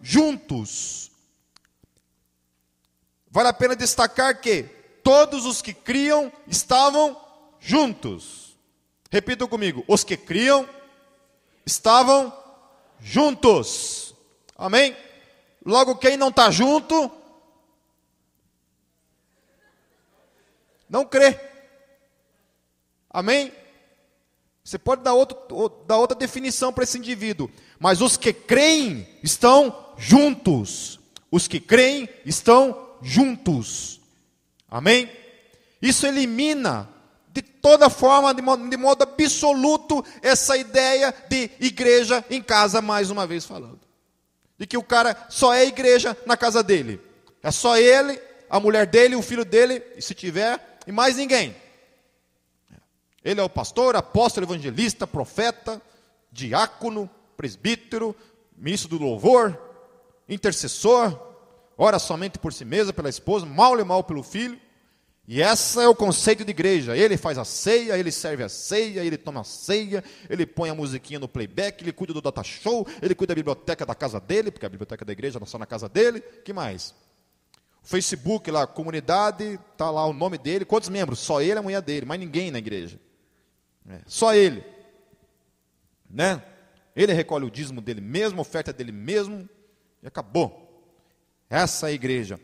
juntos. 0.00 1.10
Vale 3.30 3.48
a 3.48 3.52
pena 3.52 3.76
destacar 3.76 4.40
que 4.40 4.64
todos 5.02 5.46
os 5.46 5.62
que 5.62 5.72
criam 5.72 6.32
estavam 6.46 7.20
juntos. 7.60 8.56
Repitam 9.10 9.46
comigo: 9.46 9.84
os 9.86 10.02
que 10.02 10.16
criam 10.16 10.68
estavam 11.64 12.32
juntos. 13.00 14.14
Amém? 14.56 14.96
Logo, 15.64 15.96
quem 15.96 16.16
não 16.16 16.28
está 16.28 16.50
junto, 16.50 17.10
não 20.88 21.04
crê. 21.04 21.49
Amém? 23.10 23.52
Você 24.62 24.78
pode 24.78 25.02
dar, 25.02 25.14
outro, 25.14 25.36
dar 25.86 25.98
outra 25.98 26.16
definição 26.16 26.72
para 26.72 26.84
esse 26.84 26.96
indivíduo, 26.96 27.50
mas 27.78 28.00
os 28.00 28.16
que 28.16 28.32
creem 28.32 29.06
estão 29.22 29.94
juntos. 29.96 31.00
Os 31.30 31.48
que 31.48 31.58
creem 31.58 32.08
estão 32.24 32.88
juntos. 33.02 34.00
Amém? 34.68 35.10
Isso 35.82 36.06
elimina 36.06 36.88
de 37.32 37.42
toda 37.42 37.88
forma, 37.88 38.34
de 38.34 38.42
modo, 38.42 38.68
de 38.68 38.76
modo 38.76 39.02
absoluto, 39.02 40.04
essa 40.20 40.56
ideia 40.56 41.14
de 41.28 41.50
igreja 41.60 42.24
em 42.28 42.42
casa, 42.42 42.82
mais 42.82 43.10
uma 43.10 43.26
vez 43.26 43.44
falando. 43.44 43.80
De 44.58 44.66
que 44.66 44.76
o 44.76 44.82
cara 44.82 45.16
só 45.28 45.54
é 45.54 45.64
igreja 45.64 46.16
na 46.26 46.36
casa 46.36 46.62
dele. 46.62 47.00
É 47.42 47.50
só 47.50 47.76
ele, 47.78 48.20
a 48.48 48.60
mulher 48.60 48.86
dele, 48.86 49.16
o 49.16 49.22
filho 49.22 49.44
dele, 49.44 49.82
e 49.96 50.02
se 50.02 50.14
tiver, 50.14 50.78
e 50.86 50.92
mais 50.92 51.16
ninguém. 51.16 51.56
Ele 53.24 53.40
é 53.40 53.42
o 53.42 53.50
pastor, 53.50 53.96
apóstolo, 53.96 54.46
evangelista, 54.46 55.06
profeta, 55.06 55.80
diácono, 56.32 57.08
presbítero, 57.36 58.14
ministro 58.56 58.98
do 58.98 59.04
louvor, 59.04 59.58
intercessor, 60.28 61.18
ora 61.76 61.98
somente 61.98 62.38
por 62.38 62.52
si 62.52 62.64
mesmo, 62.64 62.92
pela 62.92 63.08
esposa, 63.08 63.44
mal 63.44 63.78
e 63.78 63.84
mal 63.84 64.04
pelo 64.04 64.22
filho. 64.22 64.58
E 65.28 65.40
esse 65.40 65.78
é 65.80 65.86
o 65.86 65.94
conceito 65.94 66.44
de 66.44 66.50
igreja. 66.50 66.96
Ele 66.96 67.16
faz 67.16 67.38
a 67.38 67.44
ceia, 67.44 67.96
ele 67.96 68.10
serve 68.10 68.42
a 68.42 68.48
ceia, 68.48 69.04
ele 69.04 69.16
toma 69.16 69.42
a 69.42 69.44
ceia, 69.44 70.02
ele 70.28 70.44
põe 70.44 70.70
a 70.70 70.74
musiquinha 70.74 71.20
no 71.20 71.28
playback, 71.28 71.84
ele 71.84 71.92
cuida 71.92 72.12
do 72.12 72.20
data 72.20 72.42
show, 72.42 72.86
ele 73.00 73.14
cuida 73.14 73.32
da 73.32 73.36
biblioteca 73.36 73.86
da 73.86 73.94
casa 73.94 74.18
dele, 74.18 74.50
porque 74.50 74.66
a 74.66 74.68
biblioteca 74.68 75.04
da 75.04 75.12
igreja 75.12 75.38
não 75.38 75.46
só 75.46 75.56
na 75.56 75.66
casa 75.66 75.88
dele. 75.88 76.20
que 76.20 76.52
mais? 76.52 76.94
O 77.82 77.86
Facebook 77.86 78.50
lá, 78.50 78.66
comunidade, 78.66 79.58
tá 79.76 79.90
lá 79.90 80.04
o 80.04 80.12
nome 80.12 80.36
dele. 80.36 80.64
Quantos 80.64 80.88
membros? 80.88 81.20
Só 81.20 81.40
ele 81.40 81.52
e 81.54 81.58
a 81.58 81.62
mulher 81.62 81.80
dele, 81.80 82.06
mais 82.06 82.20
ninguém 82.20 82.50
na 82.50 82.58
igreja. 82.58 82.98
É, 83.90 84.00
só 84.06 84.32
ele. 84.32 84.64
Né? 86.08 86.40
Ele 86.94 87.12
recolhe 87.12 87.44
o 87.44 87.50
dízimo 87.50 87.80
dele 87.80 88.00
mesmo, 88.00 88.40
oferta 88.40 88.72
dele 88.72 88.92
mesmo, 88.92 89.48
e 90.00 90.06
acabou. 90.06 90.68
Essa 91.48 91.88
é 91.88 91.90
a 91.90 91.92
igreja. 91.92 92.38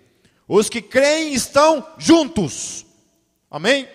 Os 0.49 0.69
que 0.69 0.83
creem 0.83 1.33
estão 1.33 1.87
juntos. 1.99 2.85
Amém? 3.49 3.89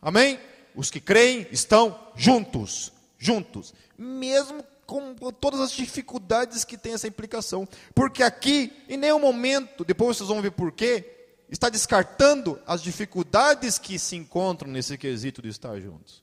Amém? 0.00 0.38
Os 0.76 0.90
que 0.90 1.00
creem 1.00 1.46
estão 1.50 1.98
juntos. 2.14 2.92
Juntos. 3.18 3.74
Mesmo 3.98 4.64
com 4.86 5.14
todas 5.32 5.60
as 5.60 5.72
dificuldades 5.72 6.64
que 6.64 6.78
tem 6.78 6.94
essa 6.94 7.08
implicação. 7.08 7.68
Porque 7.94 8.22
aqui, 8.22 8.72
em 8.88 8.96
nenhum 8.96 9.20
momento, 9.20 9.84
depois 9.84 10.16
vocês 10.16 10.28
vão 10.28 10.40
ver 10.40 10.52
por 10.52 10.72
quê, 10.72 11.19
está 11.50 11.68
descartando 11.68 12.60
as 12.66 12.80
dificuldades 12.80 13.78
que 13.78 13.98
se 13.98 14.16
encontram 14.16 14.70
nesse 14.70 14.96
quesito 14.96 15.42
de 15.42 15.48
estar 15.48 15.78
juntos. 15.80 16.22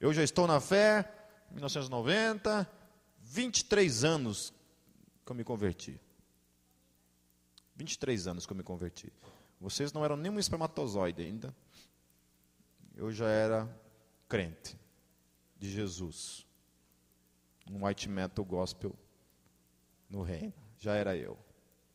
Eu 0.00 0.12
já 0.12 0.22
estou 0.22 0.46
na 0.46 0.60
fé, 0.60 1.08
1990, 1.52 2.68
23 3.20 4.04
anos 4.04 4.52
que 5.24 5.30
eu 5.30 5.36
me 5.36 5.44
converti. 5.44 6.00
23 7.76 8.26
anos 8.26 8.46
que 8.46 8.52
eu 8.52 8.56
me 8.56 8.62
converti. 8.62 9.12
Vocês 9.60 9.92
não 9.92 10.04
eram 10.04 10.16
nem 10.16 10.30
um 10.30 10.38
espermatozoide 10.38 11.22
ainda. 11.22 11.54
Eu 12.94 13.10
já 13.10 13.28
era 13.28 13.68
crente 14.28 14.76
de 15.56 15.70
Jesus. 15.70 16.44
Um 17.70 17.86
white 17.86 18.08
metal 18.08 18.44
gospel 18.44 18.94
no 20.10 20.22
reino. 20.22 20.52
Já 20.78 20.94
era 20.94 21.16
eu. 21.16 21.38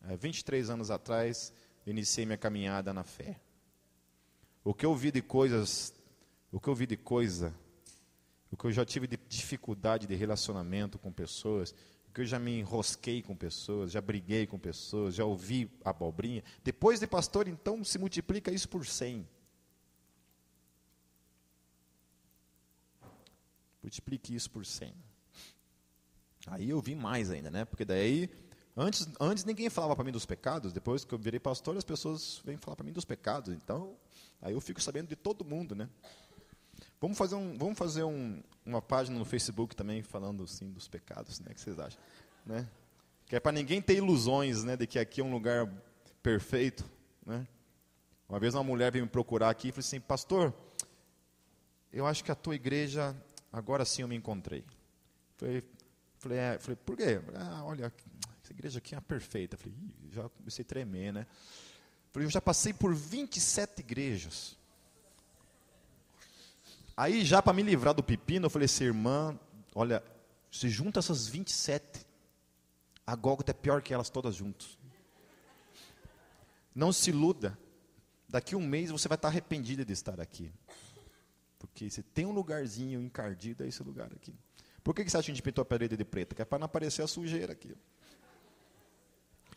É, 0.07 0.15
23 0.15 0.69
anos 0.69 0.89
atrás, 0.89 1.53
iniciei 1.85 2.25
minha 2.25 2.37
caminhada 2.37 2.93
na 2.93 3.03
fé. 3.03 3.39
O 4.63 4.73
que 4.73 4.85
eu 4.85 4.95
vi 4.95 5.11
de 5.11 5.21
coisas, 5.21 5.93
o 6.51 6.59
que 6.59 6.67
eu 6.67 6.75
vi 6.75 6.85
de 6.85 6.97
coisa, 6.97 7.53
o 8.51 8.57
que 8.57 8.65
eu 8.65 8.71
já 8.71 8.85
tive 8.85 9.07
de 9.07 9.17
dificuldade 9.27 10.07
de 10.07 10.15
relacionamento 10.15 10.97
com 10.97 11.11
pessoas, 11.11 11.73
porque 12.05 12.21
eu 12.21 12.25
já 12.25 12.39
me 12.39 12.59
enrosquei 12.59 13.21
com 13.21 13.35
pessoas, 13.35 13.91
já 13.91 14.01
briguei 14.01 14.47
com 14.47 14.57
pessoas, 14.57 15.15
já 15.15 15.23
ouvi 15.23 15.71
abobrinha. 15.85 16.43
Depois 16.63 16.99
de 16.99 17.07
pastor, 17.07 17.47
então, 17.47 17.83
se 17.83 17.99
multiplica 17.99 18.51
isso 18.51 18.67
por 18.67 18.85
100. 18.85 19.27
Multiplique 23.81 24.35
isso 24.35 24.49
por 24.49 24.65
100. 24.65 24.93
Aí 26.47 26.69
eu 26.69 26.81
vi 26.81 26.95
mais 26.95 27.29
ainda, 27.29 27.51
né? 27.51 27.63
Porque 27.65 27.85
daí, 27.85 28.29
antes, 28.79 29.07
antes 29.19 29.43
ninguém 29.43 29.69
falava 29.69 29.95
para 29.95 30.05
mim 30.05 30.11
dos 30.11 30.25
pecados, 30.25 30.71
depois 30.71 31.03
que 31.03 31.13
eu 31.13 31.19
virei 31.19 31.39
pastor, 31.39 31.77
as 31.77 31.83
pessoas 31.83 32.41
vêm 32.45 32.57
falar 32.57 32.75
para 32.75 32.85
mim 32.85 32.93
dos 32.93 33.05
pecados. 33.05 33.53
Então, 33.53 33.95
aí 34.41 34.53
eu 34.53 34.61
fico 34.61 34.81
sabendo 34.81 35.07
de 35.07 35.15
todo 35.15 35.43
mundo, 35.43 35.75
né? 35.75 35.89
Vamos 37.01 37.17
fazer, 37.17 37.35
um, 37.35 37.57
vamos 37.57 37.77
fazer 37.77 38.03
um, 38.03 38.41
uma 38.65 38.81
página 38.81 39.17
no 39.17 39.25
Facebook 39.25 39.75
também 39.75 40.01
falando 40.01 40.43
assim 40.43 40.71
dos 40.71 40.87
pecados, 40.87 41.39
né? 41.39 41.51
O 41.51 41.55
que 41.55 41.61
vocês 41.61 41.77
acham? 41.79 41.99
Né? 42.45 42.67
Que 43.25 43.35
é 43.35 43.39
para 43.39 43.51
ninguém 43.51 43.81
ter 43.81 43.97
ilusões, 43.97 44.63
né, 44.63 44.75
de 44.75 44.87
que 44.87 44.97
aqui 44.97 45.21
é 45.21 45.23
um 45.23 45.31
lugar 45.31 45.71
perfeito, 46.23 46.83
né? 47.25 47.47
Uma 48.27 48.39
vez 48.39 48.53
uma 48.53 48.63
mulher 48.63 48.91
veio 48.91 49.05
me 49.05 49.09
procurar 49.09 49.49
aqui 49.49 49.69
e 49.69 49.71
falou 49.71 49.85
assim, 49.85 49.99
pastor, 49.99 50.53
eu 51.91 52.05
acho 52.05 52.23
que 52.23 52.31
a 52.31 52.35
tua 52.35 52.55
igreja, 52.55 53.15
agora 53.51 53.83
sim 53.83 54.03
eu 54.03 54.07
me 54.07 54.15
encontrei. 54.15 54.63
Falei, 55.37 55.63
falei, 56.19 56.37
é, 56.37 56.59
falei 56.59 56.75
por 56.75 56.95
quê? 56.95 57.21
Ah, 57.33 57.63
olha, 57.65 57.91
essa 58.49 58.53
igreja 58.53 58.79
aqui 58.79 58.95
é 58.95 58.99
perfeita. 58.99 59.57
Falei, 59.57 59.77
já 60.11 60.27
comecei 60.29 60.63
a 60.63 60.65
tremer, 60.65 61.13
né? 61.13 61.27
Falei, 62.11 62.25
eu 62.25 62.31
já 62.31 62.41
passei 62.41 62.73
por 62.73 62.93
27 62.95 63.81
igrejas. 63.81 64.57
Aí, 66.97 67.23
já 67.23 67.41
para 67.41 67.53
me 67.53 67.61
livrar 67.61 67.93
do 67.93 68.03
pepino, 68.03 68.47
eu 68.47 68.49
falei 68.49 68.65
assim, 68.65 68.85
irmã, 68.85 69.39
olha, 69.73 70.03
se 70.51 70.67
junta 70.67 70.99
essas 70.99 71.27
27, 71.27 72.05
a 73.05 73.15
Gólgota 73.15 73.51
é 73.51 73.53
pior 73.53 73.81
que 73.81 73.93
elas 73.93 74.09
todas 74.09 74.35
juntas. 74.35 74.77
Não 76.73 76.91
se 76.91 77.11
iluda. 77.11 77.57
daqui 78.27 78.55
um 78.55 78.65
mês 78.65 78.89
você 78.89 79.07
vai 79.07 79.15
estar 79.15 79.27
arrependido 79.27 79.85
de 79.85 79.93
estar 79.93 80.19
aqui. 80.19 80.51
Porque 81.57 81.89
se 81.89 82.01
tem 82.01 82.25
um 82.25 82.31
lugarzinho 82.31 83.01
encardido, 83.01 83.63
é 83.63 83.67
esse 83.67 83.83
lugar 83.83 84.11
aqui. 84.13 84.33
Por 84.83 84.95
que, 84.95 85.03
que 85.03 85.11
você 85.11 85.17
acha 85.17 85.25
que 85.25 85.31
a 85.31 85.35
gente 85.35 85.43
pintou 85.43 85.61
a 85.61 85.65
parede 85.65 85.95
de 85.95 86.05
preto? 86.05 86.35
Que 86.35 86.41
é 86.41 86.45
para 86.45 86.59
não 86.59 86.65
aparecer 86.65 87.01
a 87.03 87.07
sujeira 87.07 87.53
aqui. 87.53 87.75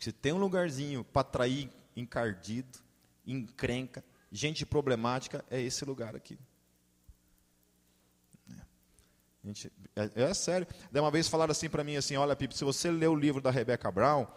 Porque 0.03 0.11
se 0.11 0.11
tem 0.11 0.33
um 0.33 0.37
lugarzinho 0.37 1.03
para 1.03 1.21
atrair 1.21 1.69
encardido, 1.95 2.79
encrenca, 3.25 4.03
gente 4.29 4.65
problemática, 4.65 5.45
é 5.49 5.61
esse 5.61 5.85
lugar 5.85 6.13
aqui. 6.13 6.37
É, 8.49 8.61
gente, 9.45 9.71
é, 9.95 10.23
é 10.23 10.33
sério. 10.33 10.67
Daí 10.91 11.01
uma 11.01 11.11
vez 11.11 11.29
falaram 11.29 11.51
assim 11.51 11.69
para 11.69 11.85
mim, 11.85 11.95
assim, 11.95 12.17
olha, 12.17 12.35
Pipe, 12.35 12.53
se 12.55 12.65
você 12.65 12.91
ler 12.91 13.07
o 13.07 13.15
livro 13.15 13.39
da 13.39 13.49
Rebecca 13.49 13.89
Brown, 13.89 14.27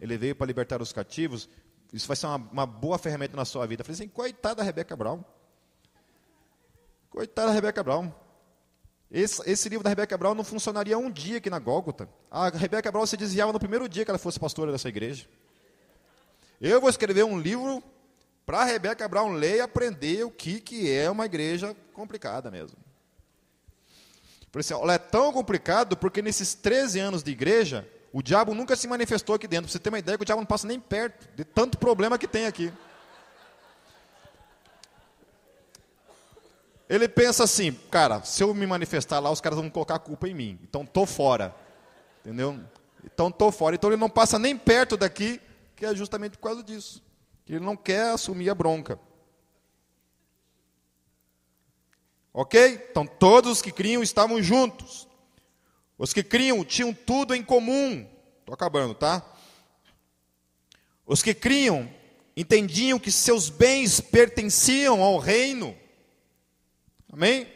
ele 0.00 0.18
veio 0.18 0.34
para 0.34 0.46
libertar 0.46 0.82
os 0.82 0.92
cativos, 0.92 1.48
isso 1.92 2.08
vai 2.08 2.16
ser 2.16 2.26
uma, 2.26 2.36
uma 2.36 2.66
boa 2.66 2.98
ferramenta 2.98 3.36
na 3.36 3.44
sua 3.44 3.64
vida. 3.64 3.82
Eu 3.82 3.84
falei 3.84 3.94
assim, 3.94 4.08
coitada 4.08 4.56
da 4.56 4.62
Rebeca 4.64 4.96
Brown. 4.96 5.22
Coitada 7.10 7.48
da 7.48 7.54
Rebeca 7.54 7.82
Brown. 7.84 8.12
Esse, 9.12 9.42
esse, 9.44 9.68
livro 9.68 9.84
da 9.84 9.90
Rebeca 9.90 10.16
Brown 10.16 10.34
não 10.34 10.42
funcionaria 10.42 10.96
um 10.96 11.10
dia 11.10 11.36
aqui 11.36 11.50
na 11.50 11.58
Gólgota. 11.58 12.08
A 12.30 12.48
Rebeca 12.48 12.90
Brown 12.90 13.04
se 13.04 13.14
desviava 13.14 13.52
no 13.52 13.58
primeiro 13.58 13.86
dia 13.86 14.06
que 14.06 14.10
ela 14.10 14.18
fosse 14.18 14.40
pastora 14.40 14.72
dessa 14.72 14.88
igreja. 14.88 15.26
Eu 16.58 16.80
vou 16.80 16.88
escrever 16.88 17.22
um 17.22 17.38
livro 17.38 17.82
para 18.46 18.60
a 18.62 18.64
Rebeca 18.64 19.06
Brown 19.06 19.32
ler 19.32 19.56
e 19.56 19.60
aprender 19.60 20.24
o 20.24 20.30
que, 20.30 20.60
que 20.60 20.90
é 20.90 21.10
uma 21.10 21.26
igreja 21.26 21.76
complicada 21.92 22.50
mesmo. 22.50 22.78
Por 24.50 24.60
isso, 24.60 24.72
ela 24.72 24.94
é 24.94 24.98
tão 24.98 25.30
complicado 25.30 25.94
porque 25.94 26.22
nesses 26.22 26.54
13 26.54 26.98
anos 26.98 27.22
de 27.22 27.32
igreja, 27.32 27.86
o 28.14 28.22
diabo 28.22 28.54
nunca 28.54 28.74
se 28.76 28.88
manifestou 28.88 29.34
aqui 29.34 29.46
dentro. 29.46 29.66
Para 29.66 29.72
você 29.72 29.78
ter 29.78 29.90
uma 29.90 29.98
ideia 29.98 30.16
que 30.16 30.22
o 30.22 30.26
diabo 30.26 30.40
não 30.40 30.46
passa 30.46 30.66
nem 30.66 30.80
perto 30.80 31.28
de 31.36 31.44
tanto 31.44 31.76
problema 31.76 32.16
que 32.16 32.26
tem 32.26 32.46
aqui. 32.46 32.72
Ele 36.92 37.08
pensa 37.08 37.44
assim, 37.44 37.72
cara, 37.90 38.22
se 38.22 38.42
eu 38.42 38.52
me 38.52 38.66
manifestar 38.66 39.18
lá, 39.18 39.30
os 39.30 39.40
caras 39.40 39.58
vão 39.58 39.70
colocar 39.70 39.94
a 39.94 39.98
culpa 39.98 40.28
em 40.28 40.34
mim. 40.34 40.58
Então 40.62 40.84
tô 40.84 41.06
fora. 41.06 41.56
Entendeu? 42.20 42.60
Então 43.02 43.32
tô 43.32 43.50
fora. 43.50 43.74
Então 43.74 43.88
ele 43.88 43.96
não 43.96 44.10
passa 44.10 44.38
nem 44.38 44.58
perto 44.58 44.94
daqui, 44.94 45.40
que 45.74 45.86
é 45.86 45.94
justamente 45.94 46.32
por 46.32 46.48
causa 46.48 46.62
disso. 46.62 47.02
Que 47.46 47.54
ele 47.54 47.64
não 47.64 47.78
quer 47.78 48.10
assumir 48.10 48.50
a 48.50 48.54
bronca. 48.54 49.00
Ok? 52.30 52.86
Então 52.90 53.06
todos 53.06 53.52
os 53.52 53.62
que 53.62 53.72
criam 53.72 54.02
estavam 54.02 54.42
juntos. 54.42 55.08
Os 55.96 56.12
que 56.12 56.22
criam 56.22 56.62
tinham 56.62 56.92
tudo 56.92 57.34
em 57.34 57.42
comum. 57.42 58.06
Estou 58.40 58.52
acabando, 58.52 58.94
tá? 58.94 59.24
Os 61.06 61.22
que 61.22 61.32
criam 61.32 61.88
entendiam 62.36 62.98
que 62.98 63.10
seus 63.10 63.48
bens 63.48 63.98
pertenciam 63.98 65.02
ao 65.02 65.16
reino. 65.16 65.80
Amém? 67.12 67.46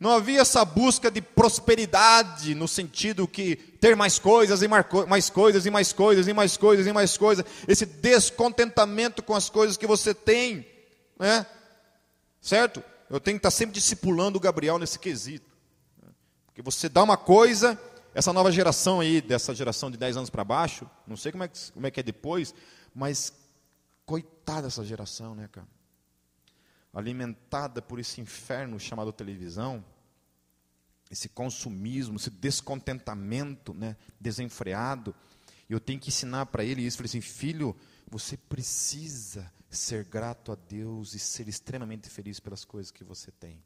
Não 0.00 0.10
havia 0.10 0.40
essa 0.40 0.64
busca 0.64 1.10
de 1.10 1.20
prosperidade 1.22 2.54
no 2.54 2.66
sentido 2.66 3.28
que 3.28 3.56
ter 3.56 3.94
mais 3.94 4.18
coisas 4.18 4.62
e 4.62 4.68
mais 4.68 4.86
coisas 5.30 5.64
e 5.66 5.70
mais 5.70 5.92
coisas 5.92 6.26
e 6.26 6.32
mais 6.32 6.56
coisas 6.56 6.86
e 6.86 6.92
mais 6.92 7.16
coisas, 7.16 7.44
esse 7.68 7.86
descontentamento 7.86 9.22
com 9.22 9.34
as 9.34 9.48
coisas 9.48 9.76
que 9.76 9.86
você 9.86 10.14
tem, 10.14 10.66
né? 11.18 11.46
Certo? 12.40 12.82
Eu 13.08 13.20
tenho 13.20 13.36
que 13.36 13.40
estar 13.40 13.50
sempre 13.50 13.74
discipulando 13.74 14.36
o 14.36 14.40
Gabriel 14.40 14.78
nesse 14.78 14.98
quesito. 14.98 15.56
Porque 16.46 16.60
você 16.60 16.88
dá 16.88 17.02
uma 17.02 17.16
coisa, 17.16 17.78
essa 18.14 18.32
nova 18.32 18.50
geração 18.50 19.00
aí, 19.00 19.20
dessa 19.20 19.54
geração 19.54 19.90
de 19.90 19.96
10 19.96 20.16
anos 20.18 20.30
para 20.30 20.44
baixo, 20.44 20.88
não 21.06 21.16
sei 21.16 21.32
como 21.32 21.44
é, 21.44 21.48
que, 21.48 21.72
como 21.72 21.86
é 21.86 21.90
que 21.90 22.00
é 22.00 22.02
depois, 22.02 22.54
mas 22.94 23.32
coitada 24.04 24.62
dessa 24.62 24.84
geração, 24.84 25.34
né, 25.34 25.48
cara? 25.50 25.66
Alimentada 26.96 27.82
por 27.82 27.98
esse 27.98 28.22
inferno 28.22 28.80
chamado 28.80 29.12
televisão, 29.12 29.84
esse 31.10 31.28
consumismo, 31.28 32.16
esse 32.16 32.30
descontentamento 32.30 33.74
né, 33.74 33.96
desenfreado. 34.18 35.14
Eu 35.68 35.78
tenho 35.78 36.00
que 36.00 36.08
ensinar 36.08 36.46
para 36.46 36.64
ele 36.64 36.80
isso. 36.82 36.96
Falei 36.96 37.08
assim, 37.08 37.20
filho, 37.20 37.76
você 38.08 38.36
precisa 38.36 39.52
ser 39.68 40.04
grato 40.04 40.52
a 40.52 40.54
Deus 40.54 41.12
e 41.12 41.18
ser 41.18 41.48
extremamente 41.48 42.08
feliz 42.08 42.40
pelas 42.40 42.64
coisas 42.64 42.90
que 42.90 43.04
você 43.04 43.30
tem. 43.30 43.62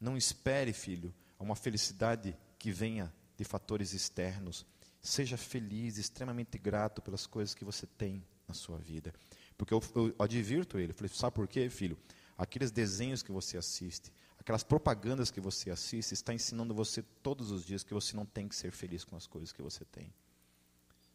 Não 0.00 0.16
espere, 0.16 0.72
filho, 0.72 1.14
uma 1.38 1.54
felicidade 1.54 2.34
que 2.58 2.72
venha 2.72 3.12
de 3.36 3.44
fatores 3.44 3.92
externos. 3.92 4.64
Seja 5.02 5.36
feliz, 5.36 5.98
extremamente 5.98 6.56
grato 6.56 7.02
pelas 7.02 7.26
coisas 7.26 7.54
que 7.54 7.64
você 7.64 7.86
tem 7.86 8.24
na 8.48 8.54
sua 8.54 8.78
vida. 8.78 9.12
Porque 9.56 9.74
eu, 9.74 9.82
eu 9.94 10.14
advirto 10.18 10.78
ele, 10.78 10.92
falei, 10.92 11.10
sabe 11.12 11.34
por 11.34 11.46
quê, 11.46 11.68
filho? 11.68 11.98
Aqueles 12.36 12.70
desenhos 12.70 13.22
que 13.22 13.30
você 13.30 13.56
assiste, 13.56 14.12
aquelas 14.38 14.62
propagandas 14.62 15.30
que 15.30 15.40
você 15.40 15.70
assiste, 15.70 16.12
está 16.12 16.34
ensinando 16.34 16.74
você 16.74 17.02
todos 17.22 17.50
os 17.50 17.64
dias 17.64 17.82
que 17.82 17.94
você 17.94 18.16
não 18.16 18.26
tem 18.26 18.48
que 18.48 18.56
ser 18.56 18.72
feliz 18.72 19.04
com 19.04 19.16
as 19.16 19.26
coisas 19.26 19.52
que 19.52 19.62
você 19.62 19.84
tem. 19.84 20.12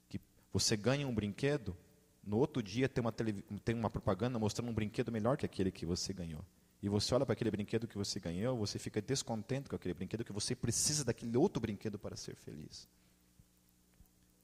Que 0.07 0.20
você 0.51 0.78
ganha 0.78 1.07
um 1.07 1.13
brinquedo, 1.13 1.76
no 2.24 2.38
outro 2.38 2.63
dia 2.63 2.88
tem 2.88 3.01
uma, 3.01 3.11
tem 3.11 3.76
uma 3.76 3.89
propaganda 3.89 4.39
mostrando 4.39 4.70
um 4.70 4.74
brinquedo 4.74 5.11
melhor 5.11 5.38
que 5.38 5.45
aquele 5.45 5.72
que 5.72 5.86
você 5.86 6.13
ganhou 6.13 6.45
e 6.82 6.88
você 6.88 7.13
olha 7.13 7.26
para 7.26 7.34
aquele 7.34 7.51
brinquedo 7.51 7.88
que 7.88 7.97
você 7.97 8.20
ganhou, 8.20 8.57
você 8.57 8.80
fica 8.80 9.01
descontente 9.01 9.70
com 9.70 9.76
aquele 9.76 9.93
brinquedo, 9.93 10.24
que 10.24 10.32
você 10.32 10.55
precisa 10.55 11.03
daquele 11.03 11.36
outro 11.36 11.59
brinquedo 11.59 11.99
para 11.99 12.15
ser 12.15 12.36
feliz. 12.36 12.88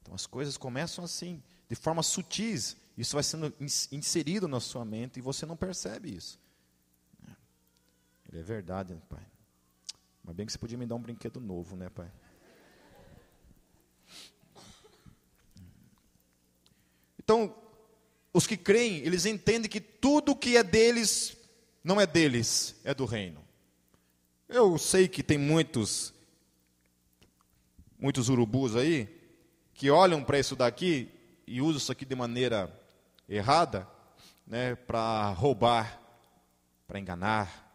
Então 0.02 0.14
as 0.14 0.26
coisas 0.26 0.56
começam 0.56 1.04
assim, 1.04 1.42
de 1.68 1.74
forma 1.74 2.02
sutis. 2.02 2.76
Isso 2.96 3.16
vai 3.16 3.22
sendo 3.22 3.52
inserido 3.90 4.46
na 4.46 4.60
sua 4.60 4.84
mente 4.84 5.18
e 5.18 5.22
você 5.22 5.46
não 5.46 5.56
percebe 5.56 6.14
isso. 6.14 6.38
Ele 8.36 8.42
é 8.42 8.44
verdade, 8.44 8.92
né, 8.92 9.00
pai. 9.08 9.22
Mas 10.22 10.36
bem 10.36 10.44
que 10.44 10.52
você 10.52 10.58
podia 10.58 10.76
me 10.76 10.84
dar 10.84 10.94
um 10.94 11.00
brinquedo 11.00 11.40
novo, 11.40 11.74
né, 11.74 11.88
pai? 11.88 12.10
Então, 17.18 17.56
os 18.34 18.46
que 18.46 18.58
creem, 18.58 18.98
eles 18.98 19.24
entendem 19.24 19.70
que 19.70 19.80
tudo 19.80 20.36
que 20.36 20.54
é 20.54 20.62
deles 20.62 21.34
não 21.82 21.98
é 21.98 22.06
deles, 22.06 22.78
é 22.84 22.92
do 22.92 23.06
reino. 23.06 23.42
Eu 24.46 24.76
sei 24.76 25.08
que 25.08 25.22
tem 25.22 25.38
muitos 25.38 26.12
muitos 27.98 28.28
urubus 28.28 28.76
aí 28.76 29.08
que 29.72 29.90
olham 29.90 30.22
para 30.22 30.38
isso 30.38 30.54
daqui 30.54 31.10
e 31.46 31.62
usam 31.62 31.78
isso 31.78 31.90
aqui 31.90 32.04
de 32.04 32.14
maneira 32.14 32.70
errada, 33.26 33.88
né, 34.46 34.74
para 34.74 35.30
roubar, 35.30 35.98
para 36.86 37.00
enganar, 37.00 37.65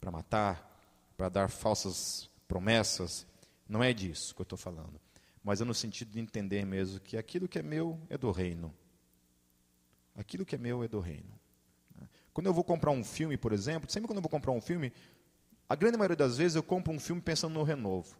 para 0.00 0.10
matar, 0.10 0.80
para 1.16 1.28
dar 1.28 1.48
falsas 1.48 2.30
promessas. 2.46 3.26
Não 3.68 3.82
é 3.82 3.92
disso 3.92 4.34
que 4.34 4.40
eu 4.40 4.44
estou 4.44 4.58
falando. 4.58 5.00
Mas 5.42 5.60
é 5.60 5.64
no 5.64 5.74
sentido 5.74 6.10
de 6.10 6.20
entender 6.20 6.64
mesmo 6.64 7.00
que 7.00 7.16
aquilo 7.16 7.48
que 7.48 7.58
é 7.58 7.62
meu 7.62 8.00
é 8.08 8.18
do 8.18 8.30
reino. 8.30 8.74
Aquilo 10.14 10.44
que 10.44 10.54
é 10.54 10.58
meu 10.58 10.82
é 10.82 10.88
do 10.88 11.00
reino. 11.00 11.38
Quando 12.32 12.46
eu 12.48 12.52
vou 12.52 12.64
comprar 12.64 12.90
um 12.90 13.02
filme, 13.02 13.36
por 13.36 13.52
exemplo, 13.52 13.90
sempre 13.90 14.08
quando 14.08 14.18
eu 14.18 14.22
vou 14.22 14.28
comprar 14.28 14.52
um 14.52 14.60
filme, 14.60 14.92
a 15.68 15.74
grande 15.74 15.96
maioria 15.96 16.16
das 16.16 16.36
vezes 16.36 16.54
eu 16.54 16.62
compro 16.62 16.92
um 16.92 17.00
filme 17.00 17.20
pensando 17.20 17.54
no 17.54 17.62
renovo. 17.62 18.14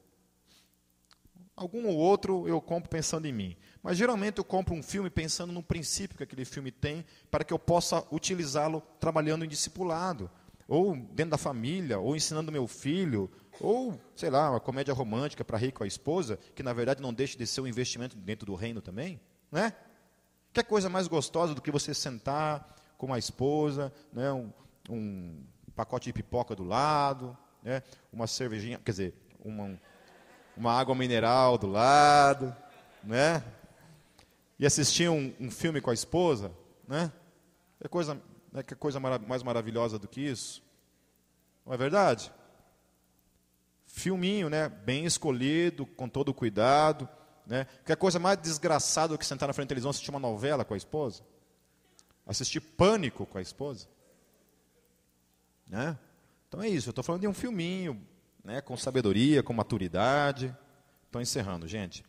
Algum 1.54 1.86
ou 1.86 1.96
outro 1.96 2.46
eu 2.48 2.60
compro 2.60 2.88
pensando 2.88 3.26
em 3.26 3.32
mim. 3.32 3.56
Mas 3.82 3.96
geralmente 3.96 4.38
eu 4.38 4.44
compro 4.44 4.74
um 4.74 4.82
filme 4.82 5.10
pensando 5.10 5.52
no 5.52 5.62
princípio 5.62 6.16
que 6.16 6.22
aquele 6.22 6.44
filme 6.44 6.70
tem, 6.70 7.04
para 7.30 7.44
que 7.44 7.52
eu 7.52 7.58
possa 7.58 8.06
utilizá-lo 8.10 8.80
trabalhando 8.98 9.44
em 9.44 9.48
discipulado, 9.48 10.30
ou 10.68 10.96
dentro 10.96 11.30
da 11.30 11.38
família, 11.38 11.98
ou 11.98 12.16
ensinando 12.16 12.50
meu 12.50 12.66
filho, 12.66 13.30
ou, 13.60 13.98
sei 14.14 14.30
lá, 14.30 14.50
uma 14.50 14.60
comédia 14.60 14.92
romântica 14.92 15.44
para 15.44 15.58
rir 15.58 15.72
com 15.72 15.84
a 15.84 15.86
esposa, 15.86 16.38
que 16.54 16.62
na 16.62 16.72
verdade 16.72 17.00
não 17.00 17.12
deixa 17.12 17.38
de 17.38 17.46
ser 17.46 17.60
um 17.60 17.66
investimento 17.66 18.16
dentro 18.16 18.46
do 18.46 18.54
reino 18.54 18.80
também, 18.80 19.20
né? 19.50 19.72
Que 20.52 20.62
coisa 20.62 20.88
mais 20.88 21.06
gostosa 21.06 21.54
do 21.54 21.62
que 21.62 21.70
você 21.70 21.92
sentar 21.94 22.74
com 22.96 23.12
a 23.12 23.18
esposa, 23.18 23.92
né, 24.12 24.32
um, 24.32 24.50
um 24.88 25.42
pacote 25.74 26.06
de 26.06 26.14
pipoca 26.14 26.56
do 26.56 26.64
lado, 26.64 27.36
né, 27.62 27.82
uma 28.10 28.26
cervejinha, 28.26 28.80
quer 28.82 28.90
dizer, 28.90 29.14
uma, 29.44 29.78
uma 30.56 30.72
água 30.72 30.94
mineral 30.94 31.58
do 31.58 31.66
lado, 31.66 32.56
né? 33.04 33.44
E 34.58 34.64
assistir 34.64 35.10
um, 35.10 35.34
um 35.38 35.50
filme 35.50 35.80
com 35.80 35.90
a 35.90 35.94
esposa, 35.94 36.50
né? 36.88 37.12
É 37.78 37.86
coisa, 37.86 38.18
né, 38.56 38.62
que 38.62 38.74
coisa 38.74 38.98
mais 38.98 39.42
maravilhosa 39.42 39.98
do 39.98 40.08
que 40.08 40.22
isso? 40.22 40.62
Não 41.64 41.74
é 41.74 41.76
verdade? 41.76 42.32
Filminho, 43.86 44.48
né? 44.48 44.68
Bem 44.68 45.04
escolhido, 45.04 45.84
com 45.84 46.08
todo 46.08 46.32
cuidado, 46.32 47.06
né? 47.46 47.66
Que 47.84 47.92
é 47.92 47.96
coisa 47.96 48.18
mais 48.18 48.38
desgraçada 48.38 49.12
do 49.12 49.18
que 49.18 49.26
sentar 49.26 49.46
na 49.46 49.52
frente 49.52 49.66
da 49.66 49.70
televisão 49.70 49.90
e 49.90 49.92
assistir 49.92 50.10
uma 50.10 50.18
novela 50.18 50.64
com 50.64 50.72
a 50.72 50.76
esposa? 50.76 51.22
assistir 52.26 52.60
Pânico 52.60 53.24
com 53.26 53.38
a 53.38 53.42
esposa. 53.42 53.86
Né? 55.68 55.96
Então 56.48 56.60
é 56.60 56.68
isso, 56.68 56.88
eu 56.88 56.90
estou 56.90 57.04
falando 57.04 57.20
de 57.20 57.28
um 57.28 57.34
filminho, 57.34 58.04
né, 58.42 58.60
com 58.60 58.76
sabedoria, 58.76 59.42
com 59.42 59.52
maturidade. 59.52 60.56
Estou 61.04 61.20
encerrando, 61.20 61.68
gente. 61.68 62.02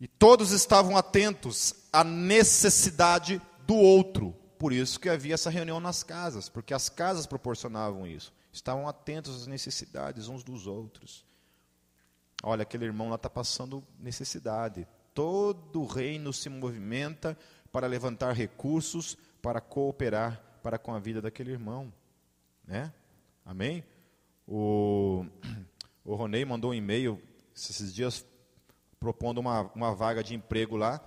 E 0.00 0.08
todos 0.08 0.52
estavam 0.52 0.96
atentos 0.96 1.74
à 1.92 2.02
necessidade 2.04 3.40
do 3.66 3.74
outro. 3.74 4.34
por 4.58 4.72
isso 4.72 4.98
que 4.98 5.08
havia 5.08 5.34
essa 5.34 5.50
reunião 5.50 5.78
nas 5.78 6.02
casas, 6.02 6.48
porque 6.48 6.72
as 6.72 6.88
casas 6.88 7.26
proporcionavam 7.26 8.06
isso. 8.06 8.32
Estavam 8.52 8.88
atentos 8.88 9.42
às 9.42 9.46
necessidades 9.46 10.28
uns 10.28 10.42
dos 10.42 10.66
outros. 10.66 11.24
Olha, 12.42 12.62
aquele 12.62 12.84
irmão 12.84 13.08
lá 13.08 13.16
está 13.16 13.28
passando 13.28 13.84
necessidade. 13.98 14.86
Todo 15.12 15.82
o 15.82 15.86
reino 15.86 16.32
se 16.32 16.48
movimenta 16.48 17.36
para 17.72 17.86
levantar 17.86 18.32
recursos, 18.32 19.18
para 19.42 19.60
cooperar 19.60 20.40
para 20.64 20.78
com 20.78 20.94
a 20.94 20.98
vida 20.98 21.20
daquele 21.20 21.52
irmão. 21.52 21.92
Né? 22.66 22.90
Amém? 23.44 23.84
O, 24.48 25.26
o 26.02 26.14
Ronei 26.14 26.42
mandou 26.42 26.70
um 26.70 26.74
e-mail 26.74 27.20
esses 27.54 27.94
dias 27.94 28.24
propondo 28.98 29.38
uma, 29.38 29.70
uma 29.74 29.94
vaga 29.94 30.24
de 30.24 30.34
emprego 30.34 30.74
lá, 30.74 30.98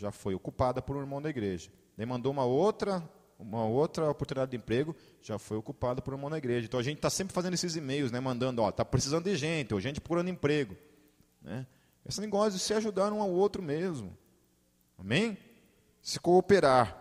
já 0.00 0.10
foi 0.10 0.34
ocupada 0.34 0.80
por 0.80 0.96
um 0.96 1.00
irmão 1.00 1.20
da 1.20 1.28
igreja. 1.28 1.70
Daí 1.96 2.06
mandou 2.06 2.32
uma 2.32 2.44
outra, 2.44 3.02
uma 3.38 3.64
outra 3.64 4.10
oportunidade 4.10 4.50
de 4.50 4.56
emprego, 4.56 4.96
já 5.22 5.38
foi 5.38 5.56
ocupada 5.56 6.00
por 6.00 6.14
um 6.14 6.16
irmão 6.16 6.30
da 6.30 6.38
igreja. 6.38 6.66
Então 6.66 6.80
a 6.80 6.82
gente 6.82 6.96
está 6.96 7.10
sempre 7.10 7.34
fazendo 7.34 7.54
esses 7.54 7.76
e-mails, 7.76 8.10
né, 8.10 8.18
mandando, 8.18 8.62
ó, 8.62 8.70
está 8.70 8.84
precisando 8.84 9.24
de 9.24 9.36
gente, 9.36 9.74
ou 9.74 9.80
gente 9.80 10.00
procurando 10.00 10.28
emprego. 10.28 10.76
Né? 11.42 11.66
Esse 12.08 12.20
negócio 12.20 12.52
de 12.52 12.60
se 12.60 12.72
ajudar 12.74 13.12
um 13.12 13.20
ao 13.20 13.30
outro 13.30 13.62
mesmo. 13.62 14.16
Amém? 14.98 15.36
Se 16.02 16.18
cooperar. 16.18 16.96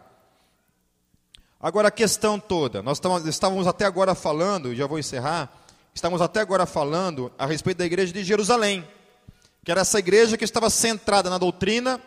Agora 1.59 1.87
a 1.87 1.91
questão 1.91 2.39
toda, 2.39 2.81
nós 2.81 3.01
estávamos 3.25 3.67
até 3.67 3.85
agora 3.85 4.15
falando, 4.15 4.73
já 4.73 4.87
vou 4.87 4.97
encerrar, 4.97 5.51
estamos 5.93 6.21
até 6.21 6.39
agora 6.39 6.65
falando 6.65 7.31
a 7.37 7.45
respeito 7.45 7.79
da 7.79 7.85
igreja 7.85 8.13
de 8.13 8.23
Jerusalém 8.23 8.87
que 9.63 9.71
era 9.71 9.81
essa 9.81 9.99
igreja 9.99 10.37
que 10.37 10.43
estava 10.43 10.69
centrada 10.69 11.29
na 11.29 11.37
doutrina, 11.37 12.01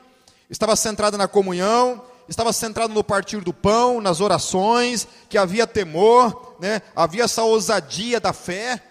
estava 0.51 0.77
centrada 0.77 1.17
na 1.17 1.29
comunhão, 1.29 2.03
estava 2.29 2.53
centrada 2.53 2.93
no 2.93 3.05
partir 3.05 3.41
do 3.41 3.53
pão, 3.53 4.01
nas 4.01 4.21
orações, 4.21 5.07
que 5.29 5.39
havia 5.39 5.67
temor, 5.67 6.57
né? 6.61 6.83
havia 6.95 7.25
essa 7.25 7.43
ousadia 7.43 8.21
da 8.21 8.33
fé, 8.33 8.83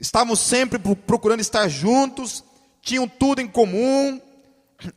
estavam 0.00 0.36
sempre 0.36 0.78
procurando 0.78 1.40
estar 1.40 1.68
juntos, 1.68 2.44
tinham 2.82 3.08
tudo 3.08 3.40
em 3.40 3.48
comum, 3.48 4.20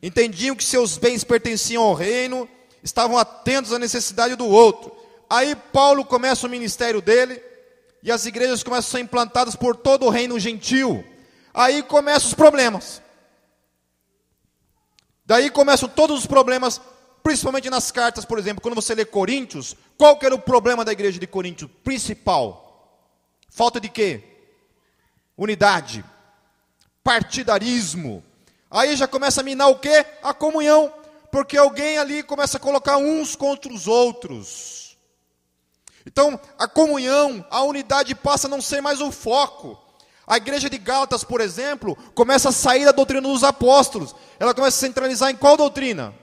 entendiam 0.02 0.56
que 0.56 0.64
seus 0.64 0.98
bens 0.98 1.24
pertenciam 1.24 1.84
ao 1.84 1.94
reino, 1.94 2.48
estavam 2.84 3.18
atentos 3.18 3.74
à 3.74 3.80
necessidade 3.80 4.36
do 4.36 4.46
outro. 4.46 4.92
Aí 5.30 5.56
Paulo 5.56 6.06
começa 6.06 6.48
o 6.48 6.50
ministério 6.50 7.02
dele, 7.02 7.42
e 8.02 8.12
as 8.12 8.26
igrejas 8.26 8.64
começam 8.64 8.88
a 8.88 8.92
ser 8.92 9.00
implantadas 9.02 9.56
por 9.56 9.76
todo 9.76 10.06
o 10.06 10.10
reino 10.10 10.40
gentil. 10.40 11.04
Aí 11.54 11.84
começam 11.84 12.30
os 12.30 12.34
problemas. 12.34 13.02
Daí 15.30 15.52
começam 15.52 15.88
todos 15.88 16.22
os 16.22 16.26
problemas, 16.26 16.82
principalmente 17.22 17.70
nas 17.70 17.92
cartas, 17.92 18.26
por 18.26 18.40
exemplo, 18.40 18.64
quando 18.64 18.74
você 18.74 18.96
lê 18.96 19.06
Coríntios, 19.06 19.76
qual 19.96 20.18
que 20.18 20.26
era 20.26 20.34
o 20.34 20.40
problema 20.40 20.84
da 20.84 20.92
igreja 20.92 21.20
de 21.20 21.28
Coríntios? 21.28 21.70
Principal. 21.84 23.06
Falta 23.48 23.80
de 23.80 23.90
quê? 23.90 24.24
Unidade. 25.38 26.04
Partidarismo. 27.04 28.24
Aí 28.72 28.96
já 28.96 29.08
começa 29.08 29.42
a 29.42 29.44
minar 29.44 29.70
o 29.70 29.78
quê? 29.78 30.04
A 30.24 30.34
comunhão. 30.34 30.92
Porque 31.32 31.56
alguém 31.56 32.00
ali 32.00 32.24
começa 32.24 32.58
a 32.58 32.60
colocar 32.60 32.98
uns 32.98 33.36
contra 33.36 33.72
os 33.72 33.86
outros. 33.86 34.98
Então, 36.08 36.42
a 36.58 36.68
comunhão, 36.68 37.46
a 37.52 37.62
unidade 37.62 38.16
passa 38.16 38.48
a 38.48 38.50
não 38.50 38.64
ser 38.64 38.82
mais 38.82 39.00
o 39.00 39.12
foco. 39.12 39.80
A 40.30 40.38
igreja 40.38 40.70
de 40.70 40.78
Gálatas, 40.78 41.24
por 41.24 41.42
exemplo, 41.42 41.98
começa 42.14 42.50
a 42.50 42.52
sair 42.52 42.86
da 42.86 42.92
doutrina 42.92 43.28
dos 43.28 43.44
apóstolos. 43.44 44.16
Ela 44.40 44.54
começa 44.54 44.78
a 44.78 44.88
centralizar 44.88 45.32
em 45.32 45.36
qual 45.36 45.58
doutrina? 45.58 46.14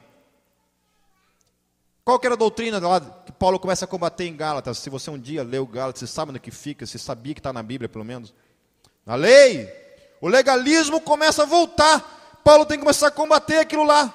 Qual 2.05 2.17
que 2.21 2.27
era 2.29 2.37
a 2.37 2.39
doutrina 2.39 2.79
lá 2.79 3.01
que 3.01 3.33
Paulo 3.33 3.59
começa 3.59 3.85
a 3.85 3.89
combater 3.89 4.29
em 4.29 4.37
Gálatas? 4.37 4.79
Se 4.79 4.89
você 4.89 5.11
um 5.11 5.19
dia 5.19 5.43
leu 5.43 5.67
Gálatas, 5.67 5.99
você 5.99 6.07
sabe 6.07 6.31
onde 6.31 6.39
que 6.39 6.53
fica, 6.53 6.87
você 6.87 6.99
sabia 6.99 7.35
que 7.35 7.41
está 7.41 7.53
na 7.53 7.65
Bíblia, 7.65 7.89
pelo 7.89 8.05
menos. 8.05 8.33
Na 9.05 9.17
lei. 9.17 9.69
O 10.21 10.29
legalismo 10.29 11.01
começa 11.01 11.43
a 11.43 11.47
voltar. 11.47 12.39
Paulo 12.45 12.65
tem 12.65 12.79
que 12.79 12.85
começar 12.85 13.09
a 13.09 13.11
combater 13.11 13.59
aquilo 13.59 13.83
lá. 13.83 14.15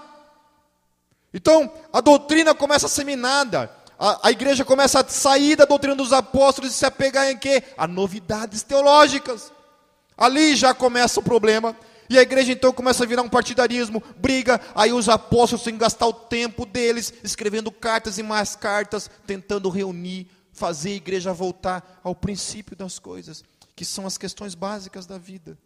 Então, 1.33 1.69
a 1.91 1.99
doutrina 1.99 2.55
começa 2.55 2.85
a 2.85 2.89
ser 2.89 3.03
minada. 3.03 3.69
A, 3.99 4.29
a 4.29 4.31
igreja 4.31 4.63
começa 4.63 5.01
a 5.01 5.07
sair 5.09 5.57
da 5.57 5.65
doutrina 5.65 5.97
dos 5.97 6.13
apóstolos 6.13 6.71
e 6.71 6.73
se 6.73 6.85
apegar 6.85 7.29
em 7.29 7.37
quê? 7.37 7.61
A 7.77 7.85
novidades 7.85 8.63
teológicas. 8.63 9.51
Ali 10.21 10.55
já 10.55 10.71
começa 10.71 11.19
o 11.19 11.23
problema. 11.23 11.75
E 12.07 12.19
a 12.19 12.21
igreja 12.21 12.51
então 12.51 12.71
começa 12.71 13.03
a 13.03 13.07
virar 13.07 13.23
um 13.23 13.29
partidarismo, 13.29 14.03
briga, 14.17 14.61
aí 14.75 14.93
os 14.93 15.09
apóstolos 15.09 15.63
têm 15.63 15.73
que 15.73 15.79
gastar 15.79 16.05
o 16.05 16.13
tempo 16.13 16.63
deles 16.63 17.11
escrevendo 17.23 17.71
cartas 17.71 18.19
e 18.19 18.23
mais 18.23 18.55
cartas, 18.55 19.09
tentando 19.25 19.67
reunir, 19.67 20.27
fazer 20.51 20.89
a 20.89 20.95
igreja 20.95 21.33
voltar 21.33 21.99
ao 22.03 22.13
princípio 22.13 22.75
das 22.75 22.99
coisas, 22.99 23.43
que 23.75 23.83
são 23.83 24.05
as 24.05 24.15
questões 24.15 24.53
básicas 24.53 25.07
da 25.07 25.17
vida, 25.17 25.57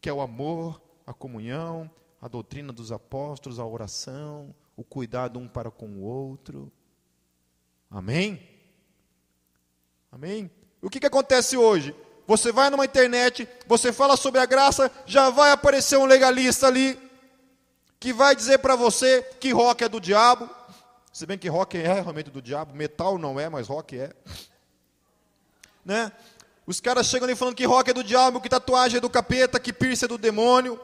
que 0.00 0.08
é 0.08 0.12
o 0.12 0.22
amor, 0.22 0.80
a 1.04 1.12
comunhão, 1.12 1.90
a 2.22 2.28
doutrina 2.28 2.72
dos 2.72 2.90
apóstolos, 2.92 3.58
a 3.58 3.66
oração, 3.66 4.54
o 4.76 4.82
cuidado 4.82 5.38
um 5.38 5.46
para 5.46 5.70
com 5.70 5.88
o 5.88 6.02
outro. 6.02 6.72
Amém? 7.90 8.40
Amém? 10.10 10.50
O 10.80 10.88
que, 10.88 11.00
que 11.00 11.06
acontece 11.06 11.56
hoje? 11.56 11.94
Você 12.30 12.52
vai 12.52 12.70
numa 12.70 12.84
internet, 12.84 13.48
você 13.66 13.92
fala 13.92 14.16
sobre 14.16 14.40
a 14.40 14.46
graça, 14.46 14.88
já 15.04 15.30
vai 15.30 15.50
aparecer 15.50 15.98
um 15.98 16.04
legalista 16.04 16.68
ali 16.68 16.96
que 17.98 18.12
vai 18.12 18.36
dizer 18.36 18.58
para 18.58 18.76
você 18.76 19.20
que 19.40 19.50
rock 19.50 19.82
é 19.82 19.88
do 19.88 20.00
diabo. 20.00 20.48
Se 21.12 21.26
bem 21.26 21.36
que 21.36 21.48
rock 21.48 21.76
é 21.76 21.92
realmente 21.92 22.30
do 22.30 22.40
diabo, 22.40 22.72
metal 22.72 23.18
não 23.18 23.40
é, 23.40 23.48
mas 23.48 23.66
rock 23.66 23.98
é. 23.98 24.12
Né? 25.84 26.12
Os 26.64 26.80
caras 26.80 27.08
chegam 27.08 27.26
ali 27.26 27.34
falando 27.34 27.56
que 27.56 27.66
rock 27.66 27.90
é 27.90 27.94
do 27.94 28.04
diabo, 28.04 28.40
que 28.40 28.48
tatuagem 28.48 28.98
é 28.98 29.00
do 29.00 29.10
capeta, 29.10 29.58
que 29.58 29.72
piercing 29.72 30.04
é 30.04 30.08
do 30.08 30.16
demônio. 30.16 30.78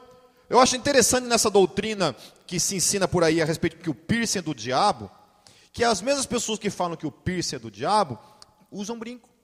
Eu 0.51 0.59
acho 0.59 0.75
interessante 0.75 1.29
nessa 1.29 1.49
doutrina 1.49 2.17
que 2.45 2.59
se 2.59 2.75
ensina 2.75 3.07
por 3.07 3.23
aí 3.23 3.41
a 3.41 3.45
respeito 3.45 3.77
que 3.77 3.89
o 3.89 3.95
piercing 3.95 4.41
é 4.41 4.43
do 4.43 4.53
diabo, 4.53 5.09
que 5.73 5.85
as 5.85 6.03
mesmas 6.03 6.27
pessoas 6.27 6.59
que 6.59 6.71
falam 6.71 6.97
que 6.97 7.07
o 7.07 7.13
piercing 7.13 7.55
é 7.55 7.59
do 7.61 7.71
diabo 7.71 8.19
usam 8.69 8.99
brinco. 8.99 9.36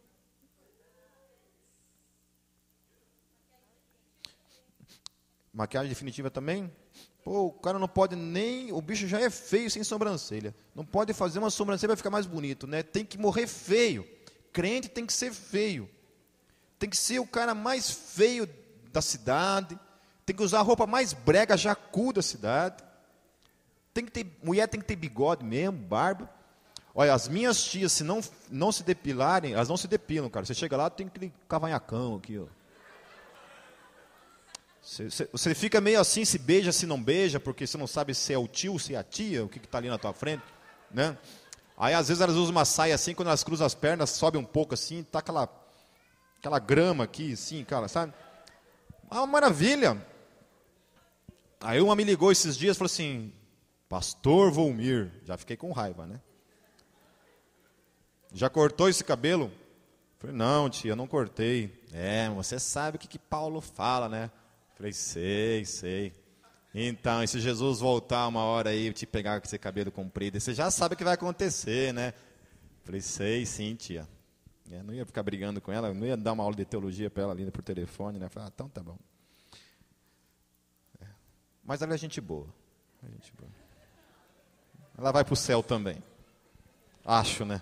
Maquiagem 5.53 5.89
definitiva 5.89 6.31
também? 6.31 6.73
Pô, 7.23 7.47
o 7.47 7.53
cara 7.53 7.79
não 7.79 7.89
pode 7.89 8.17
nem. 8.17 8.73
O 8.73 8.81
bicho 8.81 9.07
já 9.07 9.21
é 9.21 9.29
feio 9.29 9.71
sem 9.71 9.85
sobrancelha. 9.85 10.55
Não 10.75 10.85
pode 10.85 11.13
fazer 11.13 11.39
uma 11.39 11.51
sobrancelha 11.51 11.89
para 11.91 11.97
ficar 11.97 12.11
mais 12.11 12.27
bonito, 12.27 12.67
né? 12.67 12.83
Tem 12.83 13.05
que 13.05 13.19
morrer 13.19 13.47
feio. 13.47 14.09
Crente 14.53 14.89
tem 14.89 15.07
que 15.07 15.13
ser 15.13 15.33
feio. 15.33 15.89
Tem 16.79 16.89
que 16.89 16.97
ser 16.97 17.19
o 17.21 17.27
cara 17.27 17.55
mais 17.55 17.91
feio 17.91 18.49
da 18.93 19.01
cidade. 19.01 19.79
Tem 20.25 20.35
que 20.35 20.43
usar 20.43 20.61
a 20.61 20.63
roupa 20.63 20.87
mais 20.87 21.13
brega, 21.13 21.57
jacu 21.57 22.13
da 22.13 22.23
cidade. 22.23 22.83
Tem 23.93 24.05
que 24.05 24.11
ter, 24.11 24.27
mulher 24.43 24.67
tem 24.67 24.81
que 24.81 24.87
ter 24.87 24.97
bigode 24.97 25.45
mesmo, 25.45 25.79
barba. 25.79 26.31
Olha, 26.95 27.15
as 27.15 27.29
minhas 27.29 27.63
tias, 27.63 27.93
se 27.93 28.05
não, 28.05 28.21
não 28.51 28.73
se 28.73 28.83
depilarem, 28.83 29.55
elas 29.55 29.69
não 29.69 29.77
se 29.77 29.87
depilam, 29.87 30.29
cara. 30.29 30.45
Você 30.45 30.55
chega 30.55 30.77
lá, 30.77 30.91
tem 30.91 31.07
aquele 31.07 31.33
cavanhacão 31.49 32.17
aqui, 32.17 32.39
ó. 32.39 32.47
Você, 34.83 35.55
fica 35.55 35.81
meio 35.81 36.01
assim, 36.01 36.25
se 36.25 36.39
beija, 36.39 36.73
se 36.73 36.87
não 36.87 37.01
beija, 37.01 37.39
porque 37.39 37.67
você 37.67 37.79
não 37.79 37.87
sabe 37.87 38.15
se 38.15 38.33
é 38.33 38.39
o 38.39 38.49
tio, 38.49 38.79
se 38.81 38.95
é 38.95 38.99
a 38.99 39.05
tia, 39.05 39.45
o 39.45 39.49
que 39.49 39.59
está 39.59 39.79
ali 39.79 39.89
na 39.89 39.97
tua 39.97 40.13
frente, 40.13 40.43
né? 40.91 41.17
Aí 41.79 41.95
às 41.95 42.09
vezes 42.09 42.21
elas 42.21 42.35
usam 42.35 42.51
uma 42.51 42.65
saia 42.65 42.95
assim, 42.95 43.15
quando 43.15 43.29
elas 43.29 43.45
cruzam 43.45 43.65
as 43.65 43.77
pernas, 43.77 44.11
sobe 44.11 44.37
um 44.37 44.45
pouco 44.45 44.75
assim, 44.75 45.05
tá 45.05 45.21
aquela, 45.21 45.49
aquela 46.37 46.59
grama 46.59 47.05
aqui, 47.05 47.33
assim, 47.33 47.65
cara, 47.65 47.87
sabe? 47.87 48.13
Ah, 49.09 49.25
maravilha. 49.25 50.05
Aí 51.61 51.81
uma 51.81 51.95
me 51.95 52.03
ligou 52.03 52.33
esses 52.33 52.57
dias 52.57 52.77
e 52.77 52.79
falou 52.79 52.87
assim, 52.87 53.33
Pastor 53.89 54.51
Volmir, 54.51 55.13
já 55.25 55.37
fiquei 55.37 55.57
com 55.57 55.71
raiva, 55.71 56.07
né? 56.07 56.21
Já 58.35 58.51
cortou 58.51 58.89
esse 58.89 59.05
cabelo? 59.05 59.53
falei, 60.19 60.35
não, 60.35 60.69
tia, 60.69 60.97
não 60.97 61.07
cortei. 61.07 61.85
É, 61.93 62.29
você 62.31 62.59
sabe 62.59 62.97
o 62.97 62.99
que, 62.99 63.07
que 63.07 63.19
Paulo 63.19 63.61
fala, 63.61 64.09
né? 64.09 64.31
Falei, 64.75 64.93
sei, 64.93 65.65
sei. 65.65 66.13
Então, 66.75 67.23
e 67.23 67.29
se 67.29 67.39
Jesus 67.39 67.81
voltar 67.81 68.27
uma 68.27 68.43
hora 68.43 68.71
aí 68.71 68.89
e 68.89 68.93
te 68.93 69.07
pegar 69.07 69.41
com 69.41 69.47
esse 69.47 69.59
cabelo 69.59 69.93
comprido, 69.93 70.41
você 70.41 70.55
já 70.55 70.71
sabe 70.71 70.95
o 70.95 70.99
que 70.99 71.05
vai 71.05 71.15
acontecer, 71.15 71.93
né? 71.93 72.15
Falei, 72.85 73.01
sei, 73.01 73.45
sim, 73.45 73.75
tia. 73.75 74.09
Eu 74.71 74.83
não 74.83 74.95
ia 74.95 75.05
ficar 75.05 75.23
brigando 75.23 75.61
com 75.61 75.71
ela, 75.71 75.93
não 75.93 76.07
ia 76.07 76.17
dar 76.17 76.33
uma 76.33 76.43
aula 76.43 76.57
de 76.57 76.65
teologia 76.65 77.11
para 77.11 77.25
ela 77.25 77.33
ali 77.33 77.51
por 77.51 77.63
telefone, 77.63 78.19
né? 78.19 78.29
Falei, 78.31 78.49
ah, 78.49 78.53
então 78.55 78.69
tá 78.71 78.83
bom. 78.83 78.97
É. 81.01 81.07
Mas 81.63 81.83
ela 81.83 81.93
é 81.93 81.99
gente 81.99 82.21
boa. 82.23 82.49
É 83.05 83.11
gente 83.11 83.33
boa. 83.39 83.51
Ela 84.97 85.13
vai 85.13 85.25
para 85.25 85.35
o 85.35 85.37
céu 85.37 85.63
também. 85.63 86.03
Acho, 87.05 87.45
né? 87.45 87.61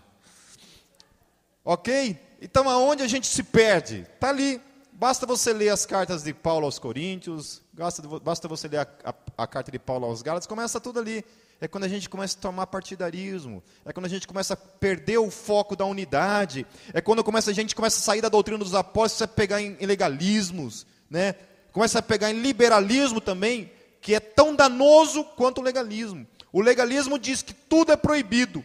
Ok? 1.64 2.18
Então 2.40 2.68
aonde 2.68 3.02
a 3.02 3.08
gente 3.08 3.26
se 3.26 3.42
perde? 3.42 4.02
Está 4.02 4.28
ali 4.28 4.60
Basta 5.00 5.24
você 5.24 5.54
ler 5.54 5.70
as 5.70 5.86
cartas 5.86 6.24
de 6.24 6.34
Paulo 6.34 6.66
aos 6.66 6.78
Coríntios, 6.78 7.62
basta, 7.72 8.02
basta 8.18 8.46
você 8.46 8.68
ler 8.68 8.80
a, 8.80 8.86
a, 9.02 9.14
a 9.44 9.46
carta 9.46 9.72
de 9.72 9.78
Paulo 9.78 10.04
aos 10.04 10.20
Gálatas, 10.20 10.46
começa 10.46 10.78
tudo 10.78 11.00
ali. 11.00 11.24
É 11.58 11.66
quando 11.66 11.84
a 11.84 11.88
gente 11.88 12.06
começa 12.06 12.36
a 12.36 12.42
tomar 12.42 12.66
partidarismo, 12.66 13.62
é 13.82 13.94
quando 13.94 14.04
a 14.04 14.10
gente 14.10 14.28
começa 14.28 14.52
a 14.52 14.56
perder 14.58 15.16
o 15.16 15.30
foco 15.30 15.74
da 15.74 15.86
unidade, 15.86 16.66
é 16.92 17.00
quando 17.00 17.24
começa, 17.24 17.50
a 17.50 17.54
gente 17.54 17.74
começa 17.74 17.98
a 17.98 18.02
sair 18.02 18.20
da 18.20 18.28
doutrina 18.28 18.58
dos 18.58 18.74
apóstolos, 18.74 19.22
a 19.22 19.26
pegar 19.26 19.62
em, 19.62 19.74
em 19.80 19.86
legalismos, 19.86 20.86
né? 21.08 21.32
começa 21.72 22.00
a 22.00 22.02
pegar 22.02 22.30
em 22.30 22.38
liberalismo 22.38 23.22
também, 23.22 23.72
que 24.02 24.14
é 24.14 24.20
tão 24.20 24.54
danoso 24.54 25.24
quanto 25.24 25.62
o 25.62 25.64
legalismo. 25.64 26.26
O 26.52 26.60
legalismo 26.60 27.18
diz 27.18 27.40
que 27.40 27.54
tudo 27.54 27.90
é 27.90 27.96
proibido, 27.96 28.62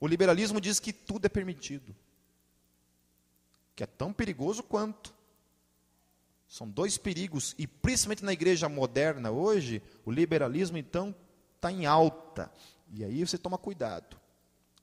o 0.00 0.06
liberalismo 0.06 0.60
diz 0.60 0.78
que 0.78 0.92
tudo 0.92 1.26
é 1.26 1.28
permitido, 1.28 1.92
que 3.74 3.82
é 3.82 3.86
tão 3.86 4.12
perigoso 4.12 4.62
quanto. 4.62 5.15
São 6.48 6.68
dois 6.68 6.96
perigos, 6.96 7.54
e 7.58 7.66
principalmente 7.66 8.24
na 8.24 8.32
igreja 8.32 8.68
moderna 8.68 9.30
hoje, 9.30 9.82
o 10.04 10.12
liberalismo 10.12 10.78
então 10.78 11.14
está 11.56 11.72
em 11.72 11.86
alta. 11.86 12.52
E 12.92 13.04
aí 13.04 13.26
você 13.26 13.36
toma 13.36 13.58
cuidado. 13.58 14.16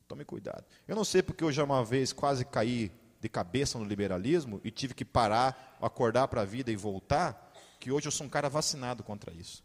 Tome 0.07 0.25
cuidado. 0.25 0.65
Eu 0.87 0.95
não 0.95 1.05
sei 1.05 1.23
porque 1.23 1.43
eu 1.43 1.51
já 1.51 1.63
uma 1.63 1.83
vez 1.83 2.11
quase 2.11 2.43
caí 2.43 2.91
de 3.19 3.29
cabeça 3.29 3.79
no 3.79 3.85
liberalismo 3.85 4.59
e 4.63 4.69
tive 4.69 4.93
que 4.93 5.05
parar, 5.05 5.77
acordar 5.81 6.27
para 6.27 6.41
a 6.41 6.45
vida 6.45 6.69
e 6.71 6.75
voltar, 6.75 7.53
que 7.79 7.89
hoje 7.89 8.07
eu 8.07 8.11
sou 8.11 8.27
um 8.27 8.29
cara 8.29 8.49
vacinado 8.49 9.01
contra 9.01 9.33
isso. 9.33 9.63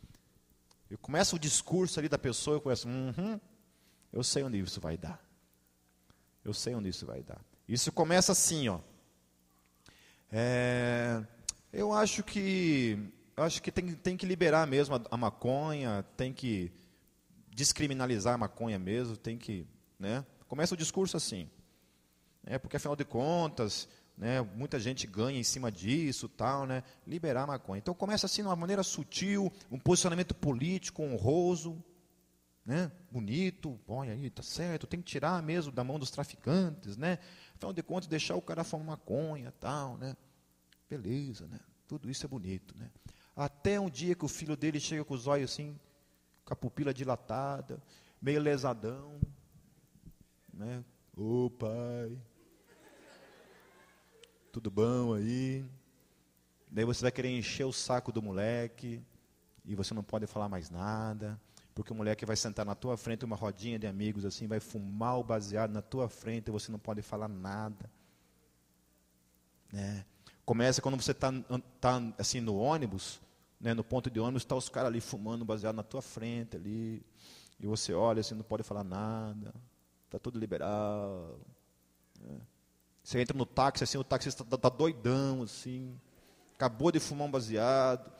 Eu 0.89 0.97
começo 0.97 1.35
o 1.35 1.39
discurso 1.39 1.99
ali 1.99 2.09
da 2.09 2.19
pessoa, 2.19 2.57
eu 2.57 2.61
começo, 2.61 2.89
uhum, 2.89 3.41
eu 4.13 4.23
sei 4.23 4.45
onde 4.45 4.59
isso 4.59 4.81
vai 4.81 4.97
dar. 4.97 5.21
Eu 6.45 6.55
sei 6.55 6.75
onde 6.75 6.89
isso 6.89 7.05
vai 7.05 7.23
dar. 7.23 7.41
Isso 7.69 7.93
começa 7.93 8.33
assim, 8.33 8.69
ó. 8.69 8.81
É, 10.31 11.23
eu 11.73 11.93
acho 11.93 12.23
que 12.23 12.99
acho 13.37 13.63
que 13.63 13.71
tem, 13.71 13.95
tem 13.95 14.17
que 14.17 14.27
liberar 14.27 14.67
mesmo 14.67 14.97
a, 14.97 15.03
a 15.11 15.17
maconha, 15.17 16.05
tem 16.17 16.33
que 16.33 16.73
descriminalizar 17.55 18.35
a 18.35 18.39
maconha 18.39 18.79
mesmo, 18.79 19.17
tem 19.17 19.37
que, 19.37 19.67
né? 19.99 20.25
Começa 20.49 20.75
o 20.75 20.77
discurso 20.77 21.17
assim, 21.17 21.49
é 22.45 22.59
porque 22.59 22.77
afinal 22.77 22.97
de 22.97 23.05
contas, 23.05 23.89
né, 24.17 24.41
muita 24.41 24.81
gente 24.81 25.07
ganha 25.07 25.39
em 25.39 25.45
cima 25.45 25.71
disso, 25.71 26.29
tal, 26.29 26.67
né? 26.67 26.83
Liberar 27.07 27.45
a 27.45 27.47
maconha. 27.47 27.79
Então 27.79 27.95
começa 27.95 28.27
assim 28.27 28.43
de 28.43 28.49
uma 28.49 28.57
maneira 28.57 28.83
sutil, 28.83 29.53
um 29.71 29.79
posicionamento 29.79 30.35
político 30.35 31.03
honroso, 31.03 31.83
né? 32.65 32.91
Bonito, 33.11 33.79
olha 33.87 34.13
aí, 34.13 34.29
tá 34.31 34.43
certo, 34.43 34.87
tem 34.87 35.01
que 35.01 35.07
tirar 35.07 35.43
mesmo 35.43 35.71
da 35.71 35.85
mão 35.85 35.99
dos 35.99 36.11
traficantes, 36.11 36.97
né? 36.97 37.19
Afinal 37.55 37.73
de 37.73 37.83
contas, 37.83 38.09
deixar 38.09 38.35
o 38.35 38.43
cara 38.43 38.65
fumar 38.65 38.87
maconha, 38.87 39.53
tal, 39.61 39.97
né? 39.97 40.17
Beleza, 40.89 41.47
né? 41.47 41.61
Tudo 41.87 42.11
isso 42.11 42.25
é 42.25 42.29
bonito, 42.29 42.77
né? 42.79 42.91
Até 43.37 43.79
um 43.79 43.89
dia 43.89 44.15
que 44.15 44.25
o 44.25 44.29
filho 44.29 44.57
dele 44.57 44.81
chega 44.81 45.05
com 45.05 45.15
os 45.15 45.27
olhos 45.27 45.53
assim, 45.53 45.79
com 46.45 46.53
a 46.53 46.57
pupila 46.57 46.93
dilatada, 46.93 47.81
meio 48.21 48.41
lesadão, 48.41 49.21
né? 50.53 50.85
Ô 51.17 51.47
oh, 51.47 51.51
pai, 51.51 52.19
tudo 54.51 54.71
bom 54.71 55.15
aí? 55.15 55.65
Daí 56.71 56.85
você 56.85 57.03
vai 57.03 57.13
querer 57.13 57.37
encher 57.37 57.65
o 57.65 57.73
saco 57.73 58.11
do 58.11 58.23
moleque 58.23 59.03
e 59.65 59.75
você 59.75 59.95
não 59.95 60.03
pode 60.03 60.27
falar 60.27 60.49
mais 60.49 60.71
nada, 60.71 61.41
porque 61.75 61.93
o 61.93 61.97
moleque 61.97 62.27
vai 62.27 62.37
sentar 62.37 62.67
na 62.67 62.75
tua 62.75 62.97
frente, 62.97 63.25
uma 63.25 63.37
rodinha 63.37 63.79
de 63.79 63.87
amigos 63.87 64.25
assim, 64.25 64.47
vai 64.47 64.59
fumar 64.59 65.19
o 65.19 65.25
baseado 65.25 65.71
na 65.71 65.83
tua 65.83 66.09
frente 66.09 66.49
e 66.49 66.51
você 66.51 66.73
não 66.73 66.79
pode 66.79 67.03
falar 67.03 67.29
nada. 67.29 67.91
Né? 69.73 70.05
Começa 70.49 70.81
quando 70.81 70.99
você 70.99 71.11
está 71.11 71.31
tá, 71.79 72.03
assim 72.17 72.41
no 72.41 72.57
ônibus, 72.57 73.21
né, 73.61 73.75
no 73.75 73.85
ponto 73.85 74.11
de 74.11 74.19
ônibus, 74.19 74.45
está 74.45 74.55
os 74.55 74.71
caras 74.71 74.89
ali 74.89 74.99
fumando 74.99 75.45
baseado 75.45 75.77
na 75.77 75.83
tua 75.83 76.01
frente 76.01 76.57
ali, 76.57 77.05
e 77.61 77.67
você 77.67 77.93
olha 77.93 78.21
assim, 78.21 78.35
não 78.35 78.43
pode 78.43 78.63
falar 78.63 78.83
nada, 78.83 79.53
está 80.07 80.19
tudo 80.19 80.39
liberal. 80.39 81.39
Né? 82.19 82.41
Você 83.05 83.21
entra 83.21 83.37
no 83.37 83.45
táxi, 83.45 83.85
assim, 83.85 83.99
o 83.99 84.03
taxista 84.03 84.43
está 84.43 84.57
tá 84.57 84.71
doidão, 84.71 85.43
assim, 85.43 85.95
acabou 86.55 86.91
de 86.91 86.99
fumar 86.99 87.29
um 87.29 87.31
baseado. 87.31 88.11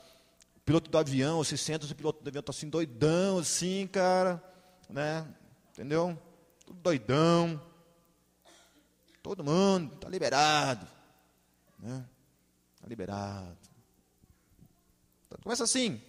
O 0.55 0.59
piloto 0.59 0.87
do 0.87 0.97
avião, 0.99 1.43
você 1.43 1.57
senta, 1.57 1.87
o 1.87 1.95
piloto 1.95 2.23
do 2.23 2.27
avião 2.27 2.41
está 2.41 2.51
assim, 2.51 2.69
doidão, 2.69 3.39
assim, 3.39 3.87
cara, 3.87 4.39
né? 4.87 5.27
Entendeu? 5.71 6.15
Tudo 6.63 6.79
doidão. 6.79 7.59
Todo 9.23 9.43
mundo 9.43 9.95
está 9.95 10.07
liberado. 10.07 10.87
Né? 11.79 12.05
Liberado. 12.89 13.57
Começa 15.43 15.63
assim, 15.63 16.01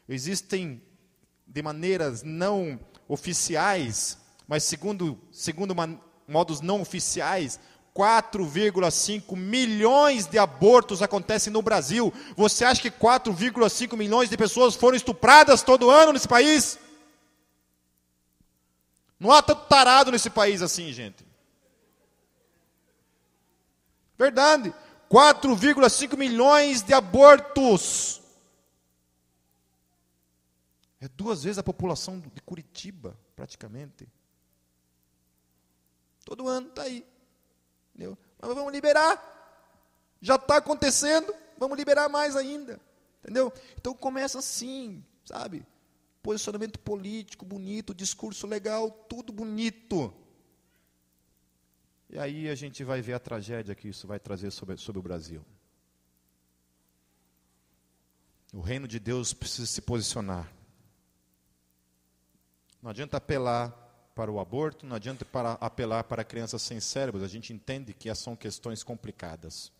Existem 0.07 0.79
de 1.47 1.63
maneiras 1.63 2.21
não 2.21 2.79
oficiais, 3.07 4.19
mas 4.47 4.63
segundo, 4.63 5.19
segundo 5.31 5.73
modos 6.29 6.61
não 6.61 6.81
oficiais, 6.81 7.59
4,5 7.95 9.35
milhões 9.35 10.25
de 10.25 10.37
abortos 10.37 11.01
acontecem 11.01 11.51
no 11.51 11.61
Brasil. 11.61 12.13
Você 12.37 12.63
acha 12.63 12.81
que 12.81 12.91
4,5 12.91 13.97
milhões 13.97 14.29
de 14.29 14.37
pessoas 14.37 14.75
foram 14.75 14.95
estupradas 14.95 15.61
todo 15.63 15.89
ano 15.89 16.13
nesse 16.13 16.27
país? 16.27 16.79
Não 19.19 19.31
há 19.31 19.41
tanto 19.41 19.65
tarado 19.67 20.11
nesse 20.11 20.29
país 20.29 20.61
assim, 20.61 20.93
gente. 20.93 21.25
Verdade. 24.17 24.73
4,5 25.09 26.15
milhões 26.15 26.81
de 26.81 26.93
abortos. 26.93 28.21
É 31.01 31.07
duas 31.07 31.43
vezes 31.43 31.57
a 31.57 31.63
população 31.63 32.19
de 32.19 32.41
Curitiba, 32.41 33.17
praticamente. 33.35 34.07
Todo 36.29 36.47
ano 36.47 36.67
está 36.67 36.83
aí. 36.83 37.03
Entendeu? 37.91 38.15
Mas 38.39 38.53
vamos 38.53 38.71
liberar. 38.71 39.19
Já 40.21 40.35
está 40.35 40.57
acontecendo, 40.57 41.33
vamos 41.57 41.75
liberar 41.75 42.07
mais 42.07 42.35
ainda. 42.35 42.79
Entendeu? 43.19 43.51
Então 43.79 43.95
começa 43.95 44.37
assim, 44.37 45.03
sabe? 45.25 45.65
Posicionamento 46.21 46.77
político 46.77 47.43
bonito, 47.43 47.95
discurso 47.95 48.45
legal, 48.45 48.91
tudo 48.91 49.33
bonito. 49.33 50.13
E 52.11 52.19
aí 52.19 52.47
a 52.47 52.53
gente 52.53 52.83
vai 52.83 53.01
ver 53.01 53.13
a 53.13 53.19
tragédia 53.19 53.73
que 53.73 53.87
isso 53.87 54.05
vai 54.05 54.19
trazer 54.19 54.51
sobre, 54.51 54.77
sobre 54.77 54.99
o 54.99 55.03
Brasil. 55.03 55.43
O 58.53 58.61
reino 58.61 58.87
de 58.87 58.99
Deus 58.99 59.33
precisa 59.33 59.65
se 59.65 59.81
posicionar. 59.81 60.53
Não 62.83 62.91
adianta 62.91 63.17
apelar 63.17 63.88
para 64.19 64.29
o 64.29 64.37
aborto, 64.37 64.85
não 64.85 64.97
adianta 64.97 65.23
para 65.23 65.53
apelar 65.61 66.03
para 66.03 66.25
crianças 66.25 66.61
sem 66.61 66.81
cérebros, 66.81 67.23
a 67.23 67.27
gente 67.29 67.53
entende 67.53 67.93
que 67.93 68.13
são 68.13 68.35
questões 68.35 68.83
complicadas. 68.83 69.71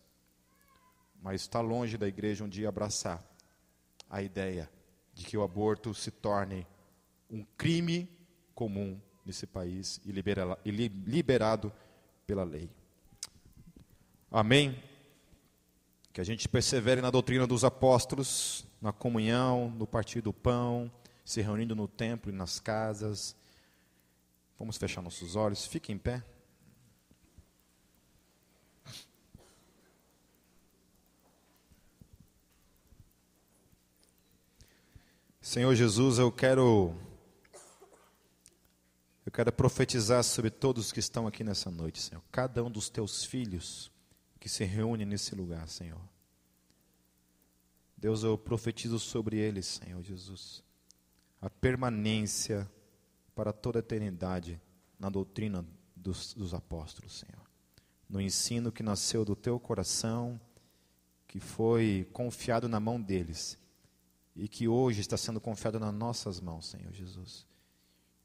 Mas 1.20 1.42
está 1.42 1.60
longe 1.60 1.98
da 1.98 2.08
igreja 2.08 2.42
um 2.42 2.48
dia 2.48 2.70
abraçar 2.70 3.22
a 4.08 4.22
ideia 4.22 4.70
de 5.12 5.26
que 5.26 5.36
o 5.36 5.42
aborto 5.42 5.92
se 5.92 6.10
torne 6.10 6.66
um 7.30 7.44
crime 7.58 8.08
comum 8.54 8.98
nesse 9.26 9.46
país 9.46 10.00
e, 10.06 10.10
liberado 10.10 11.70
pela 12.26 12.42
lei. 12.42 12.70
Amém? 14.30 14.82
Que 16.14 16.20
a 16.22 16.24
gente 16.24 16.48
persevere 16.48 17.02
na 17.02 17.10
doutrina 17.10 17.46
dos 17.46 17.62
apóstolos, 17.62 18.64
na 18.80 18.90
comunhão, 18.90 19.68
no 19.68 19.86
partir 19.86 20.22
do 20.22 20.32
pão, 20.32 20.90
se 21.26 21.42
reunindo 21.42 21.76
no 21.76 21.86
templo 21.86 22.32
e 22.32 22.34
nas 22.34 22.58
casas, 22.58 23.36
Vamos 24.60 24.76
fechar 24.76 25.00
nossos 25.00 25.36
olhos, 25.36 25.64
fique 25.64 25.90
em 25.90 25.96
pé. 25.96 26.22
Senhor 35.40 35.74
Jesus, 35.74 36.18
eu 36.18 36.30
quero 36.30 36.94
eu 39.24 39.32
quero 39.32 39.50
profetizar 39.50 40.22
sobre 40.22 40.50
todos 40.50 40.92
que 40.92 41.00
estão 41.00 41.26
aqui 41.26 41.42
nessa 41.42 41.70
noite, 41.70 41.98
Senhor. 41.98 42.22
Cada 42.30 42.62
um 42.62 42.70
dos 42.70 42.90
teus 42.90 43.24
filhos 43.24 43.90
que 44.38 44.48
se 44.50 44.62
reúne 44.64 45.06
nesse 45.06 45.34
lugar, 45.34 45.66
Senhor. 45.68 46.02
Deus, 47.96 48.22
eu 48.22 48.36
profetizo 48.36 48.98
sobre 48.98 49.38
eles, 49.38 49.80
Senhor 49.82 50.02
Jesus, 50.02 50.62
a 51.40 51.48
permanência 51.48 52.70
para 53.34 53.52
toda 53.52 53.78
a 53.78 53.80
eternidade 53.80 54.60
na 54.98 55.08
doutrina 55.08 55.64
dos, 55.96 56.34
dos 56.34 56.54
apóstolos, 56.54 57.18
Senhor. 57.18 57.44
No 58.08 58.20
ensino 58.20 58.72
que 58.72 58.82
nasceu 58.82 59.24
do 59.24 59.36
teu 59.36 59.58
coração, 59.58 60.40
que 61.26 61.38
foi 61.38 62.08
confiado 62.12 62.68
na 62.68 62.80
mão 62.80 63.00
deles 63.00 63.58
e 64.34 64.48
que 64.48 64.66
hoje 64.66 65.00
está 65.00 65.16
sendo 65.16 65.40
confiado 65.40 65.78
nas 65.78 65.94
nossas 65.94 66.40
mãos, 66.40 66.66
Senhor 66.66 66.92
Jesus. 66.92 67.46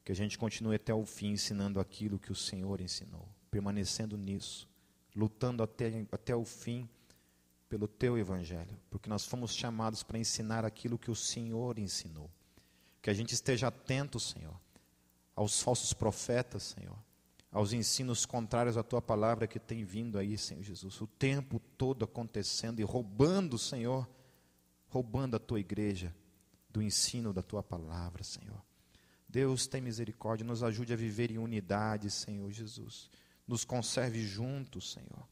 Que 0.04 0.12
a 0.12 0.14
gente 0.14 0.38
continue 0.38 0.76
até 0.76 0.92
o 0.92 1.04
fim 1.04 1.28
ensinando 1.28 1.80
aquilo 1.80 2.18
que 2.18 2.32
o 2.32 2.34
Senhor 2.34 2.80
ensinou, 2.80 3.28
permanecendo 3.50 4.16
nisso, 4.16 4.68
lutando 5.14 5.62
até, 5.62 6.06
até 6.10 6.34
o 6.34 6.44
fim 6.44 6.88
pelo 7.68 7.88
teu 7.88 8.16
evangelho, 8.16 8.78
porque 8.90 9.08
nós 9.08 9.24
fomos 9.24 9.54
chamados 9.54 10.02
para 10.02 10.18
ensinar 10.18 10.64
aquilo 10.64 10.98
que 10.98 11.10
o 11.10 11.16
Senhor 11.16 11.78
ensinou. 11.78 12.30
Que 13.02 13.10
a 13.10 13.14
gente 13.14 13.34
esteja 13.34 13.68
atento, 13.68 14.18
Senhor, 14.18 14.58
aos 15.36 15.62
falsos 15.62 15.92
profetas, 15.92 16.62
Senhor, 16.62 16.96
aos 17.52 17.72
ensinos 17.74 18.24
contrários 18.24 18.76
à 18.76 18.82
tua 18.82 19.02
palavra 19.02 19.46
que 19.46 19.60
tem 19.60 19.84
vindo 19.84 20.18
aí, 20.18 20.36
Senhor 20.38 20.62
Jesus, 20.62 21.00
o 21.00 21.06
tempo 21.06 21.60
todo 21.76 22.04
acontecendo 22.04 22.80
e 22.80 22.82
roubando, 22.82 23.58
Senhor, 23.58 24.08
roubando 24.88 25.36
a 25.36 25.38
tua 25.38 25.60
igreja 25.60 26.14
do 26.70 26.82
ensino 26.82 27.32
da 27.32 27.42
tua 27.42 27.62
palavra, 27.62 28.24
Senhor. 28.24 28.62
Deus, 29.28 29.66
tem 29.66 29.80
misericórdia, 29.80 30.46
nos 30.46 30.62
ajude 30.62 30.92
a 30.92 30.96
viver 30.96 31.30
em 31.30 31.38
unidade, 31.38 32.10
Senhor 32.10 32.50
Jesus. 32.50 33.10
Nos 33.46 33.64
conserve 33.64 34.22
juntos, 34.22 34.92
Senhor. 34.92 35.28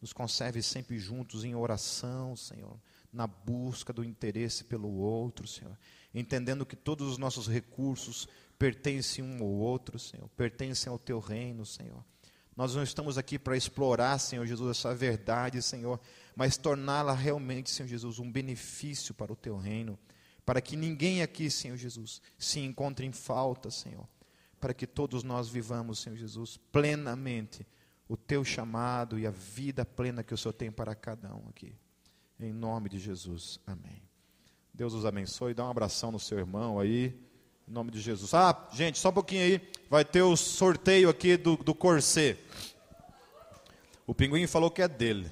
Nos 0.00 0.12
conserve 0.12 0.62
sempre 0.62 0.98
juntos 0.98 1.44
em 1.44 1.54
oração, 1.54 2.36
Senhor, 2.36 2.78
na 3.12 3.26
busca 3.26 3.92
do 3.92 4.04
interesse 4.04 4.64
pelo 4.64 4.92
outro, 4.96 5.46
Senhor. 5.46 5.78
Entendendo 6.12 6.66
que 6.66 6.76
todos 6.76 7.08
os 7.08 7.18
nossos 7.18 7.48
recursos 7.48 8.28
pertencem 8.58 9.24
um 9.24 9.42
ao 9.42 9.48
outro, 9.48 9.98
Senhor, 9.98 10.28
pertencem 10.30 10.90
ao 10.90 10.98
teu 10.98 11.18
reino, 11.18 11.64
Senhor. 11.64 12.04
Nós 12.56 12.74
não 12.74 12.82
estamos 12.82 13.18
aqui 13.18 13.38
para 13.38 13.56
explorar, 13.56 14.18
Senhor 14.18 14.46
Jesus, 14.46 14.78
essa 14.78 14.94
verdade, 14.94 15.60
Senhor, 15.60 16.00
mas 16.36 16.56
torná-la 16.56 17.12
realmente, 17.12 17.70
Senhor 17.70 17.88
Jesus, 17.88 18.18
um 18.18 18.30
benefício 18.30 19.12
para 19.12 19.32
o 19.32 19.36
teu 19.36 19.56
reino, 19.56 19.98
para 20.46 20.60
que 20.60 20.76
ninguém 20.76 21.22
aqui, 21.22 21.50
Senhor 21.50 21.76
Jesus, 21.76 22.22
se 22.38 22.60
encontre 22.60 23.04
em 23.04 23.12
falta, 23.12 23.70
Senhor, 23.70 24.06
para 24.60 24.72
que 24.72 24.86
todos 24.86 25.24
nós 25.24 25.48
vivamos, 25.48 25.98
Senhor 25.98 26.16
Jesus, 26.16 26.56
plenamente 26.70 27.66
o 28.08 28.16
teu 28.16 28.44
chamado 28.44 29.18
e 29.18 29.26
a 29.26 29.30
vida 29.30 29.84
plena 29.84 30.22
que 30.22 30.34
o 30.34 30.38
Senhor 30.38 30.52
tem 30.52 30.70
para 30.70 30.94
cada 30.94 31.34
um 31.34 31.48
aqui. 31.48 31.74
Em 32.38 32.52
nome 32.52 32.88
de 32.88 32.98
Jesus, 32.98 33.58
amém. 33.66 34.02
Deus 34.72 34.92
os 34.92 35.06
abençoe, 35.06 35.54
dá 35.54 35.64
um 35.64 35.70
abração 35.70 36.12
no 36.12 36.20
seu 36.20 36.38
irmão 36.38 36.78
aí. 36.78 37.18
Em 37.66 37.72
nome 37.72 37.90
de 37.90 38.00
Jesus. 38.00 38.34
Ah, 38.34 38.68
gente, 38.72 38.98
só 38.98 39.08
um 39.08 39.12
pouquinho 39.12 39.42
aí. 39.42 39.60
Vai 39.88 40.04
ter 40.04 40.22
o 40.22 40.36
sorteio 40.36 41.08
aqui 41.08 41.36
do, 41.36 41.56
do 41.56 41.74
corset. 41.74 42.38
O 44.06 44.14
pinguim 44.14 44.46
falou 44.46 44.70
que 44.70 44.82
é 44.82 44.88
dele. 44.88 45.30